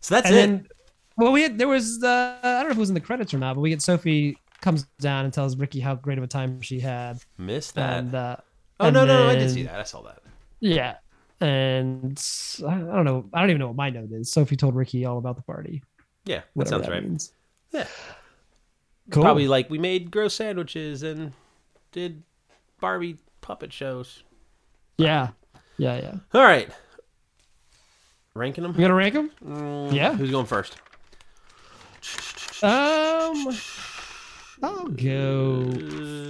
So 0.00 0.14
that's 0.14 0.26
And 0.28 0.36
it. 0.36 0.38
then, 0.38 0.68
well, 1.16 1.32
we 1.32 1.42
had 1.42 1.58
there 1.58 1.68
was 1.68 2.02
uh, 2.02 2.38
I 2.42 2.52
don't 2.60 2.64
know 2.64 2.70
if 2.70 2.76
it 2.76 2.80
was 2.80 2.90
in 2.90 2.94
the 2.94 3.00
credits 3.00 3.34
or 3.34 3.38
not, 3.38 3.54
but 3.54 3.60
we 3.60 3.70
get 3.70 3.82
Sophie 3.82 4.38
comes 4.60 4.84
down 5.00 5.24
and 5.24 5.32
tells 5.34 5.56
Ricky 5.56 5.80
how 5.80 5.94
great 5.94 6.18
of 6.18 6.24
a 6.24 6.26
time 6.26 6.60
she 6.62 6.80
had, 6.80 7.18
Missed 7.38 7.74
that. 7.74 7.98
and 7.98 8.14
uh, 8.14 8.36
oh, 8.80 8.90
no, 8.90 9.04
no, 9.04 9.24
no, 9.24 9.28
I 9.28 9.34
did 9.36 9.50
see 9.50 9.62
that. 9.64 9.78
I 9.80 9.84
saw 9.84 10.02
that. 10.02 10.22
Yeah, 10.60 10.96
and 11.40 12.18
I 12.66 12.74
don't 12.78 13.04
know. 13.04 13.28
I 13.32 13.40
don't 13.40 13.50
even 13.50 13.60
know 13.60 13.66
what 13.68 13.76
my 13.76 13.90
note 13.90 14.10
is. 14.12 14.30
Sophie 14.32 14.56
told 14.56 14.74
Ricky 14.74 15.04
all 15.04 15.18
about 15.18 15.36
the 15.36 15.42
party. 15.42 15.82
Yeah, 16.24 16.42
that 16.56 16.68
sounds 16.68 16.88
right. 16.88 17.02
means. 17.02 17.32
Yeah. 17.72 17.86
Cool. 19.10 19.22
Probably 19.22 19.46
like 19.48 19.70
we 19.70 19.78
made 19.78 20.10
gross 20.10 20.34
sandwiches 20.34 21.02
and 21.02 21.32
did 21.92 22.22
Barbie 22.80 23.18
puppet 23.40 23.72
shows. 23.72 24.22
Yeah. 24.98 25.28
Yeah. 25.78 25.96
Yeah. 25.98 26.14
All 26.34 26.42
right. 26.42 26.68
Ranking 28.34 28.62
them? 28.62 28.72
You 28.74 28.80
gonna 28.80 28.94
rank 28.94 29.14
them? 29.14 29.30
Mm, 29.44 29.92
Yeah. 29.92 30.14
Who's 30.14 30.30
going 30.30 30.46
first? 30.46 30.76
Um, 32.62 33.56
I'll 34.62 34.86
go 34.88 35.70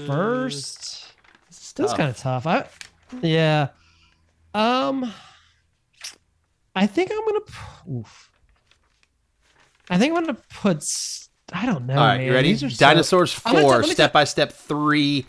first. 0.06 1.12
Is 1.50 1.92
kind 1.92 2.08
of 2.08 2.16
tough. 2.16 2.46
I, 2.46 2.66
yeah. 3.22 3.68
Um, 4.54 5.12
I 6.74 6.86
think 6.86 7.10
I'm 7.12 7.24
gonna. 7.26 7.98
Oof. 8.00 8.30
I 9.90 9.98
think 9.98 10.16
I'm 10.16 10.24
gonna 10.24 10.38
put. 10.54 10.84
I 11.52 11.64
don't 11.66 11.86
know. 11.86 11.94
All 11.94 12.00
right, 12.00 12.16
man. 12.18 12.26
you 12.26 12.32
ready? 12.32 12.48
These 12.52 12.64
are 12.64 12.70
so- 12.70 12.76
Dinosaurs 12.84 13.38
tell- 13.40 13.60
four, 13.60 13.82
Step 13.84 14.12
by 14.12 14.24
Step 14.24 14.52
three, 14.52 15.26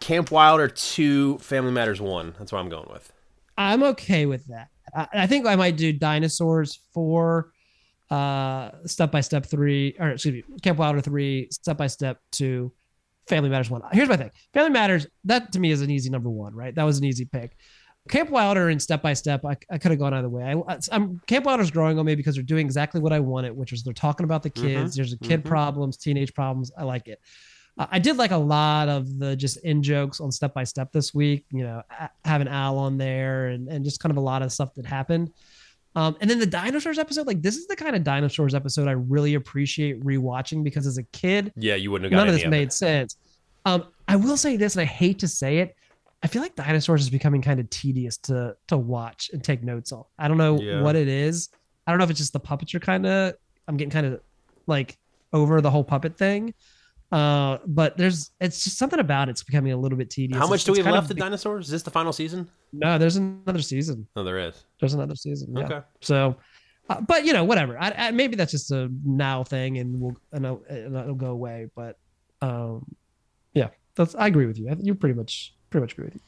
Camp 0.00 0.30
Wilder 0.30 0.68
two, 0.68 1.38
Family 1.38 1.72
Matters 1.72 2.00
one. 2.00 2.34
That's 2.38 2.52
what 2.52 2.58
I'm 2.60 2.68
going 2.68 2.88
with. 2.90 3.12
I'm 3.58 3.82
okay 3.82 4.26
with 4.26 4.46
that. 4.46 4.68
I, 4.94 5.08
I 5.12 5.26
think 5.26 5.46
I 5.46 5.56
might 5.56 5.76
do 5.76 5.92
dinosaurs 5.92 6.80
four, 6.94 7.52
uh, 8.10 8.70
step 8.86 9.10
by 9.12 9.20
step 9.20 9.46
three, 9.46 9.94
or 9.98 10.10
excuse 10.10 10.34
me, 10.34 10.58
Camp 10.62 10.78
Wilder 10.78 11.00
three, 11.00 11.48
step 11.50 11.76
by 11.76 11.86
step 11.86 12.18
two, 12.30 12.72
Family 13.28 13.50
Matters 13.50 13.68
one. 13.70 13.82
Here's 13.92 14.08
my 14.08 14.16
thing: 14.16 14.30
Family 14.54 14.70
Matters 14.70 15.06
that 15.24 15.52
to 15.52 15.60
me 15.60 15.70
is 15.70 15.82
an 15.82 15.90
easy 15.90 16.08
number 16.10 16.30
one, 16.30 16.54
right? 16.54 16.74
That 16.74 16.84
was 16.84 16.98
an 16.98 17.04
easy 17.04 17.26
pick. 17.26 17.56
Camp 18.08 18.30
Wilder 18.30 18.68
and 18.68 18.82
Step 18.82 19.00
by 19.00 19.12
Step, 19.12 19.44
I, 19.44 19.56
I 19.70 19.78
could 19.78 19.92
have 19.92 20.00
gone 20.00 20.12
either 20.12 20.28
way. 20.28 20.42
I, 20.44 20.78
I'm 20.90 21.20
Camp 21.26 21.46
Wilder's 21.46 21.70
growing 21.70 21.98
on 21.98 22.06
me 22.06 22.14
because 22.14 22.34
they're 22.34 22.42
doing 22.42 22.66
exactly 22.66 23.00
what 23.00 23.12
I 23.12 23.20
wanted, 23.20 23.56
which 23.56 23.72
is 23.72 23.82
they're 23.82 23.92
talking 23.92 24.24
about 24.24 24.42
the 24.42 24.50
kids. 24.50 24.96
There's 24.96 25.12
a 25.12 25.18
kid 25.18 25.44
mhm. 25.44 25.48
problems, 25.48 25.96
teenage 25.96 26.34
problems. 26.34 26.72
I 26.76 26.82
like 26.82 27.06
it. 27.06 27.20
Uh, 27.78 27.86
I 27.90 27.98
did 28.00 28.16
like 28.16 28.32
a 28.32 28.36
lot 28.36 28.88
of 28.88 29.18
the 29.18 29.36
just 29.36 29.58
in 29.58 29.82
jokes 29.82 30.20
on 30.20 30.32
Step 30.32 30.52
by 30.52 30.64
Step 30.64 30.90
this 30.92 31.14
week. 31.14 31.46
You 31.50 31.62
know, 31.62 31.82
having 32.24 32.48
Al 32.48 32.78
on 32.78 32.98
there 32.98 33.48
and 33.48 33.68
and 33.68 33.84
just 33.84 34.00
kind 34.00 34.10
of 34.10 34.16
a 34.16 34.20
lot 34.20 34.42
of 34.42 34.52
stuff 34.52 34.74
that 34.74 34.86
happened. 34.86 35.32
Um, 35.94 36.16
and 36.20 36.28
then 36.28 36.38
the 36.38 36.46
dinosaurs 36.46 36.98
episode, 36.98 37.26
like 37.26 37.42
this 37.42 37.56
is 37.56 37.66
the 37.66 37.76
kind 37.76 37.94
of 37.94 38.02
dinosaurs 38.02 38.54
episode 38.54 38.88
I 38.88 38.92
really 38.92 39.34
appreciate 39.34 40.02
rewatching 40.02 40.64
because 40.64 40.86
as 40.86 40.98
a 40.98 41.02
kid, 41.04 41.52
Yeah, 41.56 41.74
you 41.74 41.90
wouldn't 41.90 42.10
have 42.10 42.18
none 42.18 42.28
of 42.28 42.34
this 42.34 42.44
of 42.44 42.50
made 42.50 42.72
sense. 42.72 43.16
Um, 43.64 43.86
I 44.08 44.16
will 44.16 44.36
say 44.36 44.56
this, 44.56 44.74
and 44.74 44.82
I 44.82 44.86
hate 44.86 45.18
to 45.20 45.28
say 45.28 45.58
it, 45.58 45.76
I 46.22 46.28
feel 46.28 46.40
like 46.42 46.54
dinosaurs 46.54 47.02
is 47.02 47.10
becoming 47.10 47.42
kind 47.42 47.58
of 47.60 47.68
tedious 47.70 48.16
to 48.18 48.56
to 48.68 48.78
watch 48.78 49.30
and 49.32 49.42
take 49.42 49.62
notes 49.62 49.92
on. 49.92 50.04
I 50.18 50.28
don't 50.28 50.38
know 50.38 50.60
Yeah. 50.60 50.80
what 50.82 50.96
it 50.96 51.08
is. 51.08 51.48
I 51.86 51.90
don't 51.92 51.98
know 51.98 52.04
if 52.04 52.10
it's 52.10 52.20
just 52.20 52.32
the 52.32 52.40
puppets 52.40 52.74
are 52.74 52.80
kind 52.80 53.06
of. 53.06 53.34
I'm 53.68 53.76
getting 53.76 53.90
kind 53.90 54.06
of 54.06 54.20
like 54.66 54.96
over 55.32 55.60
the 55.60 55.70
whole 55.70 55.84
puppet 55.84 56.16
thing. 56.16 56.54
Uh, 57.10 57.58
but 57.66 57.96
there's 57.98 58.30
it's 58.40 58.64
just 58.64 58.78
something 58.78 58.98
about 58.98 59.28
it's 59.28 59.42
becoming 59.42 59.72
a 59.72 59.76
little 59.76 59.98
bit 59.98 60.08
tedious. 60.10 60.38
How 60.38 60.46
much 60.46 60.62
It's- 60.62 60.64
do 60.64 60.72
we 60.72 60.78
have 60.78 60.92
left 60.94 61.06
of 61.06 61.10
of 61.10 61.16
Dinosaurs? 61.18 61.66
Is 61.66 61.70
this 61.72 61.82
the 61.82 61.90
final 61.90 62.12
season? 62.12 62.48
No, 62.72 62.96
there's 62.96 63.16
another 63.16 63.60
season. 63.60 64.06
No, 64.16 64.24
there 64.24 64.38
is. 64.38 64.64
There's 64.80 64.94
another 64.94 65.14
season. 65.16 65.54
Yeah. 65.54 65.64
Okay. 65.64 65.80
So, 66.00 66.36
uh, 66.88 67.02
but 67.02 67.26
you 67.26 67.34
know, 67.34 67.44
whatever. 67.44 67.78
I, 67.78 67.90
I, 67.90 68.10
maybe 68.12 68.34
that's 68.36 68.50
just 68.52 68.70
a 68.70 68.88
now 69.04 69.44
thing, 69.44 69.76
and 69.78 70.00
we'll 70.00 70.16
and 70.32 70.46
it'll, 70.46 70.64
it'll 70.70 71.14
go 71.14 71.32
away. 71.32 71.68
But, 71.76 71.98
um, 72.40 72.86
yeah, 73.52 73.68
that's 73.94 74.14
I 74.14 74.26
agree 74.28 74.46
with 74.46 74.58
you. 74.58 74.68
I 74.68 74.74
think 74.74 74.86
you 74.86 74.94
pretty 74.94 75.14
much 75.14 75.54
pretty 75.72 75.82
much 75.82 75.92
agree 75.94 76.04
with 76.06 76.14
you. 76.14 76.20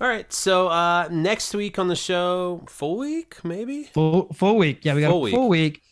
All 0.00 0.08
right. 0.08 0.30
So 0.32 0.68
uh 0.68 1.08
next 1.10 1.54
week 1.54 1.78
on 1.78 1.88
the 1.88 1.96
show, 1.96 2.62
full 2.68 2.98
week, 2.98 3.36
maybe? 3.44 3.84
Full 3.84 4.32
full 4.34 4.56
week. 4.56 4.84
Yeah, 4.84 4.94
we 4.94 5.00
got 5.00 5.08
Full 5.10 5.18
a 5.18 5.22
week. 5.22 5.34
full 5.34 5.48
week. 5.48 5.82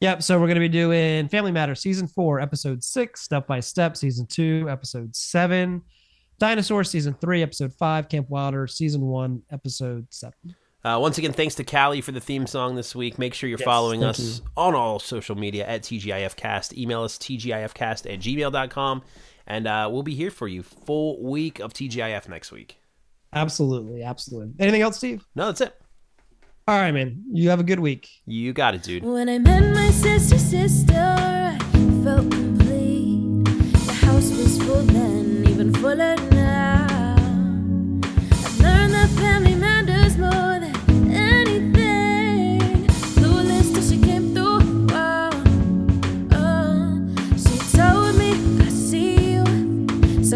Yep. 0.00 0.22
So 0.22 0.38
we're 0.40 0.48
gonna 0.48 0.60
be 0.60 0.68
doing 0.68 1.28
Family 1.28 1.52
Matters 1.52 1.80
season 1.80 2.06
four, 2.06 2.40
episode 2.40 2.82
six, 2.84 3.22
Step 3.22 3.46
by 3.46 3.60
Step, 3.60 3.96
season 3.96 4.26
two, 4.26 4.66
episode 4.68 5.14
seven, 5.16 5.82
Dinosaur 6.38 6.84
season 6.84 7.14
three, 7.20 7.42
episode 7.42 7.72
five, 7.72 8.08
Camp 8.08 8.28
Wilder 8.28 8.66
season 8.66 9.02
one, 9.02 9.42
episode 9.50 10.06
seven. 10.10 10.54
Uh, 10.84 10.98
once 11.00 11.16
again, 11.16 11.32
thanks 11.32 11.54
to 11.54 11.64
Callie 11.64 12.02
for 12.02 12.12
the 12.12 12.20
theme 12.20 12.46
song 12.46 12.74
this 12.74 12.94
week. 12.94 13.18
Make 13.18 13.32
sure 13.32 13.48
you're 13.48 13.58
Yes, 13.58 13.64
following 13.64 14.00
thank 14.00 14.10
us 14.18 14.42
on 14.54 14.74
all 14.74 14.98
social 14.98 15.34
media 15.34 15.66
at 15.66 15.80
TGIFcast. 15.82 16.76
Email 16.76 17.02
us 17.04 17.16
TGIFcast 17.16 18.12
at 18.12 18.20
gmail.com. 18.20 19.02
And 19.46 19.66
uh, 19.66 19.88
we'll 19.92 20.02
be 20.02 20.14
here 20.14 20.30
for 20.30 20.48
you. 20.48 20.62
Full 20.62 21.22
week 21.22 21.60
of 21.60 21.72
TGIF 21.72 22.28
next 22.28 22.50
week. 22.52 22.78
Absolutely, 23.32 24.02
absolutely. 24.02 24.54
Anything 24.58 24.82
else, 24.82 24.96
Steve? 24.96 25.26
No, 25.34 25.46
that's 25.46 25.60
it. 25.60 25.74
All 26.66 26.78
right, 26.78 26.92
man. 26.92 27.24
You 27.30 27.50
have 27.50 27.60
a 27.60 27.64
good 27.64 27.80
week. 27.80 28.08
You 28.26 28.52
got 28.52 28.74
it, 28.74 28.82
dude. 28.82 29.04
When 29.04 29.28
I 29.28 29.38
met 29.38 29.74
my 29.74 29.90
sister, 29.90 30.38
sister, 30.38 30.94
I 30.96 31.58
felt 32.02 32.30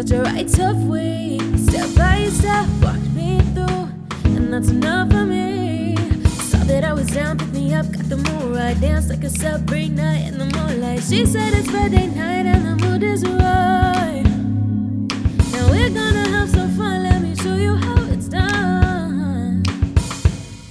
such 0.01 0.11
a 0.11 0.21
right 0.21 0.47
tough 0.47 0.77
way. 0.83 1.37
Step 1.57 1.93
by 1.93 2.23
step, 2.29 2.65
walk 2.81 3.01
me 3.13 3.41
through, 3.53 3.89
and 4.33 4.53
that's 4.53 4.69
enough 4.69 5.11
for 5.11 5.25
me. 5.25 5.93
Saw 6.49 6.63
that 6.63 6.85
I 6.85 6.93
was 6.93 7.07
down, 7.07 7.37
picked 7.37 7.51
me 7.51 7.73
up, 7.73 7.91
got 7.91 8.07
the 8.07 8.15
mood 8.15 8.55
right. 8.55 8.79
Danced 8.79 9.09
like 9.09 9.25
a 9.25 9.29
Sabrina 9.29 10.23
in 10.25 10.37
the 10.37 10.45
moonlight. 10.45 11.03
She 11.03 11.25
said 11.25 11.53
it's 11.53 11.69
Friday 11.69 12.07
night 12.07 12.45
and 12.45 12.65
the 12.65 12.85
mood 12.85 13.03
is 13.03 13.25
right. 13.25 14.23
Now 15.51 15.69
we're 15.69 15.89
gonna 15.89 16.29
have 16.29 16.49
some 16.49 16.71
fun. 16.77 17.03
Let 17.03 17.21
me 17.21 17.35
show 17.35 17.55
you 17.55 17.75
how 17.75 18.01
it's 18.13 18.29
done. 18.29 19.63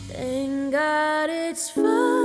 Thank 0.08 0.72
God 0.72 1.28
it's 1.28 1.68
fun. 1.68 2.17